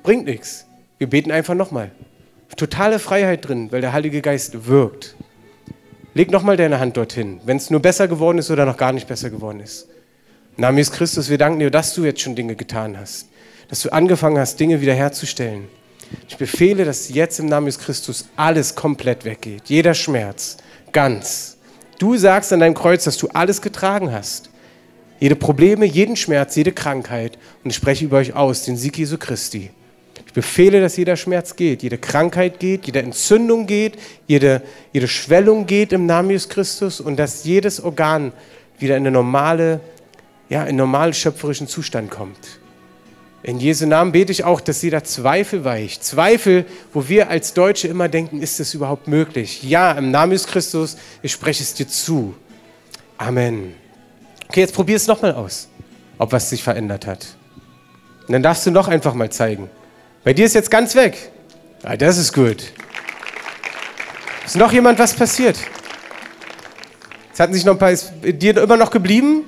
bringt 0.02 0.26
nichts. 0.26 0.66
Wir 0.98 1.08
beten 1.08 1.30
einfach 1.30 1.54
nochmal. 1.54 1.92
Totale 2.56 2.98
Freiheit 2.98 3.46
drin, 3.48 3.70
weil 3.70 3.80
der 3.80 3.92
Heilige 3.92 4.20
Geist 4.20 4.66
wirkt. 4.66 5.14
Leg 6.14 6.32
nochmal 6.32 6.56
deine 6.56 6.80
Hand 6.80 6.96
dorthin, 6.96 7.40
wenn 7.44 7.56
es 7.56 7.70
nur 7.70 7.80
besser 7.80 8.08
geworden 8.08 8.38
ist 8.38 8.50
oder 8.50 8.66
noch 8.66 8.76
gar 8.76 8.92
nicht 8.92 9.06
besser 9.06 9.30
geworden 9.30 9.60
ist. 9.60 9.88
Namen 10.60 10.78
des 10.78 10.90
Christus, 10.90 11.30
wir 11.30 11.38
danken 11.38 11.60
dir, 11.60 11.70
dass 11.70 11.94
du 11.94 12.04
jetzt 12.04 12.20
schon 12.20 12.34
Dinge 12.34 12.56
getan 12.56 12.98
hast. 12.98 13.28
Dass 13.68 13.82
du 13.82 13.92
angefangen 13.92 14.38
hast, 14.38 14.58
Dinge 14.58 14.80
wiederherzustellen. 14.80 15.68
Ich 16.28 16.36
befehle, 16.36 16.84
dass 16.84 17.10
jetzt 17.10 17.38
im 17.38 17.46
Namen 17.46 17.66
des 17.66 17.78
Christus 17.78 18.26
alles 18.34 18.74
komplett 18.74 19.24
weggeht. 19.24 19.62
Jeder 19.66 19.94
Schmerz. 19.94 20.56
Ganz. 20.90 21.58
Du 22.00 22.16
sagst 22.16 22.52
an 22.52 22.58
deinem 22.58 22.74
Kreuz, 22.74 23.04
dass 23.04 23.18
du 23.18 23.28
alles 23.28 23.62
getragen 23.62 24.10
hast. 24.10 24.50
Jede 25.20 25.36
Probleme, 25.36 25.84
jeden 25.84 26.16
Schmerz, 26.16 26.56
jede 26.56 26.72
Krankheit. 26.72 27.38
Und 27.62 27.70
ich 27.70 27.76
spreche 27.76 28.04
über 28.04 28.16
euch 28.16 28.34
aus, 28.34 28.64
den 28.64 28.76
Sieg 28.76 28.98
Jesu 28.98 29.16
Christi. 29.16 29.70
Ich 30.26 30.32
befehle, 30.32 30.80
dass 30.80 30.96
jeder 30.96 31.16
Schmerz 31.16 31.54
geht, 31.54 31.84
jede 31.84 31.98
Krankheit 31.98 32.58
geht, 32.58 32.86
jede 32.86 33.00
Entzündung 33.00 33.66
geht, 33.66 33.96
jede, 34.26 34.62
jede 34.92 35.06
Schwellung 35.06 35.66
geht 35.66 35.92
im 35.92 36.06
Namen 36.06 36.30
Jesus 36.30 36.48
Christus 36.48 37.00
und 37.00 37.16
dass 37.16 37.44
jedes 37.44 37.80
Organ 37.80 38.32
wieder 38.78 38.96
in 38.96 39.04
eine 39.04 39.12
normale, 39.12 39.80
ja, 40.48 40.64
in 40.64 40.76
normalen 40.76 41.14
schöpferischen 41.14 41.68
Zustand 41.68 42.10
kommt. 42.10 42.60
In 43.42 43.60
Jesu 43.60 43.86
Namen 43.86 44.12
bete 44.12 44.32
ich 44.32 44.44
auch, 44.44 44.60
dass 44.60 44.82
jeder 44.82 45.04
Zweifel 45.04 45.64
weicht. 45.64 46.02
Zweifel, 46.02 46.66
wo 46.92 47.08
wir 47.08 47.30
als 47.30 47.54
Deutsche 47.54 47.86
immer 47.86 48.08
denken, 48.08 48.42
ist 48.42 48.58
das 48.58 48.74
überhaupt 48.74 49.06
möglich? 49.06 49.62
Ja, 49.62 49.92
im 49.92 50.10
Namen 50.10 50.32
Jesus 50.32 50.48
Christus, 50.48 50.96
ich 51.22 51.32
spreche 51.32 51.62
es 51.62 51.74
dir 51.74 51.86
zu. 51.86 52.34
Amen. 53.16 53.74
Okay, 54.48 54.60
jetzt 54.60 54.74
probier 54.74 54.96
es 54.96 55.06
nochmal 55.06 55.34
aus, 55.34 55.68
ob 56.18 56.32
was 56.32 56.50
sich 56.50 56.62
verändert 56.62 57.06
hat. 57.06 57.26
Und 58.26 58.32
dann 58.32 58.42
darfst 58.42 58.66
du 58.66 58.70
noch 58.70 58.88
einfach 58.88 59.14
mal 59.14 59.30
zeigen. 59.30 59.70
Bei 60.24 60.32
dir 60.32 60.44
ist 60.44 60.54
jetzt 60.54 60.70
ganz 60.70 60.94
weg. 60.94 61.30
Ja, 61.84 61.96
das 61.96 62.18
ist 62.18 62.32
gut. 62.32 62.72
Ist 64.44 64.56
noch 64.56 64.72
jemand 64.72 64.98
was 64.98 65.14
passiert? 65.14 65.56
Es 67.32 67.38
hatten 67.38 67.54
sich 67.54 67.64
noch 67.64 67.74
ein 67.74 67.78
paar. 67.78 67.92
Ist 67.92 68.12
dir 68.22 68.56
immer 68.56 68.76
noch 68.76 68.90
geblieben? 68.90 69.44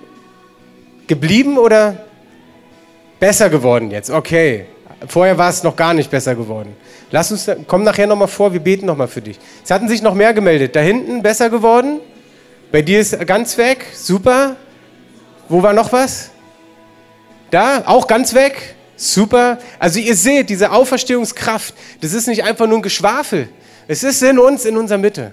Geblieben 1.10 1.58
oder 1.58 1.96
besser 3.18 3.50
geworden 3.50 3.90
jetzt? 3.90 4.10
Okay. 4.10 4.66
Vorher 5.08 5.36
war 5.36 5.50
es 5.50 5.64
noch 5.64 5.74
gar 5.74 5.92
nicht 5.92 6.08
besser 6.08 6.36
geworden. 6.36 6.76
Lass 7.10 7.32
uns, 7.32 7.50
komm 7.66 7.82
nachher 7.82 8.06
nochmal 8.06 8.28
vor, 8.28 8.52
wir 8.52 8.60
beten 8.60 8.86
nochmal 8.86 9.08
für 9.08 9.20
dich. 9.20 9.36
Es 9.64 9.72
hatten 9.72 9.88
sich 9.88 10.02
noch 10.02 10.14
mehr 10.14 10.32
gemeldet. 10.32 10.76
Da 10.76 10.80
hinten 10.80 11.20
besser 11.20 11.50
geworden? 11.50 11.98
Bei 12.70 12.80
dir 12.80 13.00
ist 13.00 13.26
ganz 13.26 13.58
weg? 13.58 13.86
Super. 13.92 14.54
Wo 15.48 15.60
war 15.60 15.72
noch 15.72 15.90
was? 15.92 16.30
Da, 17.50 17.82
auch 17.86 18.06
ganz 18.06 18.32
weg? 18.32 18.76
Super. 18.94 19.58
Also 19.80 19.98
ihr 19.98 20.14
seht, 20.14 20.48
diese 20.48 20.70
Auferstehungskraft, 20.70 21.74
das 22.02 22.12
ist 22.12 22.28
nicht 22.28 22.44
einfach 22.44 22.68
nur 22.68 22.78
ein 22.78 22.82
Geschwafel. 22.82 23.48
Es 23.88 24.04
ist 24.04 24.22
in 24.22 24.38
uns, 24.38 24.64
in 24.64 24.76
unserer 24.76 24.98
Mitte. 24.98 25.32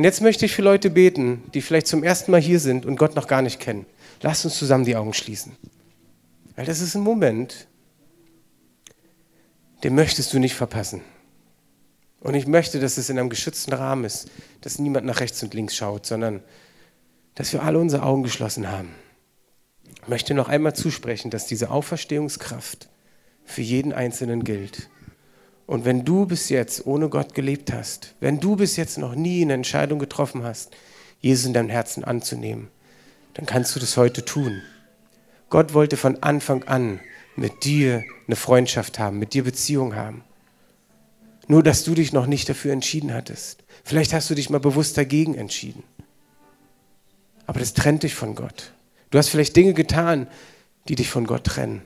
Und 0.00 0.04
jetzt 0.04 0.22
möchte 0.22 0.46
ich 0.46 0.54
für 0.54 0.62
Leute 0.62 0.88
beten, 0.88 1.42
die 1.52 1.60
vielleicht 1.60 1.86
zum 1.86 2.02
ersten 2.02 2.30
Mal 2.30 2.40
hier 2.40 2.58
sind 2.58 2.86
und 2.86 2.96
Gott 2.96 3.16
noch 3.16 3.26
gar 3.26 3.42
nicht 3.42 3.60
kennen. 3.60 3.84
Lasst 4.22 4.46
uns 4.46 4.56
zusammen 4.56 4.86
die 4.86 4.96
Augen 4.96 5.12
schließen. 5.12 5.54
Weil 6.56 6.64
das 6.64 6.80
ist 6.80 6.94
ein 6.94 7.02
Moment, 7.02 7.68
den 9.84 9.94
möchtest 9.94 10.32
du 10.32 10.38
nicht 10.38 10.54
verpassen. 10.54 11.02
Und 12.20 12.34
ich 12.34 12.46
möchte, 12.46 12.80
dass 12.80 12.96
es 12.96 13.10
in 13.10 13.18
einem 13.18 13.28
geschützten 13.28 13.74
Rahmen 13.74 14.06
ist, 14.06 14.30
dass 14.62 14.78
niemand 14.78 15.04
nach 15.04 15.20
rechts 15.20 15.42
und 15.42 15.52
links 15.52 15.76
schaut, 15.76 16.06
sondern 16.06 16.42
dass 17.34 17.52
wir 17.52 17.62
alle 17.62 17.78
unsere 17.78 18.02
Augen 18.02 18.22
geschlossen 18.22 18.70
haben. 18.70 18.94
Ich 20.00 20.08
möchte 20.08 20.32
noch 20.32 20.48
einmal 20.48 20.74
zusprechen, 20.74 21.30
dass 21.30 21.44
diese 21.44 21.68
Auferstehungskraft 21.68 22.88
für 23.44 23.60
jeden 23.60 23.92
Einzelnen 23.92 24.44
gilt. 24.44 24.88
Und 25.70 25.84
wenn 25.84 26.04
du 26.04 26.26
bis 26.26 26.48
jetzt 26.48 26.84
ohne 26.84 27.08
Gott 27.08 27.32
gelebt 27.32 27.72
hast, 27.72 28.16
wenn 28.18 28.40
du 28.40 28.56
bis 28.56 28.74
jetzt 28.74 28.98
noch 28.98 29.14
nie 29.14 29.42
eine 29.42 29.52
Entscheidung 29.52 30.00
getroffen 30.00 30.42
hast, 30.42 30.72
Jesus 31.20 31.46
in 31.46 31.52
deinem 31.52 31.68
Herzen 31.68 32.02
anzunehmen, 32.02 32.66
dann 33.34 33.46
kannst 33.46 33.76
du 33.76 33.78
das 33.78 33.96
heute 33.96 34.24
tun. 34.24 34.62
Gott 35.48 35.72
wollte 35.72 35.96
von 35.96 36.24
Anfang 36.24 36.64
an 36.64 36.98
mit 37.36 37.62
dir 37.62 38.02
eine 38.26 38.34
Freundschaft 38.34 38.98
haben, 38.98 39.20
mit 39.20 39.32
dir 39.32 39.44
Beziehung 39.44 39.94
haben. 39.94 40.24
Nur, 41.46 41.62
dass 41.62 41.84
du 41.84 41.94
dich 41.94 42.12
noch 42.12 42.26
nicht 42.26 42.48
dafür 42.48 42.72
entschieden 42.72 43.14
hattest. 43.14 43.62
Vielleicht 43.84 44.12
hast 44.12 44.28
du 44.28 44.34
dich 44.34 44.50
mal 44.50 44.58
bewusst 44.58 44.98
dagegen 44.98 45.36
entschieden. 45.36 45.84
Aber 47.46 47.60
das 47.60 47.74
trennt 47.74 48.02
dich 48.02 48.16
von 48.16 48.34
Gott. 48.34 48.72
Du 49.10 49.18
hast 49.18 49.28
vielleicht 49.28 49.54
Dinge 49.54 49.74
getan, 49.74 50.26
die 50.88 50.96
dich 50.96 51.10
von 51.10 51.28
Gott 51.28 51.44
trennen. 51.44 51.82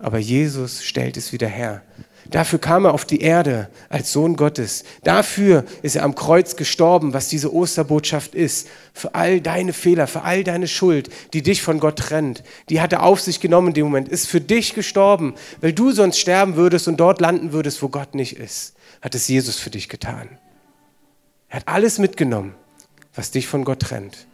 Aber 0.00 0.18
Jesus 0.18 0.82
stellt 0.82 1.16
es 1.16 1.32
wieder 1.32 1.46
her. 1.46 1.82
Dafür 2.30 2.58
kam 2.58 2.84
er 2.84 2.94
auf 2.94 3.04
die 3.04 3.20
Erde 3.20 3.68
als 3.88 4.12
Sohn 4.12 4.36
Gottes. 4.36 4.84
Dafür 5.04 5.64
ist 5.82 5.96
er 5.96 6.02
am 6.02 6.14
Kreuz 6.14 6.56
gestorben, 6.56 7.14
was 7.14 7.28
diese 7.28 7.52
Osterbotschaft 7.54 8.34
ist. 8.34 8.68
Für 8.92 9.14
all 9.14 9.40
deine 9.40 9.72
Fehler, 9.72 10.06
für 10.06 10.22
all 10.22 10.42
deine 10.42 10.66
Schuld, 10.66 11.10
die 11.32 11.42
dich 11.42 11.62
von 11.62 11.78
Gott 11.78 11.96
trennt. 11.96 12.42
Die 12.68 12.80
hat 12.80 12.92
er 12.92 13.02
auf 13.02 13.20
sich 13.20 13.40
genommen 13.40 13.68
in 13.68 13.74
dem 13.74 13.86
Moment, 13.86 14.08
ist 14.08 14.26
für 14.26 14.40
dich 14.40 14.74
gestorben, 14.74 15.34
weil 15.60 15.72
du 15.72 15.92
sonst 15.92 16.18
sterben 16.18 16.56
würdest 16.56 16.88
und 16.88 16.98
dort 16.98 17.20
landen 17.20 17.52
würdest, 17.52 17.82
wo 17.82 17.88
Gott 17.88 18.14
nicht 18.14 18.38
ist. 18.38 18.74
Hat 19.02 19.14
es 19.14 19.28
Jesus 19.28 19.58
für 19.58 19.70
dich 19.70 19.88
getan. 19.88 20.28
Er 21.48 21.60
hat 21.60 21.68
alles 21.68 21.98
mitgenommen, 21.98 22.54
was 23.14 23.30
dich 23.30 23.46
von 23.46 23.64
Gott 23.64 23.80
trennt. 23.80 24.26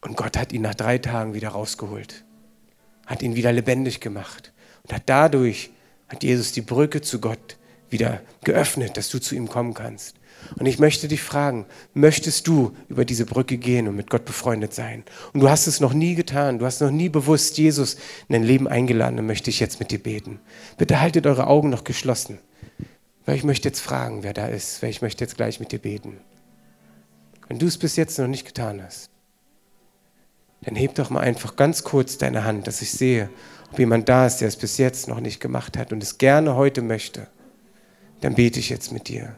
Und 0.00 0.16
Gott 0.16 0.36
hat 0.36 0.52
ihn 0.52 0.62
nach 0.62 0.74
drei 0.74 0.98
Tagen 0.98 1.34
wieder 1.34 1.50
rausgeholt, 1.50 2.24
hat 3.06 3.22
ihn 3.22 3.34
wieder 3.34 3.52
lebendig 3.52 4.00
gemacht 4.00 4.52
und 4.82 4.92
hat 4.92 5.02
dadurch 5.06 5.70
hat 6.08 6.22
Jesus 6.22 6.52
die 6.52 6.62
Brücke 6.62 7.00
zu 7.00 7.20
Gott 7.20 7.56
wieder 7.90 8.20
geöffnet, 8.44 8.96
dass 8.96 9.08
du 9.08 9.18
zu 9.18 9.34
ihm 9.34 9.48
kommen 9.48 9.74
kannst. 9.74 10.16
Und 10.56 10.66
ich 10.66 10.78
möchte 10.78 11.08
dich 11.08 11.22
fragen, 11.22 11.66
möchtest 11.94 12.46
du 12.46 12.74
über 12.88 13.04
diese 13.04 13.26
Brücke 13.26 13.58
gehen 13.58 13.88
und 13.88 13.96
mit 13.96 14.08
Gott 14.08 14.24
befreundet 14.24 14.72
sein? 14.72 15.04
Und 15.32 15.40
du 15.40 15.48
hast 15.48 15.66
es 15.66 15.80
noch 15.80 15.92
nie 15.92 16.14
getan, 16.14 16.58
du 16.58 16.64
hast 16.64 16.80
noch 16.80 16.90
nie 16.90 17.08
bewusst 17.08 17.58
Jesus 17.58 17.94
in 18.28 18.34
dein 18.34 18.44
Leben 18.44 18.68
eingeladen, 18.68 19.16
dann 19.16 19.26
möchte 19.26 19.50
ich 19.50 19.60
jetzt 19.60 19.80
mit 19.80 19.90
dir 19.90 20.02
beten. 20.02 20.40
Bitte 20.76 21.00
haltet 21.00 21.26
eure 21.26 21.48
Augen 21.48 21.70
noch 21.70 21.84
geschlossen, 21.84 22.38
weil 23.26 23.36
ich 23.36 23.44
möchte 23.44 23.68
jetzt 23.68 23.80
fragen, 23.80 24.22
wer 24.22 24.32
da 24.32 24.46
ist, 24.46 24.82
weil 24.82 24.90
ich 24.90 25.02
möchte 25.02 25.24
jetzt 25.24 25.36
gleich 25.36 25.60
mit 25.60 25.72
dir 25.72 25.80
beten. 25.80 26.18
Wenn 27.48 27.58
du 27.58 27.66
es 27.66 27.78
bis 27.78 27.96
jetzt 27.96 28.18
noch 28.18 28.28
nicht 28.28 28.46
getan 28.46 28.82
hast, 28.82 29.10
dann 30.62 30.76
heb 30.76 30.94
doch 30.94 31.10
mal 31.10 31.20
einfach 31.20 31.56
ganz 31.56 31.84
kurz 31.84 32.18
deine 32.18 32.44
Hand, 32.44 32.66
dass 32.66 32.82
ich 32.82 32.90
sehe, 32.90 33.30
ob 33.70 33.78
jemand 33.78 34.08
da 34.08 34.26
ist, 34.26 34.38
der 34.38 34.48
es 34.48 34.56
bis 34.56 34.78
jetzt 34.78 35.08
noch 35.08 35.20
nicht 35.20 35.40
gemacht 35.40 35.76
hat 35.76 35.92
und 35.92 36.02
es 36.02 36.18
gerne 36.18 36.56
heute 36.56 36.82
möchte, 36.82 37.28
dann 38.20 38.34
bete 38.34 38.58
ich 38.58 38.70
jetzt 38.70 38.92
mit 38.92 39.08
dir. 39.08 39.36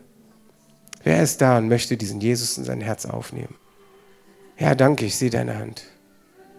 Wer 1.02 1.22
ist 1.22 1.40
da 1.40 1.58
und 1.58 1.68
möchte 1.68 1.96
diesen 1.96 2.20
Jesus 2.20 2.58
in 2.58 2.64
sein 2.64 2.80
Herz 2.80 3.06
aufnehmen? 3.06 3.54
Ja, 4.58 4.74
danke, 4.74 5.06
ich 5.06 5.16
sehe 5.16 5.30
deine 5.30 5.58
Hand. 5.58 5.84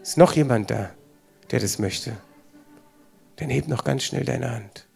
Ist 0.01 0.17
noch 0.17 0.34
jemand 0.34 0.72
da, 0.72 0.89
der 1.51 1.59
das 1.59 1.78
möchte? 1.78 2.17
Dann 3.36 3.49
heb 3.49 3.67
noch 3.67 3.84
ganz 3.84 4.03
schnell 4.03 4.26
deine 4.26 4.51
Hand. 4.51 4.88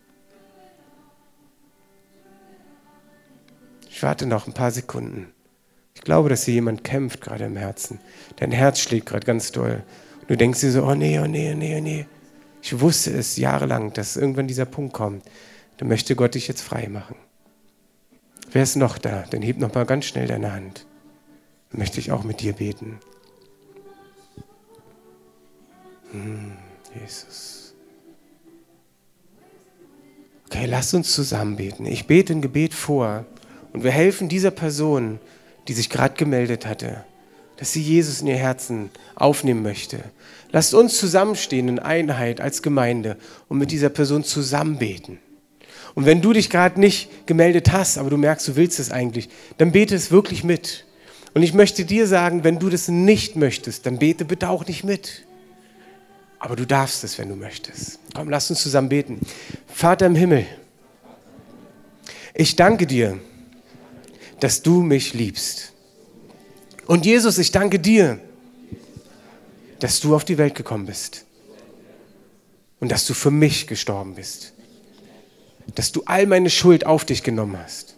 Ich 3.89 4.01
warte 4.03 4.26
noch 4.26 4.47
ein 4.47 4.53
paar 4.53 4.71
Sekunden. 4.71 5.32
Ich 5.93 6.01
glaube, 6.01 6.30
dass 6.30 6.43
hier 6.43 6.55
jemand 6.55 6.84
kämpft 6.84 7.21
gerade 7.21 7.45
im 7.45 7.55
Herzen. 7.55 7.99
Dein 8.36 8.51
Herz 8.51 8.80
schlägt 8.80 9.05
gerade 9.05 9.26
ganz 9.26 9.51
doll. 9.51 9.84
Und 10.21 10.30
du 10.30 10.38
denkst 10.38 10.59
dir 10.59 10.71
so, 10.71 10.84
oh 10.84 10.95
nee, 10.95 11.19
oh 11.19 11.28
nee, 11.28 11.53
oh 11.53 11.55
nee, 11.55 11.78
oh 11.78 11.82
nee. 11.82 12.05
Ich 12.66 12.80
wusste 12.80 13.11
es 13.11 13.38
jahrelang, 13.38 13.93
dass 13.93 14.18
irgendwann 14.18 14.47
dieser 14.47 14.66
Punkt 14.66 14.91
kommt. 14.91 15.24
Da 15.78 15.86
möchte 15.86 16.16
Gott 16.16 16.34
dich 16.34 16.47
jetzt 16.47 16.61
frei 16.61 16.88
machen. 16.88 17.16
Wer 18.51 18.63
ist 18.63 18.76
noch 18.76 18.97
da? 18.97 19.24
Dann 19.30 19.43
heb 19.43 19.59
noch 19.59 19.76
mal 19.76 19.86
ganz 19.86 20.05
schnell 20.05 20.26
deine 20.26 20.51
Hand. 20.51 20.88
Dann 21.70 21.78
möchte 21.78 21.99
ich 21.99 22.11
auch 22.11 22.24
mit 22.24 22.41
dir 22.41 22.53
beten. 22.53 22.97
Hm, 26.09 26.53
Jesus. 26.99 27.76
Okay, 30.47 30.66
lass 30.66 30.91
uns 30.95 31.13
zusammen 31.13 31.57
beten. 31.57 31.86
Ich 31.86 32.07
bete 32.07 32.34
ein 32.34 32.41
Gebet 32.41 32.74
vor 32.74 33.28
und 33.74 33.84
wir 33.84 33.91
helfen 33.91 34.28
dieser 34.28 34.49
Person, 34.49 35.20
die 35.68 35.74
sich 35.74 35.91
gerade 35.91 36.16
gemeldet 36.16 36.66
hatte, 36.66 37.05
dass 37.57 37.73
sie 37.73 37.81
Jesus 37.81 38.21
in 38.21 38.27
ihr 38.27 38.37
Herzen 38.37 38.89
aufnehmen 39.15 39.63
möchte. 39.63 39.99
Lasst 40.51 40.73
uns 40.73 40.97
zusammenstehen 40.97 41.67
in 41.67 41.79
Einheit 41.79 42.41
als 42.41 42.61
Gemeinde 42.61 43.17
und 43.47 43.57
mit 43.57 43.71
dieser 43.71 43.89
Person 43.89 44.23
zusammen 44.23 44.77
beten. 44.77 45.19
Und 45.95 46.05
wenn 46.05 46.21
du 46.21 46.33
dich 46.33 46.49
gerade 46.49 46.79
nicht 46.79 47.27
gemeldet 47.27 47.71
hast, 47.71 47.97
aber 47.97 48.09
du 48.09 48.17
merkst, 48.17 48.47
du 48.47 48.55
willst 48.55 48.79
es 48.79 48.91
eigentlich, 48.91 49.29
dann 49.57 49.71
bete 49.71 49.95
es 49.95 50.11
wirklich 50.11 50.43
mit. 50.43 50.85
Und 51.33 51.43
ich 51.43 51.53
möchte 51.53 51.85
dir 51.85 52.07
sagen, 52.07 52.43
wenn 52.43 52.59
du 52.59 52.69
das 52.69 52.87
nicht 52.87 53.35
möchtest, 53.35 53.85
dann 53.85 53.97
bete 53.97 54.25
bitte 54.25 54.49
auch 54.49 54.65
nicht 54.65 54.83
mit. 54.83 55.25
Aber 56.39 56.55
du 56.55 56.65
darfst 56.65 57.03
es, 57.03 57.17
wenn 57.17 57.29
du 57.29 57.35
möchtest. 57.35 57.99
Komm, 58.13 58.29
lass 58.29 58.49
uns 58.49 58.61
zusammen 58.61 58.89
beten. 58.89 59.19
Vater 59.67 60.05
im 60.05 60.15
Himmel, 60.15 60.45
ich 62.33 62.55
danke 62.55 62.85
dir, 62.85 63.19
dass 64.41 64.61
du 64.61 64.81
mich 64.81 65.13
liebst. 65.13 65.71
Und 66.88 67.05
Jesus, 67.05 67.38
ich 67.38 67.51
danke 67.51 67.79
dir, 67.79 68.19
dass 69.79 69.99
du 69.99 70.15
auf 70.15 70.25
die 70.25 70.38
Welt 70.38 70.55
gekommen 70.55 70.86
bist 70.86 71.25
und 72.79 72.91
dass 72.91 73.05
du 73.05 73.13
für 73.13 73.31
mich 73.31 73.67
gestorben 73.67 74.15
bist, 74.15 74.53
dass 75.73 75.91
du 75.91 76.03
all 76.05 76.27
meine 76.27 76.49
Schuld 76.49 76.86
auf 76.86 77.05
dich 77.05 77.23
genommen 77.23 77.57
hast. 77.57 77.95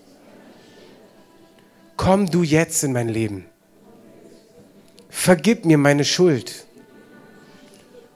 Komm 1.98 2.30
du 2.30 2.44
jetzt 2.44 2.84
in 2.84 2.94
mein 2.94 3.10
Leben. 3.10 3.46
Vergib 5.10 5.66
mir 5.66 5.78
meine 5.78 6.06
Schuld, 6.06 6.66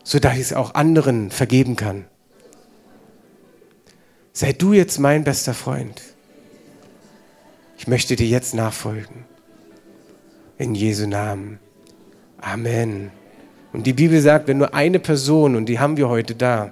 sodass 0.03 0.35
ich 0.35 0.41
es 0.41 0.53
auch 0.53 0.75
anderen 0.75 1.31
vergeben 1.31 1.75
kann. 1.75 2.05
Sei 4.33 4.53
du 4.53 4.71
jetzt 4.73 4.99
mein 4.99 5.23
bester 5.23 5.53
Freund. 5.53 6.01
Ich 7.77 7.87
möchte 7.87 8.15
dir 8.15 8.27
jetzt 8.27 8.53
nachfolgen. 8.53 9.25
In 10.61 10.75
Jesu 10.75 11.07
Namen. 11.07 11.57
Amen. 12.39 13.09
Und 13.73 13.87
die 13.87 13.93
Bibel 13.93 14.21
sagt, 14.21 14.47
wenn 14.47 14.59
nur 14.59 14.75
eine 14.75 14.99
Person, 14.99 15.55
und 15.55 15.65
die 15.65 15.79
haben 15.79 15.97
wir 15.97 16.07
heute 16.07 16.35
da, 16.35 16.71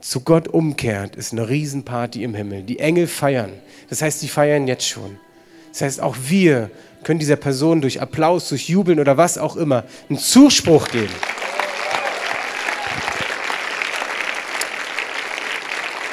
zu 0.00 0.22
Gott 0.22 0.48
umkehrt, 0.48 1.14
ist 1.14 1.34
eine 1.34 1.50
Riesenparty 1.50 2.24
im 2.24 2.32
Himmel. 2.32 2.62
Die 2.62 2.78
Engel 2.78 3.06
feiern. 3.06 3.52
Das 3.90 4.00
heißt, 4.00 4.22
die 4.22 4.28
feiern 4.28 4.66
jetzt 4.66 4.88
schon. 4.88 5.18
Das 5.70 5.82
heißt, 5.82 6.00
auch 6.00 6.16
wir 6.28 6.70
können 7.04 7.18
dieser 7.18 7.36
Person 7.36 7.82
durch 7.82 8.00
Applaus, 8.00 8.48
durch 8.48 8.70
Jubeln 8.70 9.00
oder 9.00 9.18
was 9.18 9.36
auch 9.36 9.56
immer 9.56 9.84
einen 10.08 10.18
Zuspruch 10.18 10.88
geben. 10.88 11.12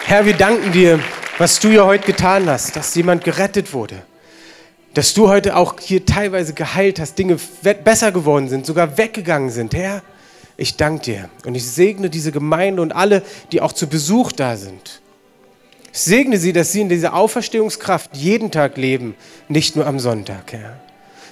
Herr, 0.07 0.25
wir 0.25 0.33
danken 0.33 0.73
dir, 0.73 0.99
was 1.37 1.57
du 1.57 1.69
ja 1.69 1.85
heute 1.85 2.05
getan 2.05 2.49
hast, 2.49 2.75
dass 2.75 2.93
jemand 2.95 3.23
gerettet 3.23 3.71
wurde 3.71 4.03
dass 4.95 5.13
du 5.13 5.27
heute 5.27 5.57
auch 5.57 5.75
hier 5.79 6.05
teilweise 6.05 6.53
geheilt 6.53 6.99
hast, 6.99 7.19
Dinge 7.19 7.37
besser 7.83 8.11
geworden 8.13 8.47
sind, 8.47 8.65
sogar 8.65 8.97
weggegangen 8.97 9.49
sind. 9.49 9.75
Herr, 9.75 10.01
ich 10.57 10.77
danke 10.77 11.03
dir 11.03 11.29
und 11.45 11.53
ich 11.53 11.65
segne 11.69 12.09
diese 12.09 12.31
Gemeinde 12.31 12.81
und 12.81 12.95
alle, 12.95 13.21
die 13.51 13.59
auch 13.59 13.73
zu 13.73 13.87
Besuch 13.87 14.31
da 14.31 14.55
sind. 14.55 15.01
Ich 15.91 15.99
segne 15.99 16.37
sie, 16.37 16.53
dass 16.53 16.71
sie 16.71 16.79
in 16.81 16.89
dieser 16.89 17.13
Auferstehungskraft 17.13 18.15
jeden 18.15 18.51
Tag 18.51 18.77
leben, 18.77 19.15
nicht 19.49 19.75
nur 19.75 19.85
am 19.85 19.99
Sonntag, 19.99 20.53
Herr. 20.53 20.79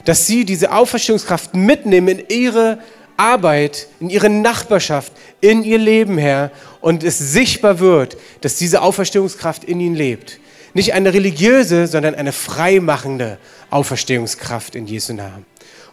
Dass 0.03 0.27
sie 0.27 0.43
diese 0.43 0.73
Auferstehungskraft 0.73 1.55
mitnehmen 1.55 2.19
in 2.19 2.25
ihre 2.27 2.79
Arbeit, 3.15 3.87
in 4.01 4.09
ihre 4.09 4.29
Nachbarschaft, 4.29 5.13
in 5.39 5.63
ihr 5.63 5.77
Leben, 5.77 6.17
Herr, 6.17 6.51
und 6.81 7.05
es 7.05 7.17
sichtbar 7.17 7.79
wird, 7.79 8.17
dass 8.41 8.57
diese 8.57 8.81
Auferstehungskraft 8.81 9.63
in 9.63 9.79
ihnen 9.79 9.95
lebt. 9.95 10.39
Nicht 10.73 10.93
eine 10.93 11.13
religiöse, 11.13 11.87
sondern 11.87 12.15
eine 12.15 12.33
freimachende 12.33 13.37
Auferstehungskraft 13.73 14.75
in 14.75 14.87
Jesu 14.87 15.13
Namen. 15.13 15.45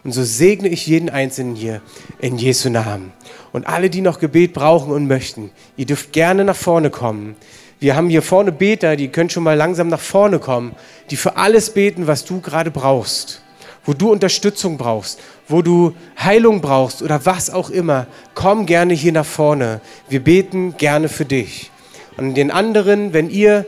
Und 0.03 0.13
so 0.13 0.23
segne 0.23 0.67
ich 0.69 0.87
jeden 0.87 1.09
Einzelnen 1.09 1.55
hier 1.55 1.81
in 2.19 2.37
Jesu 2.37 2.69
Namen. 2.69 3.11
Und 3.51 3.67
alle, 3.67 3.89
die 3.89 4.01
noch 4.01 4.19
Gebet 4.19 4.53
brauchen 4.53 4.91
und 4.91 5.07
möchten, 5.07 5.51
ihr 5.77 5.85
dürft 5.85 6.13
gerne 6.13 6.43
nach 6.43 6.55
vorne 6.55 6.89
kommen. 6.89 7.35
Wir 7.79 7.95
haben 7.95 8.09
hier 8.09 8.21
vorne 8.21 8.51
Beter, 8.51 8.95
die 8.95 9.07
können 9.07 9.29
schon 9.29 9.43
mal 9.43 9.57
langsam 9.57 9.87
nach 9.87 9.99
vorne 9.99 10.39
kommen, 10.39 10.75
die 11.09 11.17
für 11.17 11.37
alles 11.37 11.71
beten, 11.71 12.07
was 12.07 12.25
du 12.25 12.39
gerade 12.39 12.71
brauchst, 12.71 13.41
wo 13.85 13.93
du 13.93 14.11
Unterstützung 14.11 14.77
brauchst, 14.77 15.19
wo 15.47 15.61
du 15.61 15.93
Heilung 16.19 16.61
brauchst 16.61 17.01
oder 17.01 17.25
was 17.25 17.49
auch 17.49 17.69
immer. 17.69 18.07
Komm 18.35 18.65
gerne 18.65 18.93
hier 18.93 19.11
nach 19.11 19.25
vorne. 19.25 19.81
Wir 20.09 20.23
beten 20.23 20.77
gerne 20.77 21.09
für 21.09 21.25
dich. 21.25 21.71
Und 22.17 22.35
den 22.35 22.51
anderen, 22.51 23.13
wenn 23.13 23.29
ihr 23.29 23.65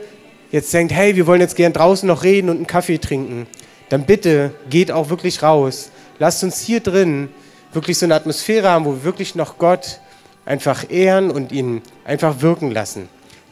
jetzt 0.52 0.72
denkt, 0.72 0.92
hey, 0.92 1.16
wir 1.16 1.26
wollen 1.26 1.40
jetzt 1.40 1.56
gern 1.56 1.72
draußen 1.72 2.06
noch 2.06 2.22
reden 2.22 2.50
und 2.50 2.56
einen 2.56 2.66
Kaffee 2.68 2.98
trinken, 2.98 3.48
dann 3.94 4.06
bitte 4.06 4.52
geht 4.68 4.90
auch 4.90 5.08
wirklich 5.08 5.44
raus. 5.44 5.92
Lasst 6.18 6.42
uns 6.42 6.58
hier 6.58 6.80
drin 6.80 7.28
wirklich 7.72 7.96
so 7.96 8.06
eine 8.06 8.16
Atmosphäre 8.16 8.68
haben, 8.68 8.86
wo 8.86 8.90
wir 8.90 9.04
wirklich 9.04 9.36
noch 9.36 9.56
Gott 9.56 10.00
einfach 10.44 10.90
ehren 10.90 11.30
und 11.30 11.52
ihn 11.52 11.80
einfach 12.04 12.40
wirken 12.40 12.72
lassen. 12.72 13.08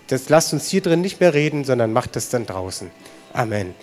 Das 0.09 0.29
lasst 0.31 0.53
uns 0.53 0.67
hier 0.67 0.81
drin 0.81 1.01
nicht 1.01 1.21
mehr 1.21 1.33
reden, 1.33 1.63
sondern 1.63 1.93
macht 1.93 2.17
das 2.17 2.29
dann 2.29 2.45
draußen. 2.45 2.91
Amen. 3.33 3.77